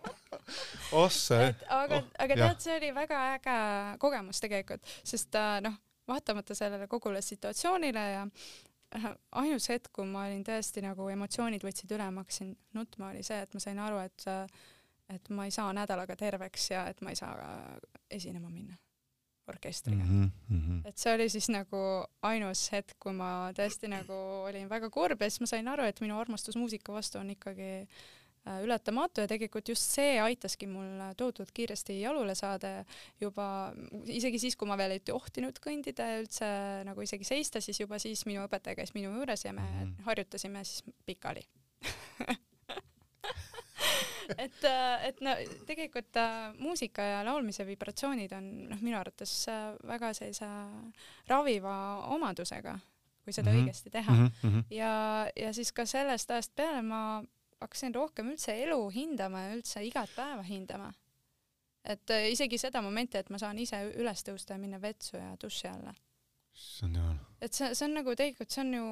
ossa. 1.04 1.40
aga 1.68 2.00
oh,, 2.00 2.12
aga 2.24 2.38
tead, 2.40 2.62
see 2.64 2.76
oli 2.80 2.92
väga 2.96 3.22
äge 3.36 3.56
kogemus 4.02 4.42
tegelikult, 4.44 4.94
sest 5.06 5.36
äh, 5.40 5.58
noh, 5.64 5.78
vaatamata 6.08 6.56
sellele 6.56 6.88
kogule 6.90 7.22
situatsioonile 7.24 8.04
ja 8.10 8.22
äh, 8.96 9.10
ainus 9.44 9.68
hetk, 9.72 9.92
kui 9.94 10.08
ma 10.08 10.26
olin 10.28 10.44
tõesti 10.46 10.84
nagu 10.84 11.08
emotsioonid 11.12 11.64
võtsid 11.66 11.96
üle, 11.96 12.08
ma 12.10 12.24
hakkasin 12.24 12.54
nutma, 12.76 13.12
oli 13.12 13.24
see, 13.26 13.40
et 13.44 13.54
ma 13.56 13.62
sain 13.66 13.82
aru, 13.88 14.04
et 14.04 14.30
et 15.12 15.28
ma 15.36 15.44
ei 15.44 15.52
saa 15.52 15.68
nädalaga 15.76 16.16
terveks 16.16 16.70
ja 16.70 16.86
et 16.88 17.02
ma 17.04 17.12
ei 17.12 17.18
saa 17.18 17.34
esinema 18.10 18.48
minna 18.48 18.78
orkestriga 19.48 20.04
mm. 20.04 20.30
-hmm. 20.50 20.80
et 20.88 20.98
see 20.98 21.14
oli 21.14 21.28
siis 21.28 21.48
nagu 21.52 21.78
ainus 22.22 22.66
hetk, 22.72 22.96
kui 23.00 23.12
ma 23.12 23.52
tõesti 23.56 23.90
nagu 23.92 24.18
olin 24.48 24.68
väga 24.70 24.90
kurb 24.90 25.22
ja 25.22 25.30
siis 25.30 25.44
ma 25.44 25.50
sain 25.50 25.68
aru, 25.68 25.86
et 25.88 26.00
minu 26.00 26.18
armastus 26.18 26.56
muusika 26.56 26.92
vastu 26.92 27.18
on 27.18 27.30
ikkagi 27.30 27.70
äh, 28.46 28.62
ületamatu 28.64 29.20
ja 29.24 29.30
tegelikult 29.30 29.68
just 29.68 29.82
see 29.96 30.20
aitaski 30.20 30.66
mul 30.70 31.02
tohutult 31.16 31.52
kiiresti 31.54 32.00
jalule 32.00 32.34
saada 32.34 32.84
juba 33.20 33.72
isegi 34.06 34.38
siis, 34.38 34.56
kui 34.56 34.68
ma 34.68 34.78
veel 34.80 34.96
ei 34.96 35.00
tohtinud 35.00 35.60
kõndida 35.66 36.08
ja 36.12 36.22
üldse 36.22 36.48
nagu 36.88 37.04
isegi 37.04 37.24
seista, 37.24 37.60
siis 37.60 37.80
juba 37.80 37.98
siis 37.98 38.26
minu 38.26 38.44
õpetaja 38.46 38.80
käis 38.80 38.94
minu 38.94 39.12
juures 39.18 39.44
ja 39.44 39.52
me 39.52 39.60
mm 39.60 39.82
-hmm. 39.82 40.02
harjutasime 40.08 40.64
siis 40.64 40.84
pikali 41.06 41.44
et, 44.38 44.64
äh, 44.64 45.06
et 45.08 45.20
no 45.24 45.34
tegelikult 45.68 46.16
äh, 46.20 46.54
muusika 46.58 47.02
ja 47.02 47.20
laulmise 47.26 47.66
vibratsioonid 47.66 48.32
on 48.36 48.50
noh, 48.70 48.82
minu 48.84 48.98
arvates 48.98 49.32
äh, 49.52 49.70
väga 49.88 50.12
sellise 50.16 50.48
raviva 51.30 51.76
omadusega, 52.14 52.78
kui 53.24 53.32
seda 53.32 53.50
mm 53.50 53.56
-hmm. 53.56 53.62
õigesti 53.62 53.90
teha 53.90 54.12
mm. 54.12 54.30
-hmm. 54.42 54.64
ja, 54.70 54.92
ja 55.36 55.52
siis 55.52 55.72
ka 55.72 55.86
sellest 55.86 56.30
ajast 56.30 56.54
peale 56.54 56.82
ma 56.82 57.24
hakkasin 57.60 57.94
rohkem 57.94 58.30
üldse 58.30 58.62
elu 58.62 58.88
hindama 58.90 59.40
ja 59.40 59.54
üldse 59.56 59.84
igat 59.84 60.10
päeva 60.16 60.42
hindama. 60.42 60.92
et 61.84 62.10
isegi 62.30 62.58
seda 62.58 62.82
momenti, 62.82 63.18
et 63.18 63.30
ma 63.30 63.38
saan 63.38 63.58
ise 63.58 63.92
üles 63.96 64.24
tõusta 64.24 64.54
ja 64.54 64.58
minna 64.58 64.80
vetsu 64.80 65.16
ja 65.16 65.36
duši 65.42 65.68
alla 65.68 65.94
issand 66.54 66.96
jumal. 66.98 67.16
et 67.44 67.52
see, 67.52 67.70
see 67.76 67.86
on 67.86 67.94
nagu 67.98 68.14
tegelikult, 68.16 68.50
see 68.54 68.62
on 68.62 68.72
ju, 68.76 68.84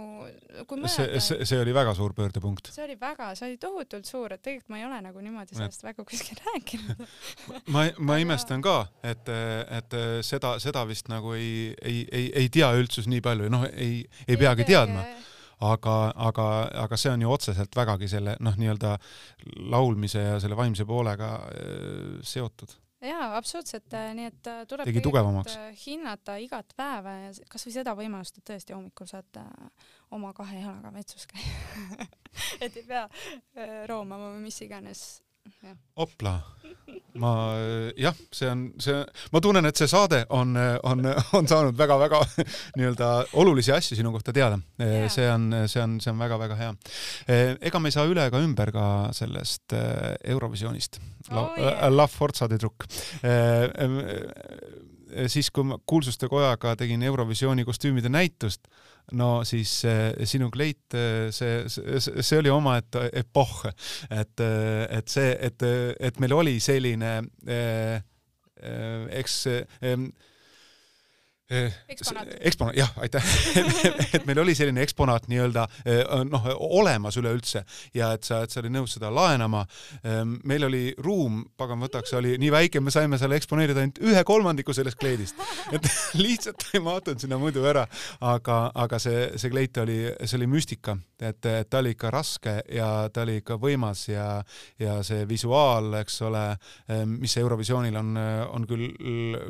kui 0.69 0.81
mõelda. 0.83 0.93
see, 0.95 1.23
see, 1.25 1.49
see 1.49 1.61
oli 1.63 1.75
väga 1.77 1.95
suur 1.99 2.15
pöördepunkt. 2.17 2.71
see 2.75 2.85
oli 2.85 2.97
väga, 3.01 3.33
see 3.39 3.49
oli 3.51 3.59
tohutult 3.63 4.09
suur, 4.09 4.35
et 4.37 4.43
tegelikult 4.43 4.75
ma 4.75 4.81
ei 4.81 4.87
ole 4.89 5.01
nagu 5.09 5.25
niimoodi 5.25 5.59
sellest 5.59 5.83
et... 5.83 5.89
väga 5.91 6.07
kuskil 6.09 6.43
rääkinud 6.51 7.05
ma, 7.75 7.87
ma 7.99 8.21
imestan 8.23 8.65
ka, 8.65 8.79
et, 9.03 9.33
et 9.81 9.99
seda, 10.27 10.57
seda 10.63 10.87
vist 10.91 11.11
nagu 11.13 11.37
ei, 11.39 11.73
ei, 11.81 12.07
ei, 12.11 12.31
ei 12.45 12.53
tea 12.53 12.73
üldsus 12.79 13.11
nii 13.11 13.23
palju, 13.25 13.53
noh, 13.53 13.69
ei, 13.73 14.03
ei 14.27 14.41
peagi 14.41 14.69
teadma 14.69 15.07
aga, 15.63 15.97
aga, 16.29 16.47
aga 16.85 16.99
see 16.99 17.13
on 17.13 17.25
ju 17.25 17.33
otseselt 17.33 17.77
vägagi 17.77 18.09
selle 18.11 18.37
noh, 18.43 18.57
nii-öelda 18.59 18.97
laulmise 19.73 20.25
ja 20.25 20.39
selle 20.43 20.59
vaimse 20.59 20.87
poolega 20.89 21.35
äh, 21.47 22.17
seotud 22.27 22.75
jaa, 23.03 23.37
absoluutselt, 23.37 23.95
äh, 23.95 24.11
nii 24.17 24.29
et 24.31 24.51
äh, 24.51 24.63
tuleb 24.69 24.89
tegi 24.89 25.03
tugevamaks. 25.05 25.57
Äh, 25.59 25.73
hinnata 25.87 26.37
igat 26.43 26.75
päeva 26.79 27.15
ja 27.19 27.33
kasvõi 27.51 27.75
seda 27.75 27.95
võimalust, 27.99 28.39
et 28.39 28.47
tõesti 28.53 28.77
hommikul 28.77 29.11
saate 29.11 29.43
oma 30.15 30.33
kahe 30.37 30.61
jalaga 30.61 30.93
vetsus 30.95 31.27
käia 31.31 32.07
et 32.65 32.77
ei 32.77 32.87
pea 32.87 33.07
roomama 33.91 34.33
või 34.35 34.47
mis 34.49 34.61
iganes 34.65 35.22
opla, 36.03 36.35
ma 37.21 37.33
jah, 37.99 38.17
see 38.33 38.49
on 38.49 38.63
see, 38.81 39.03
ma 39.35 39.41
tunnen, 39.45 39.67
et 39.69 39.77
see 39.77 39.89
saade 39.91 40.23
on, 40.33 40.55
on, 40.89 41.09
on 41.39 41.49
saanud 41.51 41.77
väga-väga 41.79 42.23
nii-öelda 42.79 43.11
olulisi 43.43 43.75
asju 43.75 43.99
sinu 43.99 44.13
kohta 44.15 44.33
teada 44.33 44.59
see 45.13 45.27
on, 45.29 45.51
see 45.69 45.83
on, 45.83 45.99
see 46.03 46.13
on 46.13 46.23
väga-väga 46.23 46.59
hea. 46.61 46.71
ega 47.61 47.83
me 47.83 47.93
ei 47.93 47.97
saa 47.97 48.09
üle 48.09 48.27
ega 48.31 48.41
ümber 48.43 48.73
ka 48.75 48.87
sellest 49.17 49.77
Eurovisioonist 49.77 51.01
oh,. 51.31 51.53
Yeah. 51.59 51.91
La 51.93 52.09
Forza 52.09 52.49
de 52.49 52.59
Truc 52.63 52.89
siis, 55.29 55.51
kui 55.53 55.67
ma 55.69 55.79
Kuulsuste 55.87 56.29
Kojaga 56.31 56.75
tegin 56.81 57.03
Eurovisiooni 57.05 57.67
kostüümide 57.69 58.11
näitust, 58.13 58.69
no 59.19 59.43
siis 59.49 59.71
sinu 60.29 60.51
kleit, 60.53 60.95
see, 61.35 61.63
see, 61.69 62.23
see 62.23 62.39
oli 62.41 62.53
omaette 62.53 63.09
epohh, 63.23 63.67
et, 64.11 64.41
et 64.43 65.13
see, 65.13 65.35
et, 65.49 65.67
et 66.01 66.21
meil 66.23 66.37
oli 66.39 66.59
selline 66.63 67.15
eks 69.23 69.39
eksponaat, 71.93 72.29
eksponaat, 72.41 72.77
jah, 72.77 72.93
aitäh. 73.03 73.33
Et 74.17 74.27
meil 74.29 74.43
oli 74.43 74.55
selline 74.57 74.83
eksponaat 74.85 75.29
nii-öelda 75.31 75.67
noh, 76.29 76.49
olemas 76.73 77.17
üleüldse 77.21 77.63
ja 77.95 78.13
et 78.17 78.25
sa, 78.27 78.43
et 78.45 78.53
sa 78.53 78.61
olid 78.63 78.75
nõus 78.75 78.97
seda 78.97 79.11
laenama. 79.13 79.65
meil 80.49 80.67
oli 80.67 80.83
ruum, 81.03 81.43
pagan 81.57 81.81
võtaks, 81.83 82.15
oli 82.19 82.35
nii 82.41 82.51
väike, 82.53 82.81
me 82.81 82.93
saime 82.95 83.19
seal 83.21 83.35
eksponeerida 83.37 83.83
ainult 83.83 84.01
ühe 84.03 84.25
kolmandiku 84.27 84.75
sellest 84.77 84.99
kleidist, 85.01 85.39
et 85.75 85.89
lihtsalt 86.19 86.69
ei 86.73 86.83
mahtunud 86.85 87.23
sinna 87.23 87.39
muidu 87.41 87.65
ära, 87.69 87.85
aga, 88.21 88.59
aga 88.85 89.01
see, 89.03 89.25
see 89.41 89.53
kleit 89.53 89.79
oli, 89.83 89.99
see 90.25 90.39
oli 90.41 90.49
müstika, 90.51 90.97
et, 91.21 91.41
et 91.47 91.71
ta 91.71 91.83
oli 91.83 91.95
ikka 91.97 92.13
raske 92.13 92.59
ja 92.73 92.91
ta 93.13 93.27
oli 93.27 93.39
ikka 93.43 93.59
võimas 93.63 94.07
ja, 94.11 94.27
ja 94.81 94.99
see 95.07 95.27
visuaal, 95.29 95.93
eks 96.03 96.21
ole, 96.29 96.45
mis 97.13 97.37
Eurovisioonil 97.41 97.97
on, 98.01 98.17
on 98.57 98.67
küll 98.69 98.89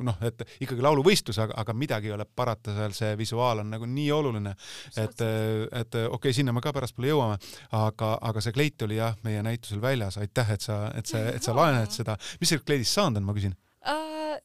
noh, 0.05 0.19
et 0.25 0.45
ikkagi 0.61 0.85
lauluvõistlus, 0.85 1.41
aga, 1.43 1.57
aga 1.63 1.77
mida 1.77 1.92
midagi 1.93 2.09
ei 2.09 2.15
ole 2.17 2.25
parata, 2.25 2.73
seal 2.77 2.95
see 2.97 3.17
visuaal 3.21 3.61
on 3.61 3.73
nagu 3.75 3.87
nii 3.89 4.09
oluline, 4.17 4.55
et, 4.97 5.25
et 5.81 5.99
okei 5.99 6.09
okay,, 6.17 6.37
sinna 6.37 6.55
me 6.57 6.63
ka 6.65 6.73
pärastpoole 6.73 7.11
jõuame, 7.11 7.37
aga, 7.77 8.15
aga 8.31 8.45
see 8.45 8.55
kleit 8.57 8.87
oli 8.87 8.97
jah, 8.97 9.19
meie 9.27 9.43
näitusel 9.45 9.83
väljas, 9.83 10.17
aitäh, 10.23 10.55
et 10.57 10.65
sa, 10.65 10.87
et 10.97 11.07
sa, 11.07 11.27
et 11.35 11.45
sa 11.45 11.57
laenad 11.57 11.93
seda. 11.99 12.17
mis 12.41 12.49
sellest 12.49 12.69
kleidist 12.69 12.97
saanud 12.97 13.21
on, 13.21 13.29
ma 13.29 13.37
küsin 13.37 13.53
uh,? 13.85 14.41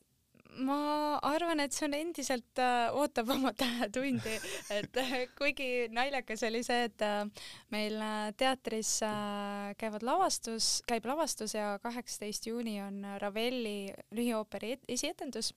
ma 0.57 1.19
arvan, 1.21 1.59
et 1.61 1.75
see 1.75 1.85
on 1.85 1.93
endiselt 1.93 2.59
äh,, 2.59 2.87
ootab 2.97 3.29
oma 3.35 3.51
tähetundi, 3.53 4.33
et 4.73 4.97
äh, 4.97 5.13
kuigi 5.37 5.85
naljakas 5.93 6.43
oli 6.49 6.63
see, 6.65 6.87
et 6.89 7.05
äh, 7.05 7.45
meil 7.73 8.01
äh, 8.01 8.31
teatris 8.41 8.97
äh, 9.05 9.75
käivad 9.77 10.03
lavastus, 10.07 10.81
käib 10.89 11.05
lavastus 11.07 11.53
ja 11.55 11.75
kaheksateist 11.83 12.49
juuni 12.49 12.79
on 12.81 13.05
Ravelli 13.21 13.93
lühiooperi 14.17 14.79
esietendus 14.97 15.53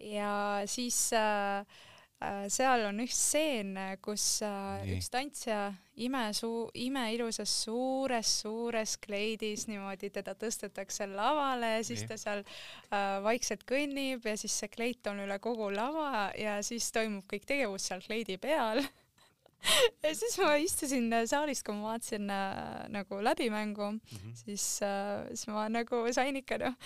ja 0.00 0.34
siis 0.70 1.12
äh, 1.12 1.64
Äh, 2.20 2.50
seal 2.52 2.82
on 2.84 3.00
üks 3.00 3.16
stseen, 3.16 3.70
kus 4.04 4.42
äh, 4.44 4.82
Nii. 4.84 4.98
üks 4.98 5.06
tantsija 5.08 5.70
imesuu-, 6.04 6.68
imeilusas 6.84 7.54
suures, 7.62 8.32
suures 8.42 8.98
kleidis 9.00 9.64
niimoodi 9.70 10.10
teda 10.12 10.34
tõstetakse 10.36 11.06
lavale 11.08 11.78
ja 11.78 11.86
siis 11.88 12.02
Nii. 12.04 12.10
ta 12.10 12.18
seal 12.20 12.42
äh, 12.44 13.22
vaikselt 13.24 13.64
kõnnib 13.64 14.28
ja 14.28 14.36
siis 14.36 14.52
see 14.52 14.68
kleit 14.68 15.08
on 15.08 15.24
üle 15.24 15.40
kogu 15.40 15.70
lava 15.72 16.26
ja 16.36 16.58
siis 16.66 16.92
toimub 16.92 17.24
kõik 17.30 17.48
tegevus 17.48 17.88
seal 17.88 18.04
kleidi 18.04 18.36
peal 18.36 18.84
ja 20.04 20.12
siis 20.16 20.36
ma 20.40 20.54
istusin 20.60 21.08
saalis, 21.28 21.62
kui 21.66 21.76
ma 21.76 21.92
vaatasin 21.92 22.30
äh, 22.32 22.86
nagu 22.92 23.20
läbimängu 23.24 23.90
mm, 23.92 24.00
-hmm. 24.00 24.34
siis 24.44 24.82
äh,, 24.82 25.26
siis 25.34 25.46
ma 25.52 25.68
nagu 25.68 26.02
sain 26.12 26.36
ikka 26.36 26.58
noh, 26.58 26.76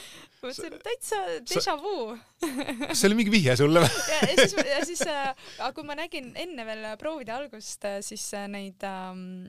mõtlesin 0.42 0.78
täitsa 0.82 1.20
déjà 1.50 1.76
vu. 1.80 2.18
see 2.92 3.08
oli 3.08 3.20
mingi 3.22 3.34
vihje 3.34 3.56
sulle 3.56 3.84
või? 3.84 3.92
ja, 4.10 4.20
ja 4.30 4.34
siis, 4.36 4.56
ja 4.74 4.84
siis 4.84 5.06
äh,, 5.06 5.34
aga 5.58 5.72
kui 5.72 5.86
ma 5.86 5.98
nägin 5.98 6.32
enne 6.34 6.66
veel 6.66 6.84
proovide 6.98 7.32
algust 7.32 7.84
äh, 7.84 8.00
siis 8.02 8.26
äh, 8.34 8.48
neid 8.48 8.82
ähm, 8.82 9.48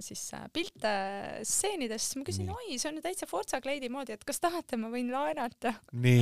siis 0.00 0.20
äh, 0.34 0.46
pilte 0.52 0.90
stseenidest, 1.46 2.12
siis 2.12 2.18
ma 2.18 2.24
küsin, 2.26 2.50
oi, 2.52 2.76
see 2.78 2.90
on 2.90 2.98
ju 2.98 3.04
täitsa 3.04 3.28
Forza 3.28 3.60
kleidi 3.62 3.90
moodi, 3.92 4.14
et 4.14 4.24
kas 4.26 4.40
tahate, 4.42 4.78
ma 4.80 4.90
võin 4.92 5.10
laenata. 5.12 5.74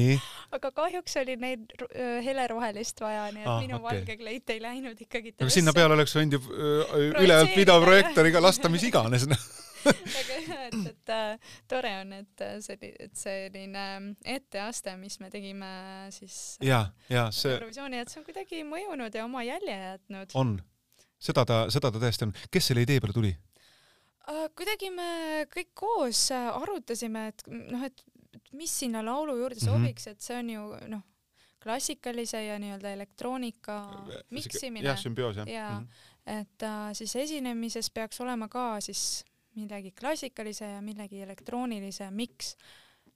aga 0.56 0.72
kahjuks 0.76 1.18
oli 1.22 1.36
neid 1.40 1.74
äh, 1.88 2.18
helerohelist 2.24 3.00
vaja, 3.02 3.28
nii 3.34 3.44
et 3.44 3.52
ah, 3.52 3.60
minu 3.62 3.78
okay. 3.78 3.86
valge 3.88 4.18
kleit 4.20 4.54
ei 4.54 4.62
läinud 4.62 5.00
ikkagi. 5.06 5.34
sinna 5.52 5.74
peale 5.76 5.96
oleks 5.98 6.16
võinud 6.16 6.35
ju 6.35 6.35
ju 6.36 7.12
ülejäänud 7.22 7.56
videoprojektoriga 7.56 8.42
lasta 8.42 8.70
mis 8.72 8.84
iganes 8.88 9.26
noh. 9.30 9.46
väga 9.86 10.36
hea, 10.46 10.62
et, 10.66 10.76
et 10.90 11.12
äh, 11.14 11.52
tore 11.70 11.92
on, 12.00 12.12
et 12.16 12.42
äh, 12.44 12.56
see, 12.64 12.92
et 12.98 13.18
selline 13.18 13.84
etteaste, 14.36 14.96
mis 15.00 15.18
me 15.22 15.30
tegime 15.32 15.70
siis 16.14 16.56
ja, 16.64 16.86
ja 17.12 17.28
see 17.34 17.54
Eurovisiooni, 17.54 18.00
et 18.02 18.12
see 18.12 18.20
on 18.20 18.26
kuidagi 18.26 18.62
mõjunud 18.66 19.14
ja 19.14 19.26
oma 19.26 19.44
jälje 19.46 19.76
jätnud. 19.76 20.34
on, 20.38 20.56
seda 21.22 21.46
ta, 21.48 21.64
seda 21.72 21.92
ta 21.94 22.02
tõesti 22.02 22.28
on. 22.28 22.34
kes 22.50 22.72
selle 22.72 22.86
idee 22.86 23.02
peale 23.02 23.16
tuli 23.16 23.32
uh,? 23.32 24.46
kuidagi 24.58 24.90
me 24.94 25.10
kõik 25.52 25.72
koos 25.78 26.28
arutasime, 26.34 27.28
et 27.30 27.46
noh, 27.46 27.86
et 27.86 28.06
mis 28.56 28.72
sinna 28.82 29.04
laulu 29.06 29.36
juurde 29.38 29.60
mhm. 29.60 29.68
sobiks 29.68 30.06
mm, 30.06 30.10
-hmm. 30.10 30.18
et 30.18 30.30
see 30.30 30.40
on 30.40 30.56
ju 30.56 30.70
noh 30.96 31.12
klassikalise 31.66 32.44
ja 32.44 32.58
nii-öelda 32.62 32.92
elektroonika 32.94 33.76
miksimine. 34.30 34.86
jah, 34.86 34.98
sümbioos 34.98 35.36
jah. 35.36 35.48
ja 35.48 35.70
mm, 35.70 35.86
-hmm. 35.86 36.14
Et 36.26 36.62
äh, 36.66 36.90
siis 36.98 37.16
esinemises 37.16 37.90
peaks 37.94 38.20
olema 38.20 38.48
ka 38.48 38.80
siis 38.84 39.24
midagi 39.56 39.92
klassikalise 39.96 40.68
ja 40.76 40.80
millegi 40.84 41.22
elektroonilise 41.24 42.10
miks. 42.10 42.56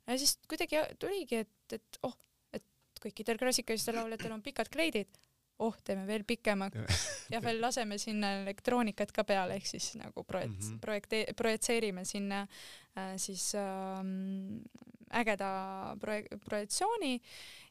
ja 0.06 0.18
siis 0.18 0.38
kuidagi 0.48 0.80
tuligi, 0.98 1.42
et, 1.44 1.72
et 1.72 1.98
oh, 2.06 2.14
et 2.52 2.64
kõikidel 3.02 3.38
klassikalistel 3.38 3.98
lauljatel 3.98 4.32
on 4.32 4.42
pikad 4.42 4.70
kleidid 4.72 5.20
oh, 5.60 5.76
teeme 5.84 6.06
veel 6.08 6.24
pikemaks 6.28 7.06
ja 7.32 7.40
veel 7.44 7.60
laseme 7.62 7.98
sinna 8.00 8.32
elektroonikat 8.40 9.12
ka 9.14 9.24
peale, 9.28 9.58
ehk 9.60 9.68
siis 9.68 9.92
nagu 10.00 10.24
projekt- 10.24 10.56
mm, 10.56 10.68
-hmm. 10.68 10.80
projekte-, 10.84 11.26
projitseerime 11.36 12.04
sinna 12.04 12.46
äh, 12.96 13.16
siis 13.16 13.52
ähm, 13.54 14.62
ägeda 15.10 15.96
projek-, 16.00 16.38
projektsiooni 16.44 17.20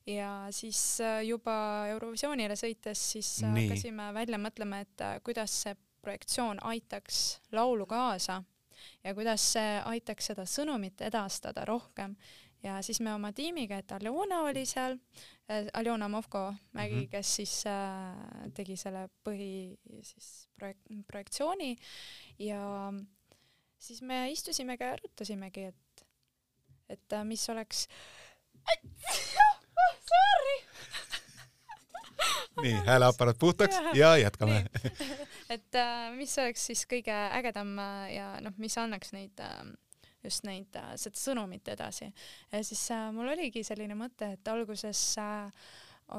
ja 0.10 0.47
siis 0.51 0.80
äh, 1.01 1.22
juba 1.28 1.53
Eurovisioonile 1.93 2.57
sõites 2.60 3.01
siis 3.14 3.30
äh, 3.43 3.53
Nii. 3.53 3.68
hakkasime 3.68 4.10
välja 4.16 4.39
mõtlema, 4.41 4.82
et 4.86 5.05
äh, 5.05 5.18
kuidas 5.26 5.53
see 5.66 5.76
projektsioon 6.01 6.62
aitaks 6.66 7.39
laulu 7.51 7.86
kaasa 7.89 8.41
ja 9.03 9.14
kuidas 9.16 9.43
see 9.53 9.80
aitaks 9.91 10.32
seda 10.32 10.45
sõnumit 10.47 11.01
edastada 11.05 11.66
rohkem 11.68 12.16
ja 12.64 12.80
siis 12.84 13.01
me 13.03 13.14
oma 13.14 13.32
tiimiga, 13.36 13.80
et 13.80 13.91
Aljona 13.95 14.41
oli 14.47 14.66
seal 14.68 14.97
Aljona 15.74 16.10
Movko-Mägi 16.12 16.95
mm, 16.95 17.01
-hmm. 17.01 17.10
kes 17.12 17.36
siis 17.36 17.53
äh, 17.68 18.51
tegi 18.53 18.78
selle 18.78 19.07
põhi 19.26 19.78
siis 20.03 20.49
projek-, 20.62 21.03
projektsiooni 21.07 21.76
ja 22.39 22.93
siis 23.78 24.01
me 24.01 24.32
istusimegi 24.32 24.84
ja 24.84 24.93
arutasimegi, 24.93 25.64
et, 25.64 26.05
et 26.89 27.20
mis 27.24 27.49
oleks 27.49 27.88
sorry 30.12 30.56
nii, 32.62 32.74
hääleaparaat 32.86 33.40
puhtaks 33.40 33.76
ja, 33.76 33.92
ja 33.94 34.18
jätkame. 34.18 34.66
et 35.56 35.76
äh, 35.76 36.10
mis 36.16 36.38
oleks 36.40 36.66
siis 36.72 36.86
kõige 36.90 37.16
ägedam 37.40 37.78
äh, 37.80 38.08
ja 38.16 38.32
noh, 38.44 38.56
mis 38.58 38.78
annaks 38.78 39.14
neid 39.16 39.40
äh, 39.44 39.62
just 40.24 40.44
neid, 40.48 40.76
äh, 40.76 40.94
seda 41.00 41.20
sõnumit 41.20 41.68
edasi. 41.72 42.12
ja 42.52 42.64
siis 42.64 42.86
äh, 42.92 43.10
mul 43.16 43.32
oligi 43.32 43.64
selline 43.64 43.96
mõte, 43.96 44.34
et 44.36 44.52
alguses 44.52 45.04
äh, 45.22 45.70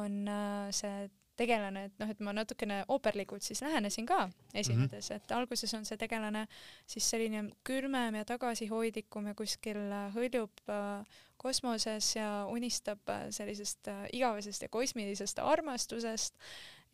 on 0.01 0.23
äh, 0.29 0.69
see 0.75 1.09
tegelane, 1.41 1.87
et 1.89 2.03
noh, 2.03 2.11
et 2.13 2.21
ma 2.25 2.35
natukene 2.37 2.83
ooperlikult 2.93 3.45
siis 3.45 3.63
lähenesin 3.65 4.07
ka 4.09 4.27
esinedes 4.53 5.09
mm, 5.09 5.15
-hmm. 5.15 5.17
et 5.17 5.33
alguses 5.33 5.75
on 5.75 5.85
see 5.89 5.97
tegelane 5.97 6.47
siis 6.87 7.11
selline 7.11 7.45
külmem 7.65 8.15
ja 8.21 8.25
tagasihoidlikum 8.25 9.31
ja 9.31 9.35
kuskil 9.35 9.81
äh, 9.81 10.15
hõljub 10.17 10.65
äh, 10.69 11.21
kosmoses 11.41 12.12
ja 12.16 12.45
unistab 12.53 13.09
äh, 13.09 13.28
sellisest 13.34 13.88
äh, 13.88 14.07
igavesest 14.12 14.62
ja 14.62 14.68
kosmilisest 14.68 15.38
armastusest 15.43 16.36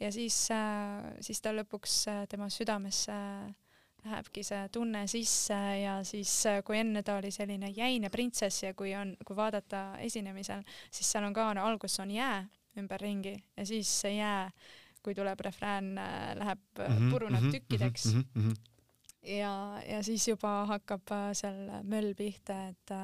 ja 0.01 0.13
siis 0.13 0.49
äh,, 0.55 1.13
siis 1.21 1.43
ta 1.43 1.55
lõpuks 1.57 2.05
tema 2.31 2.51
südamesse 2.53 3.13
äh, 3.13 3.55
lähebki 4.07 4.45
see 4.47 4.67
tunne 4.75 5.05
sisse 5.11 5.57
ja 5.81 5.97
siis, 6.07 6.33
kui 6.67 6.79
enne 6.81 7.03
ta 7.07 7.19
oli 7.21 7.33
selline 7.35 7.73
jäine 7.75 8.11
printsess 8.13 8.65
ja 8.67 8.75
kui 8.79 8.95
on, 8.99 9.15
kui 9.27 9.37
vaadata 9.37 9.97
esinemisel, 10.05 10.63
siis 10.91 11.11
seal 11.11 11.27
on 11.27 11.37
ka 11.37 11.49
no,, 11.57 11.67
alguses 11.67 12.01
on 12.05 12.13
jää 12.15 12.45
ümberringi 12.77 13.35
ja 13.57 13.67
siis 13.67 13.91
see 14.03 14.19
jää, 14.19 14.51
kui 15.03 15.15
tuleb 15.15 15.41
refrään, 15.47 15.97
äh, 15.99 16.33
läheb 16.39 16.63
mm, 16.79 16.87
-hmm, 16.87 17.11
puruneb 17.11 17.41
mm 17.41 17.49
-hmm, 17.49 17.59
tükkideks 17.59 18.15
mm. 18.15 18.25
-hmm 18.37 18.76
ja, 19.27 19.53
ja 19.87 20.03
siis 20.03 20.29
juba 20.29 20.53
hakkab 20.73 21.15
seal 21.37 21.59
möll 21.85 22.15
pihta, 22.19 22.59
et, 22.71 22.95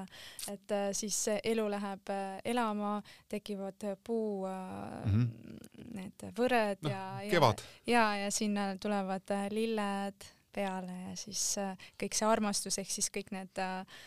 et 0.53 0.77
siis 0.97 1.18
elu 1.45 1.68
läheb 1.70 2.12
elama, 2.45 3.01
tekivad 3.29 3.89
puu 4.05 4.47
mm 4.47 5.11
-hmm. 5.12 5.57
need 5.95 6.29
võred 6.39 6.79
no, 6.83 6.91
ja, 6.91 7.23
ja, 7.23 7.55
ja, 7.87 8.07
ja 8.25 8.31
sinna 8.31 8.77
tulevad 8.77 9.35
lilled 9.51 10.33
peale 10.53 10.97
ja 11.09 11.14
siis 11.18 11.43
äh, 11.61 11.77
kõik 12.01 12.16
see 12.16 12.29
armastus 12.29 12.79
ehk 12.83 12.91
siis 12.93 13.09
kõik 13.12 13.33
need 13.35 13.62
äh, 13.62 14.03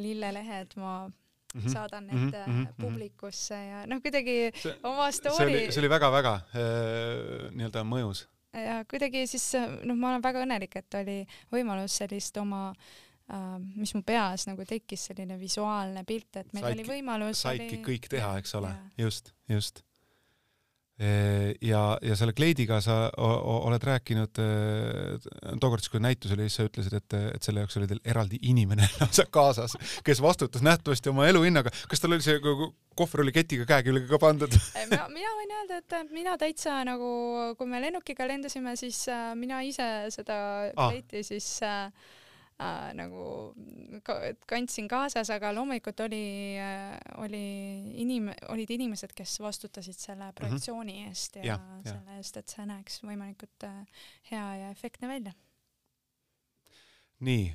lillelehed 0.00 0.76
ma 0.80 1.06
Mm 1.54 1.62
-hmm. 1.62 1.72
saadan 1.72 2.06
need 2.06 2.34
mm 2.46 2.64
-hmm. 2.64 2.72
publikusse 2.80 3.54
ja 3.54 3.86
noh, 3.86 4.02
kuidagi 4.02 4.52
oma 4.82 5.10
story. 5.12 5.36
see 5.36 5.46
oli, 5.46 5.72
see 5.72 5.80
oli 5.80 5.88
väga-väga 5.88 6.34
äh, 6.34 7.52
nii-öelda 7.52 7.84
mõjus. 7.84 8.26
Ja 8.64 8.78
kuidagi 8.90 9.26
siis 9.30 9.48
noh, 9.56 9.96
ma 9.96 10.14
olen 10.14 10.24
väga 10.24 10.44
õnnelik, 10.46 10.78
et 10.80 11.00
oli 11.00 11.18
võimalus 11.52 11.98
sellist 12.02 12.36
oma 12.42 12.68
äh, 12.70 13.58
mis 13.74 13.94
mu 13.96 14.02
peas 14.06 14.46
nagu 14.50 14.66
tekkis 14.68 15.10
selline 15.10 15.38
visuaalne 15.40 16.04
pilt, 16.08 16.30
et 16.36 16.54
meil 16.56 16.68
saidki, 16.70 16.78
oli 16.80 16.88
võimalus. 16.94 17.42
saidki 17.42 17.74
oli... 17.78 17.82
kõik 17.90 18.08
teha, 18.16 18.36
eks 18.42 18.56
ole, 18.60 18.72
just, 19.00 19.34
just 19.50 19.84
ja, 20.96 21.80
ja 22.00 22.14
selle 22.16 22.32
kleidiga 22.32 22.78
sa 22.80 23.10
oled 23.20 23.82
rääkinud 23.84 24.38
tookord, 25.60 25.88
kui 25.92 26.00
näitus 26.00 26.32
oli, 26.32 26.46
siis 26.48 26.56
sa 26.56 26.64
ütlesid, 26.64 26.96
et, 26.96 27.16
et 27.36 27.44
selle 27.44 27.60
jaoks 27.60 27.76
oli 27.76 27.88
teil 27.90 28.00
eraldi 28.08 28.40
inimene 28.48 28.88
lausa 29.02 29.26
kaasas, 29.28 29.76
kes 30.06 30.22
vastutas 30.24 30.64
nähtavasti 30.64 31.12
oma 31.12 31.28
eluhinnaga. 31.28 31.72
kas 31.90 32.00
tal 32.00 32.16
oli 32.16 32.24
see 32.24 32.40
kohver 32.96 33.26
oli 33.26 33.34
ketiga 33.36 33.66
käe 33.68 33.84
külge 33.86 34.08
ka 34.08 34.20
pandud 34.22 34.52
mina, 34.90 35.06
mina 35.12 35.32
võin 35.38 35.56
öelda, 35.60 35.80
et 35.82 36.12
mina 36.14 36.36
täitsa 36.40 36.78
nagu, 36.88 37.08
kui 37.58 37.68
me 37.70 37.80
lennukiga 37.84 38.28
lendasime, 38.28 38.76
siis 38.80 39.04
äh, 39.12 39.32
mina 39.38 39.60
ise 39.66 39.88
seda 40.14 40.38
kleiti 40.72 41.20
ah. 41.20 41.28
siis 41.28 41.50
äh, 41.66 41.90
äh, 42.62 42.92
nagu 42.96 43.26
kandsin 44.48 44.88
kaasas, 44.88 45.30
aga 45.34 45.52
loomulikult 45.54 46.00
oli 46.06 46.22
äh,, 46.60 46.94
oli 47.22 47.42
inim-, 48.04 48.32
olid 48.52 48.72
inimesed, 48.76 49.12
kes 49.16 49.38
vastutasid 49.44 49.98
selle 49.98 50.30
mhm. 50.30 50.38
projektsiooni 50.40 51.02
eest 51.08 51.40
ja, 51.40 51.56
ja 51.56 51.58
selle 51.84 52.16
ja. 52.16 52.22
eest, 52.22 52.40
et 52.40 52.56
see 52.56 52.66
näeks 52.68 53.02
võimalikult 53.04 53.68
äh, 53.68 54.08
hea 54.32 54.46
ja 54.62 54.72
efektne 54.74 55.10
välja. 55.12 55.36
nii, 57.26 57.46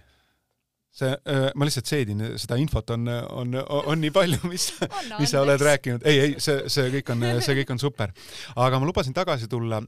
see, 0.91 1.11
ma 1.55 1.67
lihtsalt 1.67 1.89
seedin, 1.89 2.23
seda 2.41 2.57
infot 2.59 2.93
on, 2.95 3.07
on, 3.07 3.55
on 3.79 4.01
nii 4.01 4.11
palju, 4.15 4.41
mis, 4.51 4.67
mis 5.21 5.31
sa 5.31 5.43
oled 5.45 5.61
rääkinud. 5.63 6.05
ei, 6.07 6.19
ei, 6.25 6.35
see, 6.43 6.67
see 6.71 6.91
kõik 6.97 7.13
on, 7.15 7.25
see 7.43 7.57
kõik 7.61 7.73
on 7.75 7.81
super. 7.81 8.13
aga 8.55 8.79
ma 8.81 8.89
lubasin 8.89 9.15
tagasi 9.15 9.49
tulla 9.51 9.81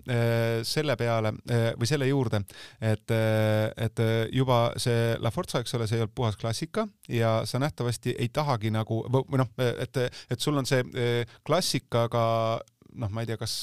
selle 0.67 0.95
peale 0.99 1.33
või 1.79 1.89
selle 1.89 2.07
juurde, 2.09 2.43
et, 2.81 3.15
et 3.87 4.03
juba 4.33 4.61
see 4.81 5.13
La 5.23 5.31
Forza, 5.33 5.63
eks 5.63 5.77
ole, 5.77 5.87
see 5.89 5.99
ei 5.99 6.05
olnud 6.05 6.15
puhas 6.15 6.39
klassika 6.39 6.87
ja 7.11 7.41
sa 7.49 7.61
nähtavasti 7.61 8.15
ei 8.17 8.29
tahagi 8.33 8.71
nagu 8.73 9.03
või 9.11 9.41
noh, 9.41 9.51
et, 9.59 10.03
et 10.07 10.39
sul 10.39 10.57
on 10.59 10.67
see 10.69 10.83
klassikaga 11.45 12.23
noh, 12.99 13.11
ma 13.13 13.23
ei 13.23 13.29
tea, 13.29 13.37
kas, 13.39 13.55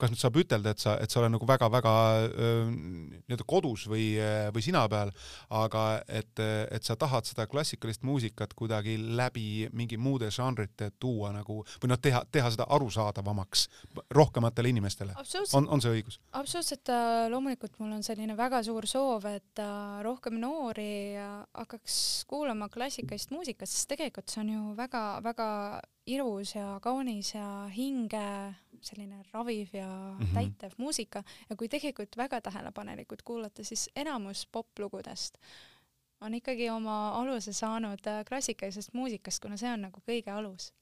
kas 0.00 0.12
nüüd 0.12 0.20
saab 0.20 0.38
ütelda, 0.40 0.72
et 0.74 0.82
sa, 0.82 0.96
et 1.02 1.12
sa 1.12 1.20
oled 1.22 1.34
nagu 1.34 1.48
väga-väga 1.48 1.94
nii-öelda 2.36 3.46
kodus 3.48 3.86
või, 3.90 4.08
või 4.54 4.64
sina 4.64 4.84
peal, 4.90 5.12
aga 5.54 5.84
et, 6.08 6.42
et 6.42 6.86
sa 6.86 6.96
tahad 6.98 7.28
seda 7.28 7.46
klassikalist 7.50 8.04
muusikat 8.06 8.54
kuidagi 8.58 8.96
läbi 9.18 9.66
mingi 9.76 9.98
muude 10.00 10.30
žanrite 10.34 10.92
tuua 11.00 11.32
nagu 11.34 11.62
või 11.82 11.92
noh, 11.92 12.00
teha, 12.02 12.22
teha 12.32 12.52
seda 12.54 12.68
arusaadavamaks 12.76 13.66
rohkematele 14.14 14.72
inimestele. 14.74 15.16
on, 15.52 15.68
on 15.68 15.82
see 15.82 15.96
õigus? 15.98 16.20
absoluutselt, 16.36 16.92
äh, 16.92 17.26
loomulikult 17.32 17.78
mul 17.80 17.96
on 17.98 18.06
selline 18.06 18.36
väga 18.38 18.62
suur 18.66 18.86
soov, 18.90 19.26
et 19.30 19.62
äh, 19.62 19.98
rohkem 20.06 20.38
noori 20.42 21.16
hakkaks 21.16 21.98
kuulama 22.30 22.70
klassikalist 22.72 23.32
muusikat, 23.34 23.70
sest 23.70 23.90
tegelikult 23.92 24.32
see 24.32 24.42
on 24.44 24.54
ju 24.54 24.62
väga-väga 24.78 25.50
ilus 26.06 26.54
ja 26.54 26.78
kaunis 26.82 27.34
ja 27.34 27.68
hinge 27.76 28.54
selline 28.80 29.22
raviv 29.32 29.68
ja 29.72 29.88
mm 29.88 30.24
-hmm. 30.24 30.34
täitev 30.34 30.72
muusika 30.76 31.22
ja 31.50 31.56
kui 31.56 31.68
tegelikult 31.68 32.16
väga 32.16 32.40
tähelepanelikult 32.40 33.22
kuulata, 33.22 33.64
siis 33.64 33.90
enamus 33.96 34.46
poplugudest 34.52 35.38
on 36.20 36.34
ikkagi 36.34 36.70
oma 36.70 36.96
aluse 37.20 37.52
saanud 37.52 38.06
äh, 38.06 38.24
klassikalisest 38.28 38.94
muusikast, 38.96 39.42
kuna 39.42 39.56
see 39.56 39.72
on 39.72 39.86
nagu 39.88 40.02
kõige 40.08 40.32
alus. 40.32 40.72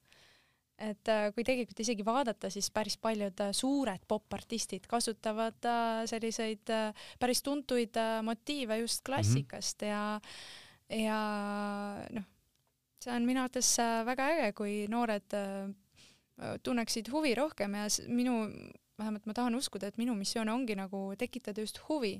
et 0.78 1.08
äh, 1.08 1.28
kui 1.34 1.44
tegelikult 1.46 1.80
isegi 1.80 2.04
vaadata, 2.04 2.50
siis 2.50 2.70
päris 2.70 2.96
paljud 2.98 3.40
äh, 3.40 3.52
suured 3.52 4.00
popartistid 4.08 4.86
kasutavad 4.90 5.68
selliseid 6.10 6.70
päris 7.18 7.42
tuntuid 7.42 7.94
motiive 8.22 8.78
just 8.78 9.02
mhm. 9.02 9.06
klassikast 9.06 9.82
mm 9.82 9.88
-hmm. 9.88 9.90
ja, 9.90 10.20
ja 11.04 12.06
noh, 12.10 12.24
see 13.04 13.12
on 13.12 13.26
minu 13.28 13.44
arvates 13.44 13.74
väga 14.08 14.28
äge, 14.34 14.52
kui 14.56 14.76
noored 14.88 15.36
Äh, 16.34 16.56
tunneksid 16.66 17.08
huvi 17.14 17.34
rohkem 17.38 17.76
ja 17.78 17.86
minu, 18.10 18.32
vähemalt 18.98 19.26
ma 19.26 19.34
tahan 19.38 19.54
uskuda, 19.54 19.86
et 19.86 19.98
minu 20.00 20.16
missioon 20.18 20.50
ongi 20.50 20.74
nagu 20.74 21.06
tekitada 21.18 21.62
just 21.62 21.78
huvi, 21.88 22.16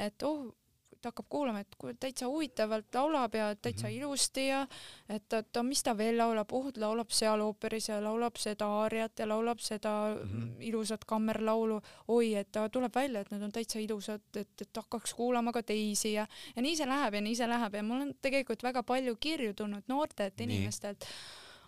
et 0.00 0.24
oh, 0.24 0.54
ta 1.00 1.12
hakkab 1.12 1.26
kuulama, 1.30 1.60
et 1.60 1.76
täitsa 2.00 2.26
huvitavalt 2.26 2.94
laulab 2.94 3.34
ja 3.34 3.54
täitsa 3.56 3.86
mm 3.86 3.92
-hmm. 3.92 3.98
ilusti 3.98 4.46
ja 4.46 4.66
et, 5.08 5.32
et 5.32 5.58
mis 5.62 5.82
ta 5.82 5.96
veel 5.98 6.18
laulab, 6.18 6.52
oh 6.52 6.70
laulab 6.76 7.10
seal 7.10 7.40
ooperis 7.40 7.88
ja 7.88 8.00
laulab 8.04 8.36
seda 8.36 8.66
aariat 8.66 9.18
ja 9.18 9.28
laulab 9.28 9.58
seda 9.58 10.14
mm 10.14 10.30
-hmm. 10.30 10.56
ilusat 10.60 11.04
kammerlaulu, 11.04 11.80
oi, 12.08 12.34
et 12.34 12.52
ta 12.52 12.68
tuleb 12.68 12.94
välja, 12.94 13.20
et 13.20 13.30
need 13.30 13.42
on 13.42 13.52
täitsa 13.52 13.78
ilusad, 13.78 14.20
et, 14.36 14.60
et 14.60 14.76
hakkaks 14.76 15.14
kuulama 15.14 15.52
ka 15.52 15.62
teisi 15.62 16.12
ja, 16.12 16.26
ja 16.56 16.62
nii 16.62 16.76
see 16.76 16.86
läheb 16.86 17.14
ja 17.14 17.20
nii 17.20 17.34
see 17.34 17.48
läheb 17.48 17.74
ja 17.74 17.82
mul 17.82 18.00
on 18.00 18.14
tegelikult 18.22 18.62
väga 18.62 18.82
palju 18.82 19.16
kirju 19.20 19.54
tulnud 19.54 19.82
noortelt 19.88 20.40
inimestelt 20.40 21.04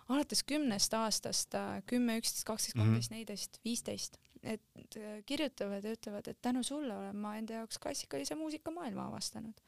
alates 0.09 0.43
kümnest 0.47 0.93
aastast, 0.97 1.55
äh, 1.55 1.79
kümme, 1.89 2.17
üksteist, 2.21 2.45
kaksteist, 2.47 2.75
mhm. 2.75 2.85
kolmteist, 2.85 3.13
neliteist, 3.13 3.59
viisteist, 3.65 4.19
et 4.41 4.97
äh, 4.97 5.21
kirjutavad 5.25 5.85
ja 5.85 5.95
ütlevad, 5.97 6.27
et 6.31 6.41
tänu 6.41 6.63
sulle 6.63 6.95
olen 6.97 7.17
ma 7.17 7.35
enda 7.39 7.61
jaoks 7.61 7.79
klassikalise 7.81 8.35
muusika 8.39 8.73
maailma 8.73 9.07
avastanud. 9.11 9.61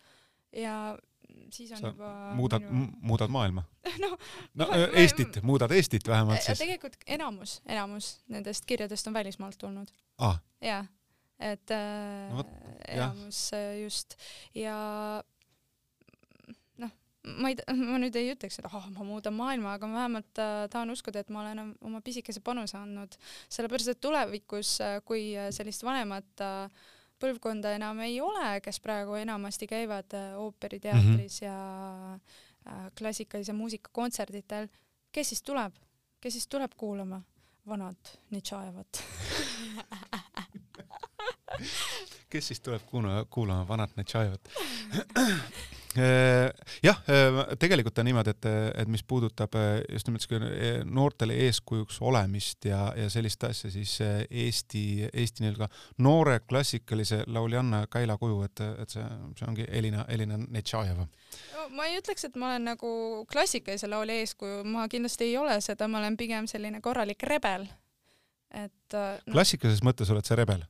ja 0.54 0.98
siis 1.50 1.72
on 1.72 1.78
Sa 1.78 1.88
juba 1.88 2.10
muudad 2.38 2.62
minu..., 2.62 2.88
muudad 3.02 3.32
maailma 3.34 3.64
no, 4.04 4.18
no 4.54 4.68
ma, 4.68 4.82
Eestit, 5.02 5.40
muudad 5.42 5.72
Eestit 5.72 6.08
vähemalt 6.08 6.42
siis? 6.42 6.60
tegelikult 6.60 6.98
enamus, 7.08 7.62
enamus 7.66 8.10
nendest 8.30 8.66
kirjadest 8.70 9.08
on 9.08 9.14
välismaalt 9.14 9.58
tulnud 9.58 9.90
ah.. 10.18 10.38
jaa, 10.62 10.84
et 11.40 11.74
äh, 11.74 12.30
no, 12.30 12.42
võt, 12.42 12.54
enamus 12.88 13.44
jah. 13.52 13.78
just 13.82 14.18
ja 14.56 14.78
ma 17.24 17.50
ei, 17.52 17.58
ma 17.92 17.98
nüüd 18.02 18.16
ei 18.20 18.32
ütleks, 18.34 18.58
et 18.60 18.66
oh, 18.68 18.88
ma 18.94 19.04
muudan 19.08 19.36
maailma, 19.38 19.70
aga 19.78 19.86
ma 19.90 19.96
vähemalt 20.02 20.34
äh, 20.42 20.66
tahan 20.72 20.92
uskuda, 20.94 21.18
et 21.24 21.30
ma 21.34 21.38
olen 21.44 21.60
oma 21.86 22.00
pisikese 22.04 22.42
panuse 22.44 22.78
andnud, 22.80 23.12
sellepärast 23.54 23.90
et 23.94 24.02
tulevikus, 24.04 24.70
äh, 24.84 24.98
kui 25.08 25.24
äh, 25.38 25.44
sellist 25.56 25.86
vanemat 25.88 26.32
põlvkonda 27.24 27.70
enam 27.78 27.98
ei 28.04 28.16
ole, 28.22 28.60
kes 28.64 28.78
praegu 28.84 29.14
enamasti 29.16 29.66
käivad 29.70 30.10
ooperiteatris 30.42 31.42
mm 31.42 31.48
-hmm. 31.48 31.48
ja 31.48 31.56
klassikalise 32.98 33.54
muusika 33.54 33.90
kontserditel, 33.94 34.68
kes 35.12 35.30
siis 35.30 35.42
tuleb, 35.42 35.74
kes 36.20 36.34
siis 36.34 36.48
tuleb 36.48 36.72
kuulama 36.78 37.22
vanad 37.68 37.96
Nitšajevat 38.32 39.04
kes 42.30 42.48
siis 42.48 42.60
tuleb 42.60 42.82
kuulama, 42.86 43.26
kuulama 43.30 43.68
vanat 43.68 43.96
Netšajevat? 43.96 44.50
Äh, 45.98 46.50
jah, 46.84 46.98
äh, 47.06 47.58
tegelikult 47.62 48.00
on 48.02 48.08
niimoodi, 48.08 48.32
et, 48.34 48.46
et 48.82 48.90
mis 48.90 49.04
puudutab 49.06 49.54
äh, 49.60 49.84
just 49.94 50.08
nimelt 50.10 50.26
noortele 50.90 51.36
eeskujuks 51.46 52.00
olemist 52.02 52.66
ja, 52.66 52.88
ja 52.98 53.10
sellist 53.14 53.44
asja, 53.46 53.70
siis 53.70 53.94
Eesti, 54.02 55.10
Eesti 55.14 55.46
nii-öelda 55.46 55.68
noore 56.02 56.40
klassikalise 56.50 57.22
lauljanna 57.28 57.84
Kaila 57.94 58.18
kuju, 58.18 58.42
et, 58.48 58.64
et 58.82 58.96
see, 58.96 59.06
see 59.38 59.48
ongi 59.48 59.68
Elina, 59.70 60.08
Elina 60.10 60.40
Netšajeva 60.42 61.06
no, 61.06 61.70
ma 61.78 61.86
ei 61.86 62.02
ütleks, 62.02 62.26
et 62.26 62.42
ma 62.42 62.56
olen 62.56 62.72
nagu 62.72 62.94
klassikalise 63.30 63.90
laulja 63.92 64.18
eeskuju, 64.24 64.64
ma 64.66 64.88
kindlasti 64.90 65.30
ei 65.30 65.38
ole 65.38 65.60
seda, 65.62 65.86
ma 65.88 66.02
olen 66.02 66.18
pigem 66.18 66.50
selline 66.50 66.82
korralik 66.82 67.22
rebel. 67.30 67.70
et 68.50 68.98
no. 68.98 69.34
klassikalises 69.36 69.86
mõttes 69.86 70.10
oled 70.10 70.26
sa 70.26 70.42
rebel? 70.42 70.66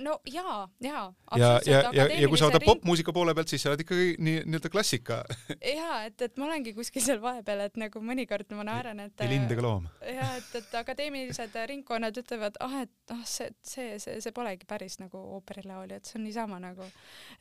No 0.00 0.20
jaa, 0.26 0.68
jaa. 0.80 1.14
ja, 1.36 1.60
ja, 1.66 1.82
ja, 1.92 2.06
ja 2.20 2.28
kui 2.28 2.38
sa 2.38 2.48
ring... 2.50 2.64
popmuusika 2.66 3.12
poole 3.14 3.34
pealt, 3.34 3.50
siis 3.52 3.62
sa 3.62 3.70
oled 3.70 3.82
ikkagi 3.84 4.08
nii 4.18 4.40
nii-öelda 4.46 4.70
klassika. 4.72 5.20
jaa, 5.78 6.00
et, 6.08 6.18
et 6.26 6.40
ma 6.40 6.48
olengi 6.48 6.74
kuskil 6.76 7.04
seal 7.04 7.22
vahepeal, 7.22 7.62
et 7.68 7.78
nagu 7.80 8.02
mõnikord 8.02 8.50
ma 8.58 8.66
naeran, 8.66 9.04
et. 9.06 9.24
lindega 9.30 9.64
loom. 9.64 9.86
jaa, 10.02 10.28
et, 10.40 10.50
et 10.60 10.76
akadeemilised 10.82 11.58
ringkonnad 11.70 12.18
ütlevad, 12.22 12.58
ah, 12.64 12.78
et 12.82 13.14
ah, 13.14 13.22
see, 13.28 13.52
see, 13.62 13.96
see, 14.02 14.18
see 14.24 14.34
polegi 14.34 14.66
päris 14.68 14.98
nagu 15.02 15.22
ooperilaulja, 15.38 16.00
et 16.00 16.10
see 16.10 16.18
on 16.18 16.26
niisama 16.26 16.60
nagu. 16.62 16.90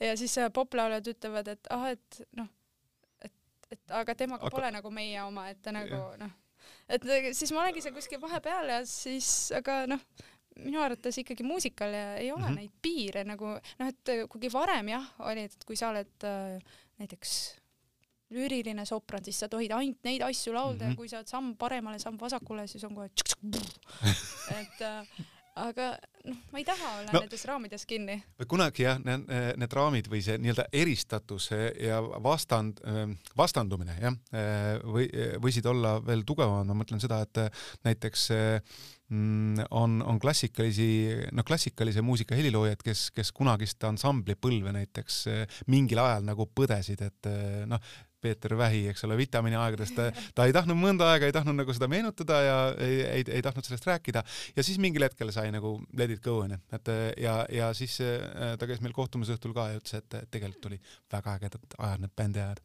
ja 0.04 0.14
siis 0.20 0.38
populauljad 0.54 1.14
ütlevad, 1.16 1.54
et 1.58 1.74
ah, 1.74 1.90
et 1.96 2.24
noh, 2.38 2.52
et, 3.26 3.34
et 3.74 3.98
aga 4.04 4.18
temaga 4.18 4.46
aga... 4.46 4.54
pole 4.54 4.74
nagu 4.78 4.94
meie 4.94 5.26
oma, 5.26 5.50
et 5.50 5.62
ta 5.66 5.74
nagu 5.74 6.06
noh, 6.22 6.38
et 6.86 7.14
siis 7.34 7.50
ma 7.56 7.66
olengi 7.66 7.82
seal 7.82 7.98
kuskil 7.98 8.22
vahepeal 8.22 8.76
ja 8.78 8.82
siis, 8.86 9.50
aga 9.58 9.86
noh 9.90 10.06
minu 10.64 10.82
arvates 10.82 11.22
ikkagi 11.22 11.46
muusikal 11.48 11.94
ei 11.94 12.32
ole 12.32 12.42
mm 12.42 12.48
-hmm. 12.48 12.56
neid 12.56 12.76
piire 12.82 13.24
nagu 13.28 13.54
noh, 13.54 13.88
et 13.88 14.14
kuigi 14.30 14.52
varem 14.54 14.90
jah, 14.96 15.08
oli, 15.20 15.48
et 15.50 15.64
kui 15.66 15.76
sa 15.76 15.90
oled 15.90 16.28
äh, 16.28 16.60
näiteks 16.98 17.32
lüüriline 18.34 18.86
sopran, 18.86 19.24
siis 19.24 19.40
sa 19.40 19.48
tohid 19.48 19.72
ainult 19.72 20.04
neid 20.04 20.22
asju 20.22 20.54
laulda 20.54 20.86
mm 20.86 20.90
-hmm. 20.90 20.94
ja 20.94 20.98
kui 20.98 21.10
sa 21.10 21.18
oled 21.18 21.28
samm 21.28 21.56
paremale, 21.56 22.00
samm 22.00 22.20
vasakule, 22.20 22.68
siis 22.68 22.84
on 22.84 22.96
kohe 22.96 23.10
et 24.62 24.82
äh, 24.82 25.26
aga 25.58 25.88
noh, 26.28 26.38
ma 26.52 26.60
ei 26.62 26.66
taha 26.68 26.92
olla 27.00 27.14
no, 27.14 27.22
nendes 27.24 27.46
raamides 27.50 27.86
kinni. 27.90 28.18
kunagi 28.50 28.84
jah, 28.86 29.00
need, 29.04 29.74
raamid 29.74 30.10
või 30.12 30.22
see 30.26 30.38
nii-öelda 30.42 30.68
eristatus 30.76 31.50
ja 31.82 32.02
vastand, 32.24 32.82
vastandumine 33.38 33.98
jah, 34.02 34.18
või 34.84 35.08
võisid 35.44 35.66
olla 35.70 35.98
veel 36.06 36.26
tugevamad, 36.28 36.70
ma 36.70 36.78
mõtlen 36.84 37.02
seda, 37.04 37.22
et 37.26 37.42
näiteks 37.88 38.30
mm, 38.32 38.97
on, 39.12 40.02
on 40.04 40.20
klassikalisi, 40.20 40.88
noh, 41.32 41.46
klassikalise 41.48 42.04
muusika 42.04 42.36
heliloojaid, 42.36 42.82
kes, 42.84 43.06
kes 43.16 43.32
kunagist 43.36 43.84
ansambli 43.88 44.36
põlve 44.36 44.74
näiteks 44.76 45.22
mingil 45.72 46.02
ajal 46.04 46.28
nagu 46.28 46.50
põdesid, 46.52 47.06
et 47.08 47.30
noh, 47.72 47.80
Peeter 48.22 48.56
Vähi, 48.58 48.86
eks 48.92 49.04
ole, 49.06 49.18
vitamiini 49.20 49.58
aegadest, 49.60 49.98
ta, 49.98 50.08
ta 50.36 50.48
ei 50.50 50.54
tahtnud 50.56 50.78
mõnda 50.80 51.12
aega, 51.14 51.28
ei 51.30 51.36
tahtnud 51.36 51.60
nagu 51.60 51.74
seda 51.76 51.90
meenutada 51.92 52.40
ja 52.42 52.56
ei, 52.82 53.00
ei, 53.06 53.26
ei 53.40 53.44
tahtnud 53.46 53.68
sellest 53.68 53.88
rääkida. 53.90 54.24
Ja 54.58 54.66
siis 54.66 54.80
mingil 54.82 55.06
hetkel 55.06 55.32
sai 55.36 55.52
nagu 55.54 55.76
let 55.98 56.14
it 56.16 56.24
go 56.26 56.40
onju, 56.46 56.58
et 56.74 56.92
ja, 57.22 57.38
ja 57.54 57.72
siis 57.78 58.00
äh, 58.06 58.56
ta 58.58 58.70
käis 58.70 58.82
meil 58.86 58.96
kohtumisõhtul 58.98 59.54
ka 59.58 59.70
ja 59.72 59.82
ütles, 59.82 60.00
et 60.02 60.18
tegelikult 60.34 60.64
tuli 60.68 60.80
väga 61.14 61.36
ägedad 61.38 61.78
ajad 61.78 62.06
need 62.06 62.16
bändi 62.18 62.42
ajad. 62.44 62.64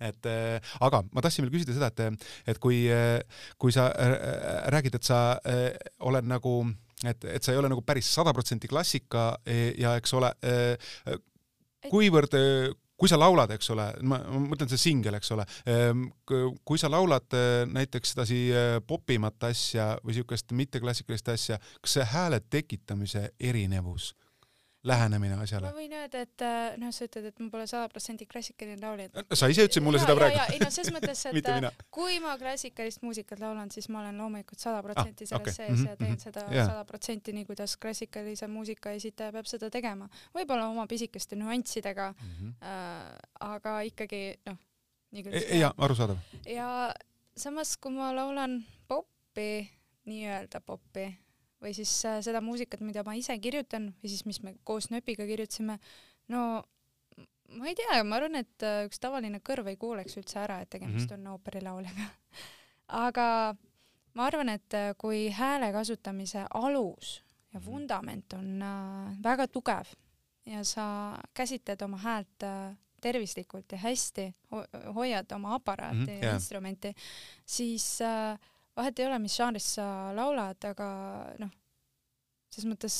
et 0.00 0.30
äh, 0.30 0.72
aga 0.84 1.02
ma 1.12 1.24
tahtsin 1.24 1.44
veel 1.44 1.54
küsida 1.58 1.76
seda, 1.76 1.90
et, 1.92 2.30
et 2.54 2.62
kui, 2.62 2.84
kui 3.60 3.74
sa 3.74 3.90
räägid, 4.72 4.96
et 4.96 5.04
sa 5.04 5.20
oled 6.04 6.26
nagu 6.28 6.54
et, 7.04 7.24
et 7.36 7.44
sa 7.44 7.52
ei 7.52 7.60
ole 7.60 7.68
nagu 7.68 7.84
päris 7.84 8.08
sada 8.14 8.32
protsenti 8.32 8.70
klassika 8.70 9.34
ja 9.78 9.96
eks 9.98 10.14
ole, 10.16 10.30
kuivõrd, 11.90 12.36
kui 12.96 13.10
sa 13.10 13.18
laulad, 13.18 13.50
eks 13.54 13.70
ole, 13.74 13.86
ma, 14.06 14.20
mõtlen 14.46 14.70
see 14.70 14.80
singel, 14.80 15.16
eks 15.18 15.32
ole, 15.34 15.46
ehm, 15.70 16.06
kui 16.64 16.80
sa 16.80 16.90
laulad 16.92 17.36
eh, 17.36 17.64
näiteks 17.70 18.14
sedasi 18.14 18.40
eh, 18.50 18.76
popimat 18.86 19.50
asja 19.50 19.94
või 20.04 20.18
siukest 20.18 20.54
mitteklassikalist 20.54 21.32
asja, 21.34 21.58
kas 21.80 21.98
see 21.98 22.06
hääle 22.14 22.40
tekitamise 22.50 23.28
erinevus 23.40 24.12
lähenemine 24.84 25.36
asjale 25.40 25.70
ma 25.70 25.76
võin 25.76 25.94
öelda, 25.96 26.22
et 26.26 26.44
äh, 26.44 26.76
noh, 26.80 26.92
sa 26.94 27.06
ütled, 27.06 27.28
et 27.30 27.40
ma 27.40 27.48
pole 27.52 27.66
sada 27.70 27.88
protsenti 27.92 28.26
klassikaline 28.28 28.76
laulja. 28.82 29.24
sa 29.32 29.48
ise 29.52 29.64
ütlesid 29.66 29.84
mulle 29.84 30.00
ja, 30.00 30.04
seda 30.04 30.16
praegu. 30.18 30.42
ei 30.52 30.60
no 30.60 30.70
selles 30.74 30.92
mõttes, 30.94 31.22
et 31.30 31.48
äh, 31.54 31.78
kui 31.94 32.18
ma 32.24 32.34
klassikalist 32.40 33.04
muusikat 33.04 33.40
laulan, 33.40 33.72
siis 33.74 33.88
ma 33.92 34.02
olen 34.02 34.20
loomulikult 34.20 34.60
sada 34.60 34.82
protsenti 34.84 35.28
selles 35.30 35.40
okay. 35.40 35.56
sees 35.56 35.70
mm 35.70 35.80
-hmm. 35.80 35.88
ja 35.88 35.96
teen 35.96 36.12
mhm. 36.12 36.20
seda 36.26 36.44
sada 36.52 36.84
protsenti 36.88 37.32
nii, 37.36 37.46
kuidas 37.48 37.76
klassikalise 37.80 38.48
muusika 38.48 38.92
esitaja 38.92 39.32
peab 39.32 39.48
seda 39.50 39.70
tegema. 39.70 40.08
võib-olla 40.36 40.68
oma 40.68 40.86
pisikeste 40.86 41.36
nüanssidega 41.36 42.12
mm, 42.12 42.30
-hmm. 42.30 42.54
äh, 42.62 43.18
aga 43.40 43.80
ikkagi 43.80 44.22
noh, 44.46 44.58
nii 45.10 45.22
kuidas 45.22 45.42
e. 45.48 45.58
jaa, 45.58 45.74
arusaadav. 45.78 46.16
ja 46.46 46.94
samas, 47.36 47.76
kui 47.76 47.92
ma 47.92 48.14
laulan 48.14 48.64
poppi, 48.88 49.70
nii-öelda 50.04 50.60
poppi 50.60 51.23
või 51.64 51.74
siis 51.76 51.92
äh, 52.08 52.20
seda 52.24 52.42
muusikat, 52.44 52.82
mida 52.84 53.04
ma 53.06 53.16
ise 53.18 53.36
kirjutan 53.42 53.90
või 54.02 54.12
siis 54.12 54.24
mis 54.28 54.40
me 54.44 54.54
koos 54.68 54.90
Nööpiga 54.92 55.26
kirjutasime, 55.28 55.78
no 56.32 56.42
ma 57.54 57.70
ei 57.70 57.76
tea, 57.78 58.02
ma 58.04 58.18
arvan, 58.20 58.40
et 58.42 58.66
äh, 58.66 58.84
üks 58.88 59.00
tavaline 59.02 59.40
kõrv 59.44 59.72
ei 59.72 59.80
kuuleks 59.80 60.18
üldse 60.20 60.42
ära, 60.44 60.60
et 60.62 60.70
tegemist 60.74 61.10
mm 61.10 61.16
-hmm. 61.16 61.26
on 61.26 61.32
ooperilauljaga 61.38 62.08
aga 63.08 63.28
ma 64.14 64.26
arvan, 64.30 64.54
et 64.54 64.74
äh, 64.74 64.94
kui 64.98 65.28
hääle 65.30 65.72
kasutamise 65.72 66.46
alus 66.54 67.22
ja 67.52 67.60
mhm. 67.60 67.66
vundament 67.66 68.32
on 68.32 68.64
väga 69.22 69.46
tugev 69.46 69.86
ja 70.46 70.64
sa 70.64 71.16
käsitled 71.34 71.82
oma 71.82 71.96
häält 71.96 72.44
tervislikult 73.04 73.72
ja 73.72 73.78
hästi 73.78 74.28
ho, 74.52 74.64
hoiad 74.96 75.32
oma 75.36 75.54
aparaati 75.54 75.96
mm 75.96 76.06
-hmm, 76.06 76.22
ja 76.22 76.24
yeah. 76.24 76.34
instrumenti, 76.34 76.94
siis 77.46 78.00
äh, 78.02 78.38
vahet 78.76 78.98
ei 78.98 79.06
ole, 79.06 79.18
mis 79.22 79.36
žanris 79.36 79.74
sa 79.76 79.86
laulad, 80.16 80.64
aga 80.70 80.88
noh, 81.38 81.52
selles 82.54 82.68
mõttes 82.70 82.96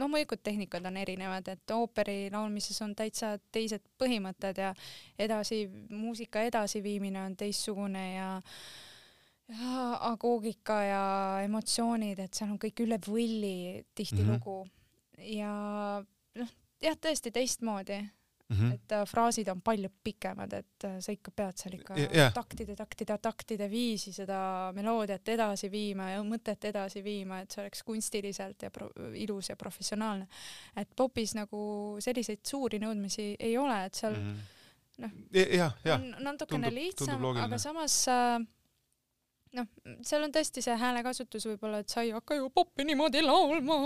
loomulikult 0.00 0.40
no, 0.42 0.46
tehnikad 0.48 0.88
on 0.88 0.98
erinevad, 0.98 1.48
et 1.52 1.74
ooperi 1.74 2.26
laulmises 2.32 2.80
on 2.82 2.94
täitsa 2.98 3.36
teised 3.54 3.84
põhimõtted 4.00 4.58
ja 4.62 4.72
edasi, 5.18 5.64
muusika 5.90 6.42
edasiviimine 6.48 7.22
on 7.22 7.38
teistsugune 7.38 8.04
ja 8.16 8.28
ja 9.46 9.82
agoogika 10.08 10.80
ja 10.82 11.02
emotsioonid, 11.44 12.18
et 12.18 12.34
seal 12.34 12.50
on 12.50 12.58
kõik 12.58 12.82
üle 12.82 12.98
võlli 12.98 13.84
tihtilugu 13.94 14.56
mm 14.64 14.70
-hmm. 14.70 15.28
ja 15.36 15.52
noh, 16.42 16.54
jah, 16.82 16.96
tõesti 16.98 17.30
teistmoodi 17.30 18.00
Mm 18.48 18.56
-hmm. 18.56 18.74
et 18.74 18.92
äh, 18.92 19.04
fraasid 19.06 19.48
on 19.48 19.60
palju 19.60 19.88
pikemad, 20.04 20.52
et 20.52 20.84
äh, 20.84 21.00
sa 21.00 21.12
ikka 21.12 21.30
pead 21.36 21.56
seal 21.58 21.74
ikka 21.74 21.96
yeah. 21.98 22.32
taktide, 22.32 22.76
taktide, 22.76 23.18
taktide 23.18 23.70
viisi 23.70 24.12
seda 24.12 24.72
meloodiat 24.74 25.28
edasi 25.28 25.70
viima 25.70 26.10
ja 26.10 26.22
mõtet 26.22 26.64
edasi 26.70 27.02
viima, 27.04 27.40
et 27.40 27.50
see 27.50 27.62
oleks 27.64 27.82
kunstiliselt 27.82 28.62
ja 28.62 28.70
ilus 29.14 29.48
ja 29.48 29.56
professionaalne. 29.56 30.28
et 30.76 30.88
popis 30.96 31.34
nagu 31.34 31.96
selliseid 31.98 32.46
suuri 32.46 32.78
nõudmisi 32.78 33.34
ei 33.38 33.58
ole, 33.58 33.84
et 33.84 33.94
seal 33.94 34.14
mm 34.14 34.34
-hmm. 34.34 34.40
noh 34.98 35.10
on 35.94 36.14
natukene 36.24 36.70
tundub, 36.70 36.82
lihtsam, 36.82 37.24
aga 37.24 37.58
samas 37.58 38.08
äh, 38.08 38.46
noh, 39.56 39.66
seal 40.04 40.24
on 40.26 40.32
tõesti 40.34 40.62
see 40.64 40.74
häälekasutus 40.80 41.46
võib-olla, 41.50 41.80
et 41.82 41.92
sa 41.92 42.04
ei 42.04 42.12
hakka 42.14 42.38
ju 42.38 42.48
poppi 42.54 42.86
niimoodi 42.86 43.22
laulma. 43.24 43.78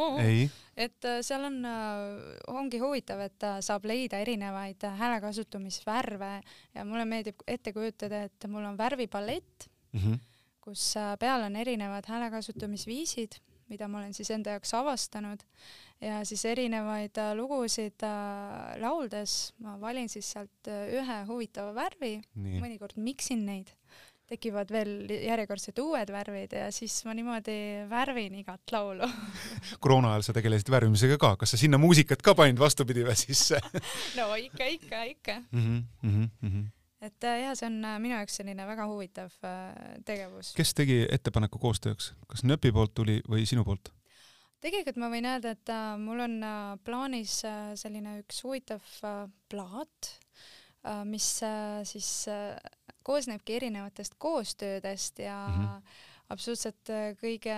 et 0.77 1.09
äh, 1.09 1.21
seal 1.27 1.47
on, 1.49 1.59
äh, 1.69 2.15
ongi 2.53 2.81
huvitav, 2.83 3.23
et 3.27 3.47
äh, 3.47 3.59
saab 3.65 3.87
leida 3.89 4.21
erinevaid 4.23 4.87
häälekasutamisvärve 5.01 6.33
ja 6.75 6.87
mulle 6.89 7.07
meeldib 7.09 7.45
ette 7.49 7.75
kujutada, 7.77 8.25
et 8.31 8.49
mul 8.49 8.65
on 8.65 8.79
värvipalett 8.79 9.69
mm, 9.93 10.01
-hmm. 10.01 10.19
kus 10.61 10.95
peal 11.19 11.47
on 11.47 11.57
erinevad 11.57 12.09
häälekasutamisviisid, 12.09 13.41
mida 13.71 13.89
ma 13.89 13.99
olen 13.99 14.15
siis 14.15 14.31
enda 14.31 14.57
jaoks 14.57 14.75
avastanud 14.75 15.43
ja 16.01 16.25
siis 16.25 16.45
erinevaid 16.45 17.19
lugusid 17.37 18.03
lauldes 18.81 19.53
ma 19.59 19.77
valin 19.81 20.09
siis 20.09 20.33
sealt 20.33 20.71
ühe 20.71 21.19
huvitava 21.29 21.75
värvi, 21.75 22.17
mõnikord 22.35 22.97
miksin 22.97 23.47
neid 23.47 23.71
tekivad 24.31 24.71
veel 24.73 25.11
järjekordsed 25.11 25.79
uued 25.83 26.11
värvid 26.15 26.55
ja 26.55 26.69
siis 26.75 27.01
ma 27.07 27.15
niimoodi 27.17 27.57
värvin 27.91 28.37
igat 28.41 28.75
laulu 28.75 29.09
koroona 29.83 30.15
ajal 30.15 30.29
sa 30.29 30.35
tegelesid 30.37 30.71
värvimisega 30.73 31.19
ka, 31.21 31.35
kas 31.41 31.55
sa 31.55 31.61
sinna 31.61 31.81
muusikat 31.83 32.23
ka 32.23 32.35
panid 32.39 32.61
vastupidi 32.61 33.05
või 33.07 33.17
sisse 33.19 33.59
no 34.19 34.29
ikka, 34.39 34.69
ikka, 34.77 35.03
ikka 35.15 35.39
mm. 35.51 35.65
-hmm, 35.65 36.29
mm 36.43 36.53
-hmm. 36.53 36.67
et 37.07 37.25
äh, 37.25 37.41
jah, 37.45 37.57
see 37.59 37.67
on 37.67 37.85
äh, 37.85 37.99
minu 37.99 38.15
jaoks 38.15 38.39
selline 38.41 38.67
väga 38.67 38.87
huvitav 38.87 39.35
äh, 39.45 39.99
tegevus. 40.05 40.55
kes 40.55 40.75
tegi 40.75 41.07
ettepaneku 41.11 41.59
koostööks, 41.59 42.13
kas 42.27 42.45
Nööpi 42.45 42.73
poolt 42.73 42.95
tuli 42.95 43.21
või 43.29 43.47
sinu 43.47 43.65
poolt? 43.65 43.93
tegelikult 44.61 44.97
ma 44.97 45.11
võin 45.11 45.27
öelda, 45.27 45.57
et 45.57 45.75
mul 45.99 46.21
on 46.21 46.41
plaanis 46.85 47.41
selline 47.75 48.19
üks 48.21 48.43
huvitav 48.45 48.83
plaat 49.49 50.17
mis 51.05 51.43
siis 51.85 52.11
koosnebki 53.03 53.57
erinevatest 53.57 54.15
koostöödest 54.19 55.19
ja 55.19 55.49
mm 55.49 55.65
-hmm. 55.65 55.83
absoluutselt 56.29 56.91
äh, 56.91 57.15
kõige 57.23 57.57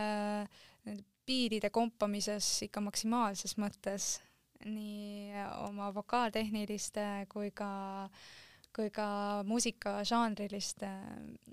nende 0.84 1.04
piiride 1.26 1.70
kompamises 1.70 2.62
ikka 2.62 2.80
maksimaalses 2.80 3.56
mõttes, 3.58 4.20
nii 4.64 5.32
oma 5.68 5.94
vokaaltehniliste 5.94 7.26
kui 7.28 7.50
ka, 7.50 8.08
kui 8.76 8.90
ka 8.90 9.42
muusikažanriliste 9.46 10.90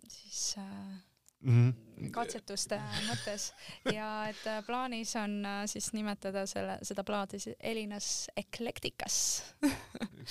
siis 0.07 0.55
äh, 0.57 1.08
mm 1.41 1.73
-hmm. 1.99 2.11
katsetuste 2.11 2.79
mõttes 3.07 3.51
ja 3.93 4.27
et 4.29 4.47
äh, 4.47 4.63
plaanis 4.65 5.15
on 5.15 5.45
äh, 5.45 5.61
siis 5.65 5.93
nimetada 5.93 6.45
selle, 6.45 6.79
seda 6.81 7.03
plaadi 7.03 7.39
siis 7.39 7.55
Elinas 7.59 8.27
Eclecticas 8.37 9.43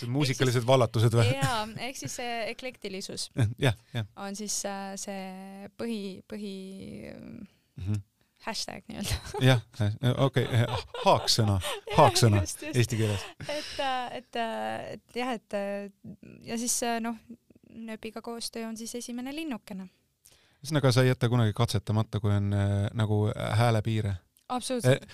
muusikalised 0.06 0.66
vallatused 0.66 1.14
või? 1.14 1.32
jaa, 1.34 1.68
ehk 1.88 1.96
siis 1.96 2.16
see 2.16 2.50
eklektilisus 2.50 3.30
ja, 3.58 3.72
ja. 3.94 4.04
on 4.16 4.36
siis 4.36 4.64
äh, 4.66 4.92
see 4.96 5.68
põhi, 5.80 6.22
põhi 6.28 6.54
mm 7.16 7.84
-hmm 7.84 8.02
hashtag 8.38 8.84
nii-öelda. 8.88 9.14
jah, 9.42 9.60
okei 10.16 10.44
okay,, 10.44 10.66
haaksõna, 11.04 11.58
haaksõna 11.96 12.42
eesti 12.74 12.96
keeles. 12.96 13.24
et, 13.48 13.80
et, 14.12 14.38
et 14.92 15.16
jah, 15.16 15.32
et 15.34 15.56
ja 16.46 16.58
siis 16.58 16.80
noh, 17.02 17.18
nööbiga 17.68 18.22
koostöö 18.22 18.68
on 18.68 18.76
siis 18.76 18.94
esimene 18.94 19.34
linnukene 19.34 19.88
ühesõnaga, 20.68 20.92
sa 20.92 21.02
ei 21.02 21.08
jäta 21.12 21.28
kunagi 21.32 21.54
katsetamata, 21.56 22.20
kui 22.20 22.32
on 22.34 22.52
äh, 22.52 22.88
nagu 22.92 23.28
äh, 23.32 23.52
häälepiire 23.58 24.18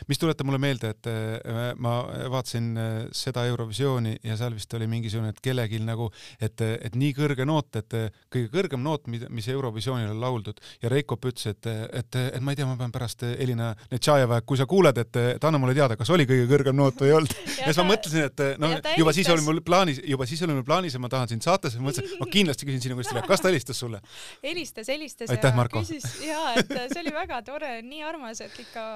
mis 0.08 0.20
tuletab 0.20 0.46
mulle 0.46 0.60
meelde, 0.62 0.92
et 0.94 1.08
eh, 1.10 1.72
ma 1.82 1.94
vaatasin 2.30 2.68
eh, 2.78 2.92
seda 3.14 3.44
Eurovisiooni 3.50 4.14
ja 4.22 4.36
seal 4.38 4.54
vist 4.54 4.74
oli 4.78 4.86
mingisugune, 4.90 5.32
et 5.34 5.40
kellelgi 5.42 5.80
nagu, 5.82 6.10
et, 6.38 6.62
et 6.62 6.94
nii 6.98 7.14
kõrge 7.16 7.46
noot, 7.48 7.80
et 7.80 7.96
kõige 8.32 8.50
kõrgem 8.52 8.82
noot, 8.84 9.08
mis 9.10 9.48
Eurovisioonil 9.50 10.12
on 10.12 10.20
lauldud 10.22 10.62
ja 10.82 10.92
Reikop 10.92 11.26
ütles, 11.30 11.50
et, 11.50 11.66
et, 11.66 12.20
et 12.24 12.40
ma 12.44 12.54
ei 12.54 12.60
tea, 12.60 12.68
ma 12.68 12.78
pean 12.78 12.94
pärast 12.94 13.26
Elina 13.26 13.72
Netšajeva, 13.90 14.40
kui 14.46 14.60
sa 14.60 14.68
kuuled, 14.70 14.98
et, 15.02 15.20
et 15.34 15.48
anna 15.48 15.60
mulle 15.62 15.74
teada, 15.76 15.98
kas 15.98 16.12
oli 16.14 16.28
kõige 16.30 16.46
kõrgem 16.50 16.78
noot 16.78 17.02
või 17.02 17.10
ei 17.10 17.16
olnud. 17.18 17.34
ja 17.58 17.68
siis 17.68 17.80
ma 17.82 17.88
mõtlesin, 17.90 18.28
et 18.30 18.44
noh, 18.62 18.76
juba 19.00 19.16
siis 19.16 19.30
oli 19.34 19.46
mul 19.46 19.62
plaanis, 19.66 20.00
juba 20.14 20.28
siis 20.30 20.46
oli 20.46 20.56
mul 20.56 20.66
plaanis 20.66 20.94
ja 20.94 21.02
ma 21.02 21.10
tahan 21.12 21.34
sind 21.34 21.46
saatesse, 21.46 21.82
mõtlesin, 21.82 22.20
ma 22.22 22.30
kindlasti 22.30 22.68
küsin 22.68 22.86
sinu 22.86 22.98
käest 23.00 23.14
üle, 23.14 23.24
kas 23.26 23.42
ta 23.42 23.50
helistas 23.50 23.82
sulle? 23.82 24.00
helistas, 24.48 24.90
helistas 24.92 25.34
Aitäh, 25.34 25.50
ja 25.50 25.56
Marko. 25.56 25.82
ja 26.22 26.40
et 26.60 26.70
see 26.70 27.02
oli 27.02 27.14
väga 27.14 27.42
tore, 27.46 27.76
nii 27.82 28.04
armas, 28.06 28.42
et 28.44 28.54
ikka 28.62 28.86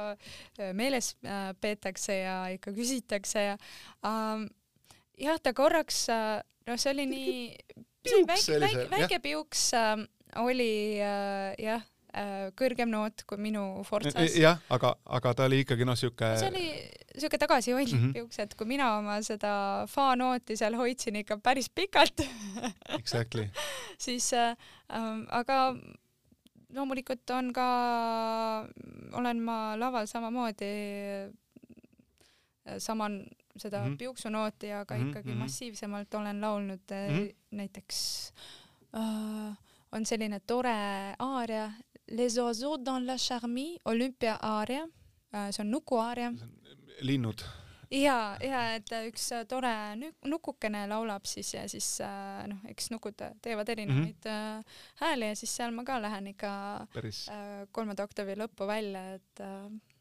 meeles 0.74 1.14
äh, 1.24 1.52
peetakse 1.60 2.20
ja 2.20 2.38
ikka 2.54 2.72
küsitakse 2.76 3.44
ja 3.50 3.58
ähm, 4.06 4.48
jah, 5.18 5.38
ta 5.42 5.54
korraks, 5.56 6.06
äh, 6.12 6.40
noh, 6.68 6.80
see 6.80 6.94
oli 6.94 7.06
nii, 7.10 7.36
väike, 8.28 8.58
väike, 8.64 8.88
väike 8.92 9.22
piuks 9.24 9.70
äh, 9.78 9.94
oli 10.42 10.72
äh, 11.00 11.54
jah 11.62 11.84
äh, 12.14 12.48
kõrgem 12.58 12.90
noot 12.92 13.24
kui 13.28 13.40
minu 13.40 13.82
Forzas. 13.88 14.36
jah, 14.36 14.60
aga, 14.72 14.94
aga 15.18 15.34
ta 15.34 15.48
oli 15.48 15.62
ikkagi 15.64 15.86
noh, 15.88 15.98
siuke. 15.98 16.32
see 16.40 16.50
oli 16.50 16.66
siuke 17.18 17.38
tagasihoidlik 17.40 17.94
mm 17.94 18.08
-hmm. 18.08 18.16
piuks, 18.16 18.38
et 18.38 18.54
kui 18.54 18.66
mina 18.66 18.96
oma 18.98 19.20
seda 19.22 19.86
fa-nooti 19.90 20.56
seal 20.56 20.76
hoidsin 20.78 21.16
ikka 21.22 21.38
päris 21.42 21.70
pikalt 21.70 22.22
Exactly 22.98 23.48
siis 24.06 24.32
äh, 24.32 24.56
äh, 24.90 25.26
aga 25.28 25.74
loomulikult 26.74 27.30
on 27.30 27.52
ka, 27.52 27.68
olen 29.12 29.42
ma 29.42 29.76
laval 29.80 30.06
samamoodi 30.06 30.72
sama 32.78 33.08
seda 33.58 33.80
mm 33.84 33.92
-hmm. 33.92 33.96
piuksunooti, 33.98 34.72
aga 34.72 34.94
mm 34.94 35.02
-hmm. 35.02 35.08
ikkagi 35.08 35.28
mhm. 35.28 35.38
massiivsemalt 35.38 36.14
olen 36.14 36.40
laulnud 36.40 36.80
mm 36.90 37.16
-hmm. 37.16 37.34
näiteks 37.50 38.32
äh, 38.94 39.56
on 39.92 40.06
selline 40.06 40.40
tore 40.40 40.76
aaria 41.18 41.72
Les 42.10 42.38
oiseaux 42.38 42.78
dans 42.84 43.04
la 43.04 43.16
charmie, 43.18 43.78
olümpia 43.84 44.38
aaria 44.42 44.82
äh,, 45.34 45.50
see 45.50 45.62
on 45.62 45.70
nukuaaria. 45.70 46.32
linnud 47.00 47.42
ja, 47.90 48.36
ja 48.42 48.62
et 48.76 48.92
üks 49.08 49.28
tore 49.48 49.72
nukukene 50.28 50.84
laulab 50.90 51.26
siis 51.28 51.54
ja 51.54 51.64
siis 51.70 51.88
äh, 52.04 52.42
noh, 52.50 52.60
eks 52.70 52.90
nukud 52.92 53.16
teevad 53.42 53.68
erinevaid 53.68 54.28
mm 54.28 54.60
-hmm. 54.60 54.64
hääli 55.02 55.28
ja 55.28 55.36
siis 55.36 55.56
seal 55.56 55.72
ma 55.72 55.84
ka 55.84 56.02
lähen 56.02 56.26
ikka 56.26 56.86
päris 56.92 57.28
äh, 57.28 57.66
kolmanda 57.72 58.04
oktaavi 58.04 58.36
lõppu 58.36 58.66
välja, 58.66 59.14
et 59.14 59.42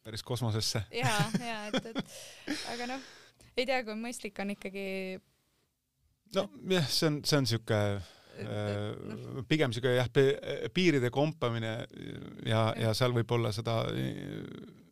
päris 0.03 0.23
kosmosesse. 0.23 0.83
ja, 0.91 1.15
ja 1.51 1.65
et, 1.67 1.85
et 1.85 2.05
aga 2.73 2.87
noh, 2.87 3.01
ei 3.57 3.65
tea, 3.65 3.83
kui 3.83 3.95
mõistlik 3.95 4.39
on 4.39 4.53
ikkagi. 4.55 5.19
nojah, 6.35 6.87
see 6.89 7.07
on, 7.07 7.21
see 7.25 7.37
on 7.37 7.47
siuke 7.47 7.79
äh, 7.97 9.43
pigem 9.47 9.73
siuke 9.73 9.95
jah, 9.95 10.09
piiride 10.73 11.09
kompamine 11.09 11.87
ja, 12.45 12.73
ja 12.77 12.93
seal 12.93 13.15
võib 13.15 13.31
olla 13.31 13.51
seda 13.51 13.83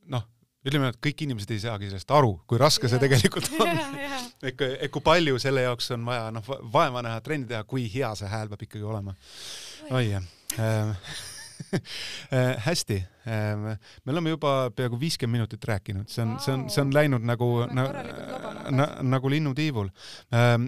noh, 0.08 0.28
ütleme, 0.66 0.90
et 0.90 0.98
kõik 1.04 1.26
inimesed 1.26 1.54
ei 1.54 1.62
saagi 1.62 1.90
sellest 1.92 2.12
aru, 2.16 2.34
kui 2.50 2.60
raske 2.62 2.90
see 2.90 3.02
tegelikult 3.02 3.52
on. 3.64 3.78
et, 4.46 4.66
et 4.66 4.90
kui 4.92 5.06
palju 5.06 5.38
selle 5.42 5.66
jaoks 5.68 5.92
on 5.96 6.08
vaja 6.08 6.32
noh, 6.34 6.52
vaeva 6.74 7.06
näha, 7.06 7.22
trenni 7.26 7.50
teha, 7.50 7.64
kui 7.70 7.88
hea 7.92 8.12
see 8.18 8.30
hääl 8.32 8.52
peab 8.52 8.66
ikkagi 8.68 8.86
olema. 8.86 9.16
oi 9.92 10.10
jah 10.10 10.26
äh, 10.60 11.16
hästi, 12.66 12.98
me 13.26 14.12
oleme 14.12 14.34
juba 14.34 14.72
peaaegu 14.76 14.98
viiskümmend 15.00 15.40
minutit 15.40 15.64
rääkinud, 15.66 16.10
see 16.12 16.24
on 16.26 16.34
wow., 16.34 16.42
see 16.44 16.54
on, 16.54 16.66
see 16.70 16.82
on 16.84 16.92
läinud 16.94 17.24
nagu 17.24 17.48
na, 17.72 17.86
na, 18.76 18.88
nagu 19.08 19.32
linnutiivul. 19.32 19.88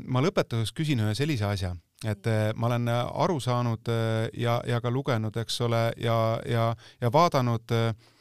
ma 0.07 0.23
lõpetuseks 0.23 0.71
küsin 0.77 1.03
ühe 1.03 1.11
sellise 1.17 1.43
asja, 1.49 1.73
et 2.07 2.31
ma 2.55 2.69
olen 2.69 2.87
aru 2.93 3.35
saanud 3.43 3.91
ja, 4.39 4.61
ja 4.67 4.79
ka 4.79 4.91
lugenud, 4.93 5.35
eks 5.43 5.59
ole, 5.67 5.89
ja, 5.99 6.17
ja, 6.47 6.69
ja 7.03 7.11
vaadanud 7.13 7.75
Äh, 7.75 8.16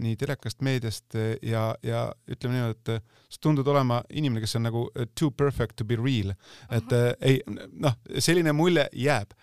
nii 0.00 0.16
telekast, 0.16 0.62
meediast 0.64 1.16
äh, 1.18 1.34
ja, 1.42 1.68
ja 1.82 2.06
ütleme 2.30 2.56
niimoodi, 2.56 2.76
et 2.78 2.92
äh, 2.96 3.24
sa 3.28 3.42
tundud 3.42 3.68
olema 3.68 4.00
inimene, 4.10 4.42
kes 4.44 4.56
on 4.58 4.66
nagu 4.68 4.84
too 5.18 5.30
perfect 5.30 5.76
to 5.76 5.84
be 5.84 5.96
real, 5.96 6.32
et 6.70 6.84
-huh. 6.84 7.14
ei 7.20 7.40
noh, 7.72 7.96
selline 8.18 8.52
mulje 8.52 8.88
jääb. 8.92 9.34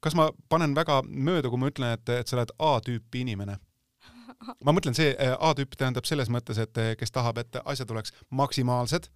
kas 0.00 0.14
ma 0.14 0.30
panen 0.48 0.74
väga 0.74 1.02
mööda, 1.02 1.48
kui 1.48 1.58
ma 1.58 1.70
ütlen, 1.70 1.92
et, 1.92 2.08
et 2.08 2.28
sa 2.28 2.36
oled 2.36 2.52
A-tüüpi 2.58 3.20
inimene? 3.20 3.58
ma 4.64 4.72
mõtlen, 4.72 4.94
see 4.94 5.16
A-tüüp 5.40 5.76
tähendab 5.76 6.04
selles 6.04 6.28
mõttes, 6.28 6.58
et 6.58 6.98
kes 6.98 7.10
tahab, 7.10 7.38
et 7.38 7.56
asjad 7.64 7.90
oleks 7.90 8.12
maksimaalsed, 8.30 9.08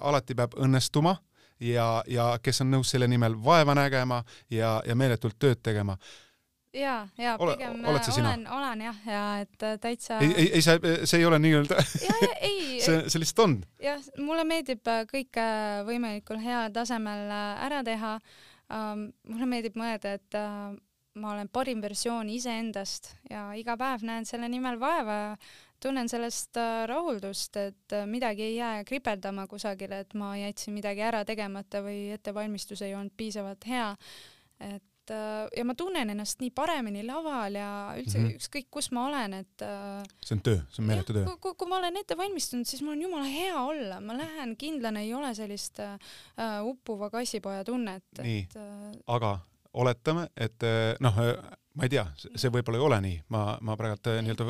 alati 0.00 0.34
peab 0.34 0.54
õnnestuma 0.54 1.16
ja, 1.60 2.02
ja 2.06 2.38
kes 2.42 2.60
on 2.60 2.70
nõus 2.70 2.90
selle 2.90 3.08
nimel 3.08 3.36
vaeva 3.44 3.74
nägema 3.74 4.24
ja, 4.50 4.80
ja 4.86 4.94
meeletult 4.94 5.38
tööd 5.38 5.62
tegema 5.62 5.96
ja, 6.74 7.08
ja 7.18 7.36
Ole, 7.38 7.56
pigem 7.56 7.84
oled 7.84 8.04
äh, 8.08 8.18
olen, 8.18 8.44
olen 8.48 8.84
jah, 8.84 8.98
ja 9.06 9.22
et 9.42 9.62
äh, 9.66 9.78
täitsa. 9.80 10.18
ei, 10.22 10.34
ei, 10.36 10.50
ei, 10.58 10.62
sa, 10.62 10.76
see 11.04 11.20
ei 11.20 11.26
ole 11.26 11.40
nii-öelda. 11.42 11.80
see, 12.84 13.00
see 13.06 13.22
lihtsalt 13.22 13.44
on. 13.44 13.56
jah, 13.82 14.02
mulle 14.22 14.44
meeldib 14.48 14.86
äh, 14.90 15.02
kõike 15.10 15.46
võimalikul 15.88 16.40
heal 16.42 16.70
tasemel 16.74 17.30
ära 17.30 17.82
teha. 17.86 18.18
Um, 18.70 19.08
mulle 19.26 19.48
meeldib 19.50 19.74
mõelda, 19.78 20.14
et 20.20 20.36
uh, 20.38 20.70
ma 21.18 21.32
olen 21.32 21.48
parim 21.50 21.80
versioon 21.82 22.28
iseendast 22.30 23.16
ja 23.30 23.48
iga 23.58 23.74
päev 23.78 24.04
näen 24.06 24.28
selle 24.28 24.46
nimel 24.48 24.78
vaeva 24.78 25.16
ja 25.16 25.32
tunnen 25.82 26.06
sellest 26.12 26.54
rahuldust, 26.86 27.56
et 27.56 27.94
midagi 28.06 28.44
ei 28.44 28.54
jää 28.60 28.84
kripeldama 28.86 29.48
kusagile, 29.50 30.04
et 30.04 30.14
ma 30.14 30.34
jätsin 30.38 30.76
midagi 30.76 31.02
ära 31.02 31.24
tegemata 31.26 31.80
või 31.82 32.12
ettevalmistus 32.14 32.84
ei 32.86 32.94
olnud 32.94 33.16
piisavalt 33.16 33.66
hea. 33.66 33.88
et 34.60 34.84
et 35.10 35.16
äh, 35.16 35.58
ja 35.58 35.64
ma 35.66 35.74
tunnen 35.78 36.12
ennast 36.12 36.40
nii 36.42 36.52
paremini 36.54 37.02
laval 37.06 37.54
ja 37.58 37.70
üldse 37.98 38.18
mm 38.18 38.26
-hmm. 38.26 38.38
ükskõik 38.38 38.68
kus 38.70 38.90
ma 38.94 39.06
olen, 39.08 39.34
et 39.42 39.62
äh, 39.62 40.02
see 40.24 40.36
on 40.36 40.42
töö, 40.42 40.58
see 40.70 40.82
on 40.82 40.88
meeletu 40.88 41.12
töö. 41.12 41.24
kui, 41.40 41.54
kui 41.54 41.68
ma 41.68 41.78
olen 41.78 41.96
ette 41.96 42.16
valmistunud, 42.16 42.66
siis 42.66 42.82
mul 42.82 42.92
on 42.92 43.02
jumala 43.02 43.24
hea 43.24 43.62
olla, 43.62 44.00
ma 44.00 44.16
lähen 44.16 44.56
kindlane, 44.56 45.02
ei 45.02 45.14
ole 45.14 45.34
sellist 45.34 45.80
äh, 45.80 45.98
uppuva 46.64 47.10
kassipoja 47.10 47.64
tunnet. 47.64 48.04
nii 48.22 48.46
äh,, 48.56 48.92
aga 49.06 49.38
oletame, 49.72 50.28
et 50.36 50.62
noh, 51.00 51.14
ma 51.78 51.86
ei 51.86 51.92
tea, 51.92 52.02
see 52.18 52.50
võib-olla 52.50 52.80
ei 52.80 52.84
ole 52.84 52.98
nii, 53.04 53.18
ma, 53.34 53.42
ma 53.66 53.76
praegult 53.78 54.08
äh, 54.10 54.18
nii-öelda 54.26 54.46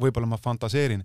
võib-olla 0.00 0.28
ma 0.30 0.38
fantaseerin. 0.40 1.04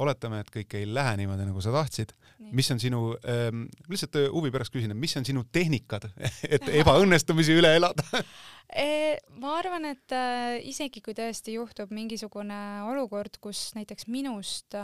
oletame, 0.00 0.40
et 0.44 0.52
kõik 0.54 0.76
ei 0.78 0.86
lähe 0.86 1.16
niimoodi, 1.20 1.48
nagu 1.48 1.62
sa 1.64 1.72
tahtsid. 1.74 2.14
mis 2.52 2.70
on 2.70 2.80
sinu 2.80 3.02
ähm,, 3.26 3.66
lihtsalt 3.90 4.20
äh, 4.20 4.28
huvi 4.30 4.52
pärast 4.54 4.72
küsin, 4.74 4.94
et 4.94 4.98
mis 4.98 5.16
on 5.18 5.26
sinu 5.26 5.44
tehnikad, 5.52 6.06
et 6.54 6.70
ebaõnnestumisi 6.82 7.58
üle 7.58 7.74
elada? 7.80 8.06
E, 8.70 9.18
ma 9.42 9.56
arvan, 9.58 9.82
et 9.90 10.12
äh, 10.14 10.60
isegi 10.70 11.00
kui 11.02 11.10
tõesti 11.18 11.56
juhtub 11.56 11.90
mingisugune 11.90 12.54
olukord, 12.86 13.40
kus 13.42 13.72
näiteks 13.74 14.06
minust 14.06 14.76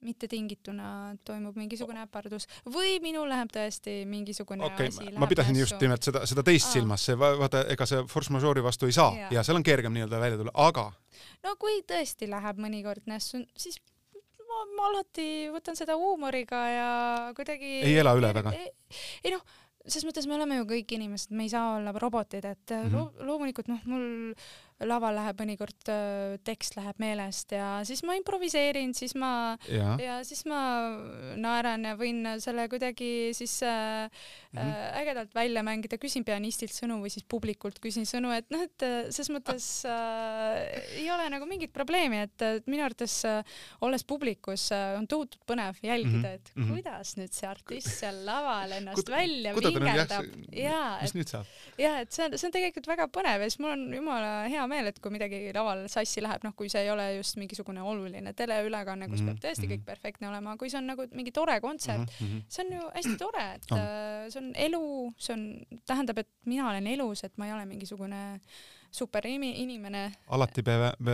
äh, 0.00 0.04
mittetingituna 0.06 1.16
toimub 1.24 1.56
mingisugune 1.60 2.02
äpardus 2.04 2.48
või 2.72 2.98
minul 3.04 3.28
läheb 3.28 3.52
tõesti 3.52 4.00
mingisugune 4.08 4.64
okay, 4.64 4.88
asi 4.88 5.12
ma 5.12 5.28
pidasin 5.30 5.54
nässu. 5.54 5.66
just 5.66 5.84
nimelt 5.84 6.08
seda, 6.08 6.24
seda 6.30 6.44
teist 6.46 6.70
Aa. 6.70 6.74
silmas, 6.78 7.04
see 7.04 7.18
vaata, 7.20 7.64
ega 7.72 7.86
see 7.88 8.02
force 8.10 8.32
majeure'i 8.32 8.64
vastu 8.64 8.88
ei 8.88 8.96
saa 8.96 9.12
ja, 9.18 9.30
ja 9.36 9.44
seal 9.46 9.60
on 9.60 9.66
kergem 9.66 9.94
nii-öelda 9.96 10.20
välja 10.22 10.40
tulla, 10.40 10.54
aga 10.54 10.90
no 11.44 11.56
kui 11.60 11.82
tõesti 11.88 12.30
läheb 12.30 12.60
mõnikord 12.64 13.08
nässu, 13.10 13.42
siis 13.56 13.80
ma, 14.14 14.62
ma 14.76 14.90
alati 14.92 15.30
võtan 15.52 15.78
seda 15.78 15.98
huumoriga 16.00 16.62
ja 16.72 16.92
kuidagi 17.36 17.80
ei 17.84 17.98
ela 18.00 18.16
üle 18.18 18.32
väga? 18.36 18.54
ei, 18.56 18.72
ei 19.24 19.34
noh, 19.36 19.44
ses 19.86 20.04
mõttes 20.08 20.28
me 20.28 20.36
oleme 20.36 20.60
ju 20.60 20.66
kõik 20.68 20.96
inimesed, 20.96 21.32
me 21.36 21.46
ei 21.46 21.52
saa 21.52 21.76
olla 21.78 21.94
robotid, 21.96 22.44
et 22.44 22.74
mm 22.74 22.88
-hmm. 22.88 22.96
lo 22.96 23.32
loomulikult 23.32 23.68
noh, 23.68 23.84
mul 23.84 24.08
laval 24.86 25.14
läheb 25.18 25.40
mõnikord 25.42 25.92
äh, 25.92 26.36
tekst 26.46 26.76
läheb 26.78 27.00
meelest 27.02 27.52
ja 27.56 27.80
siis 27.88 28.02
ma 28.06 28.16
improviseerin, 28.18 28.94
siis 28.96 29.14
ma 29.18 29.56
ja, 29.68 29.96
ja 30.00 30.18
siis 30.26 30.44
ma 30.48 30.60
naeran 31.36 31.84
ja 31.84 31.96
võin 32.00 32.24
selle 32.40 32.68
kuidagi 32.72 33.32
siis 33.36 33.60
äh, 33.62 34.08
mm 34.52 34.60
-hmm. 34.60 35.00
ägedalt 35.02 35.34
välja 35.34 35.62
mängida, 35.62 35.98
küsin 35.98 36.24
pianistilt 36.24 36.72
sõnu 36.72 37.00
või 37.02 37.10
siis 37.12 37.24
publikult 37.28 37.80
küsin 37.80 38.06
sõnu, 38.08 38.32
et 38.36 38.48
noh, 38.50 38.62
et 38.64 38.86
ses 39.14 39.30
mõttes 39.30 39.66
äh, 39.88 40.98
ei 40.98 41.08
ole 41.12 41.28
nagu 41.32 41.46
mingit 41.48 41.72
probleemi, 41.72 42.22
et, 42.26 42.42
et 42.42 42.66
minu 42.70 42.84
arvates 42.84 43.16
äh, 43.28 43.58
olles 43.84 44.04
publikus 44.04 44.70
äh, 44.74 44.96
on 44.98 45.06
tohutult 45.10 45.42
põnev 45.48 45.78
jälgida, 45.84 46.18
mhm, 46.18 46.38
et 46.40 46.52
mm 46.54 46.62
-hmm. 46.62 46.74
kuidas 46.74 47.14
nüüd 47.18 47.36
see 47.36 47.48
artist 47.48 47.92
seal 48.00 48.22
laval 48.26 48.72
ennast 48.78 49.02
Kud, 49.02 49.12
välja 49.14 49.54
vingerdab. 49.54 50.30
ja, 50.52 50.98
saab? 51.26 51.46
ja 51.78 51.98
et 52.00 52.12
see 52.12 52.24
on, 52.26 52.38
see 52.38 52.48
on 52.48 52.56
tegelikult 52.56 52.90
väga 52.90 53.08
põnev 53.08 53.44
ja 53.44 53.50
siis 53.50 53.60
mul 53.62 53.74
on 53.76 53.86
jumala 53.94 54.32
hea 54.50 54.66
meel, 54.70 54.90
et 54.90 55.00
kui 55.02 55.12
midagi 55.14 55.42
laval 55.56 55.84
sassi 55.92 56.22
läheb, 56.24 56.44
noh, 56.46 56.54
kui 56.56 56.70
see 56.72 56.84
ei 56.86 56.90
ole 56.92 57.06
just 57.18 57.38
mingisugune 57.40 57.84
oluline 57.92 58.32
teleülekanne, 58.38 59.08
kus 59.10 59.20
mm 59.20 59.28
-hmm. 59.28 59.40
peab 59.40 59.44
tõesti 59.44 59.68
kõik 59.68 59.82
mhm. 59.82 59.90
perfektne 59.92 60.28
olema, 60.30 60.56
kui 60.56 60.70
see 60.70 60.80
on 60.80 60.90
nagu 60.94 61.06
mingi 61.12 61.32
tore 61.32 61.60
kontsert 61.60 62.08
mm, 62.08 62.26
-hmm. 62.26 62.42
see 62.48 62.66
on 62.66 62.72
ju 62.78 62.90
hästi 62.94 63.16
tore, 63.18 63.46
et 63.54 63.72
on. 63.72 63.86
see 64.30 64.42
on 64.42 64.52
elu, 64.66 64.84
see 65.18 65.34
on, 65.34 65.46
tähendab, 65.86 66.18
et 66.18 66.28
mina 66.44 66.68
olen 66.70 66.86
elus, 66.86 67.24
et 67.24 67.38
ma 67.38 67.46
ei 67.46 67.52
ole 67.52 67.66
mingisugune 67.66 68.22
äh, 68.34 68.40
super 68.90 69.26
inimene. 69.26 70.12
alati 70.28 70.62
peab, 70.62 71.08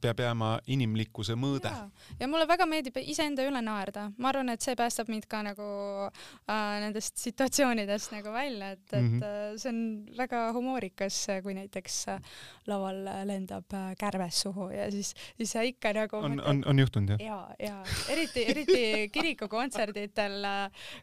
peab 0.00 0.20
jääma 0.20 0.50
inimlikkuse 0.66 1.34
mõõde. 1.34 1.72
ja 2.20 2.28
mulle 2.28 2.46
väga 2.48 2.66
meeldib 2.66 2.96
iseenda 3.02 3.44
üle 3.46 3.62
naerda, 3.62 4.10
ma 4.18 4.30
arvan, 4.30 4.52
et 4.54 4.62
see 4.62 4.76
päästab 4.78 5.10
mind 5.12 5.26
ka 5.30 5.42
nagu 5.46 5.66
äh, 6.06 6.78
nendest 6.84 7.18
situatsioonidest 7.22 8.12
nagu 8.14 8.32
välja, 8.34 8.70
et, 8.76 8.84
et 8.92 9.02
mm 9.02 9.20
-hmm. 9.20 9.58
see 9.58 9.70
on 9.70 9.80
väga 10.18 10.52
humoorikas, 10.52 11.26
kui 11.42 11.54
näiteks 11.54 12.08
äh, 12.08 12.20
laval 12.66 13.02
lendab 13.24 13.74
äh, 13.74 13.94
kärbes 13.98 14.40
suhu 14.40 14.70
ja 14.70 14.90
siis, 14.90 15.14
siis 15.36 15.52
sa 15.52 15.62
ikka 15.62 15.92
nagu 15.92 16.16
on, 16.16 16.40
on, 16.40 16.62
on 16.66 16.78
juhtunud 16.78 17.10
jah? 17.10 17.20
ja, 17.20 17.38
ja 17.58 17.84
eriti, 18.08 18.44
eriti 18.50 19.08
kirikukontserditel, 19.12 20.46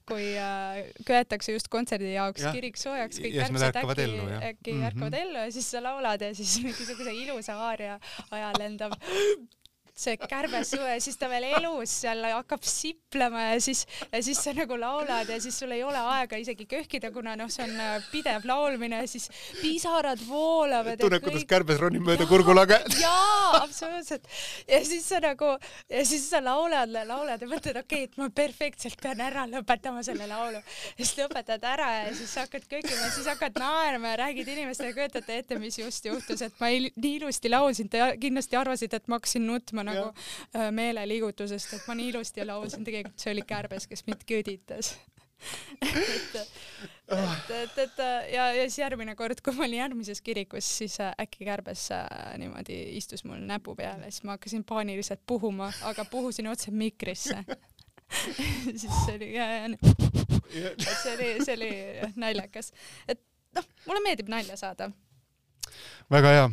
kui 0.06 0.38
äh, 0.38 0.84
köetakse 1.06 1.52
just 1.52 1.68
kontserdi 1.68 2.14
jaoks 2.14 2.42
ja. 2.42 2.52
kirik 2.56 2.78
soojaks, 2.78 3.20
kõik 3.20 3.38
kärbsed 3.40 3.76
äkki, 3.84 4.08
äkki 4.50 4.74
mm 4.74 4.80
-hmm. 4.80 4.86
ärkavad 4.86 5.14
ellu 5.14 5.38
ja 5.38 5.52
siis 5.52 5.72
sa 5.72 5.84
laulad 5.84 6.13
elad 6.14 6.22
ja 6.22 6.36
siis 6.36 6.58
mingisuguse 6.64 7.14
ilusa 7.14 7.56
aaria 7.70 8.00
ajal 8.32 8.60
lendab 8.60 8.94
see 9.94 10.18
kärbes 10.18 10.72
siis 11.04 11.18
ta 11.22 11.28
veel 11.30 11.46
elus 11.60 11.92
seal 12.02 12.24
hakkab 12.26 12.64
siplema 12.66 13.44
ja 13.52 13.60
siis, 13.62 13.84
ja 14.10 14.22
siis 14.26 14.40
sa 14.42 14.54
nagu 14.58 14.78
laulad 14.80 15.30
ja 15.30 15.38
siis 15.42 15.58
sul 15.60 15.72
ei 15.76 15.84
ole 15.86 16.00
aega 16.16 16.40
isegi 16.42 16.66
köhkida, 16.70 17.12
kuna 17.14 17.36
noh, 17.38 17.52
see 17.54 17.68
on 17.68 17.76
äh, 17.78 18.08
pidev 18.10 18.48
laulmine 18.50 19.04
siis 19.08 19.30
pisarad 19.62 20.22
voolavad. 20.26 20.98
tunned, 21.02 21.22
kuidas 21.22 21.46
kärbes 21.50 21.78
ronib 21.82 22.06
mööda 22.08 22.26
kurgulage. 22.30 22.80
jaa, 23.04 23.60
absoluutselt. 23.62 24.26
ja 24.68 24.80
siis 24.86 25.06
sa 25.10 25.22
nagu, 25.24 25.52
ja 25.94 26.02
siis 26.10 26.26
sa 26.32 26.42
laulad, 26.42 26.90
laulad 27.06 27.46
ja 27.46 27.52
mõtled, 27.52 27.78
okei 27.84 28.08
okay,, 28.08 28.10
et 28.10 28.18
ma 28.18 28.32
perfektselt 28.34 28.98
pean 29.02 29.22
ära 29.22 29.46
lõpetama 29.52 30.02
selle 30.06 30.26
laulu. 30.32 30.64
ja 30.98 31.00
siis 31.04 31.14
lõpetad 31.22 31.70
ära 31.70 31.92
ja 32.00 32.10
siis 32.18 32.34
hakkad 32.42 32.66
kökima, 32.66 33.12
siis 33.14 33.30
hakkad 33.30 33.62
naerma 33.62 34.16
ja 34.16 34.24
räägid 34.26 34.50
inimestele, 34.56 34.96
kujutate 34.98 35.38
ette, 35.44 35.62
mis 35.62 35.78
just 35.78 36.10
juhtus, 36.10 36.42
et 36.42 36.58
ma 36.58 36.74
nii 36.74 37.16
ilusti 37.20 37.54
laulsin, 37.54 37.94
te 37.94 38.02
kindlasti 38.18 38.58
arvasite, 38.58 38.98
et 38.98 39.10
ma 39.12 39.22
hakkasin 39.22 39.46
nutma 39.48 39.83
nagu 39.88 40.06
ja. 40.10 40.14
Äh, 40.56 40.70
meeleliigutusest, 40.76 41.78
et 41.78 41.90
ma 41.90 41.98
nii 41.98 42.12
ilusti 42.14 42.46
laulsin, 42.46 42.86
tegelikult 42.88 43.20
see 43.24 43.34
oli 43.34 43.46
kärbes, 43.48 43.88
kes 43.90 44.06
mind 44.10 44.28
köditas. 44.30 44.94
Et, 45.84 46.36
et, 47.12 47.50
et, 47.52 47.80
et 47.84 47.98
ja, 48.32 48.46
ja 48.56 48.62
siis 48.64 48.78
järgmine 48.80 49.12
kord, 49.20 49.42
kui 49.44 49.52
ma 49.58 49.66
olin 49.66 49.82
järgmises 49.82 50.22
kirikus, 50.24 50.70
siis 50.80 50.96
äh, 51.04 51.12
äkki 51.20 51.44
kärbes 51.44 51.90
äh, 51.92 52.06
niimoodi 52.40 52.78
istus 52.98 53.26
mul 53.28 53.42
näpu 53.44 53.76
peal 53.76 54.06
ja 54.06 54.12
siis 54.12 54.24
ma 54.24 54.38
hakkasin 54.38 54.64
paaniliselt 54.64 55.20
puhuma, 55.28 55.68
aga 55.90 56.06
puhusin 56.08 56.48
otse 56.48 56.72
mikrisse. 56.72 57.44
Siis 58.80 58.92
see 59.06 59.16
oli 59.16 59.30
ja, 59.34 59.46
ja 59.52 59.70
et 60.72 60.84
see 60.86 61.14
oli, 61.16 61.30
see 61.44 61.56
oli 61.58 61.70
naljakas, 62.24 62.72
et 63.10 63.20
noh, 63.58 63.66
mulle 63.88 64.04
meeldib 64.06 64.30
nalja 64.30 64.58
saada. 64.60 64.92
väga 66.14 66.34
hea 66.38 66.50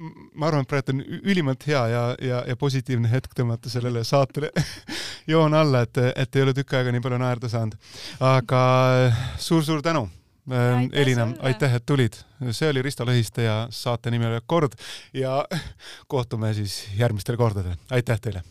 ma 0.00 0.48
arvan, 0.48 0.64
et 0.64 0.70
praegu 0.70 0.94
on 0.94 1.02
ülimalt 1.20 1.66
hea 1.68 1.80
ja, 1.92 2.04
ja, 2.24 2.42
ja 2.48 2.56
positiivne 2.56 3.10
hetk 3.12 3.34
tõmmata 3.36 3.72
sellele 3.72 4.04
saatele 4.06 4.52
joon 5.32 5.54
alla, 5.54 5.84
et, 5.86 6.00
et 6.14 6.36
ei 6.36 6.46
ole 6.46 6.54
tükk 6.56 6.78
aega 6.78 6.94
nii 6.94 7.04
palju 7.04 7.20
naerda 7.20 7.50
saanud. 7.52 7.76
aga 8.24 8.62
suur-suur 9.40 9.82
tänu 9.84 10.06
äh, 10.52 10.86
Elina, 11.02 11.28
aitäh, 11.46 11.76
et 11.76 11.86
tulid. 11.86 12.20
see 12.50 12.70
oli 12.72 12.82
Risto 12.82 13.04
Lõhiste 13.08 13.44
ja 13.46 13.58
saate 13.70 14.10
nimi 14.10 14.28
oli 14.30 14.40
Kord 14.46 14.78
ja 15.14 15.42
kohtume 16.08 16.54
siis 16.54 16.82
järgmistel 16.96 17.36
kordadel. 17.40 17.76
aitäh 17.90 18.20
teile 18.20 18.44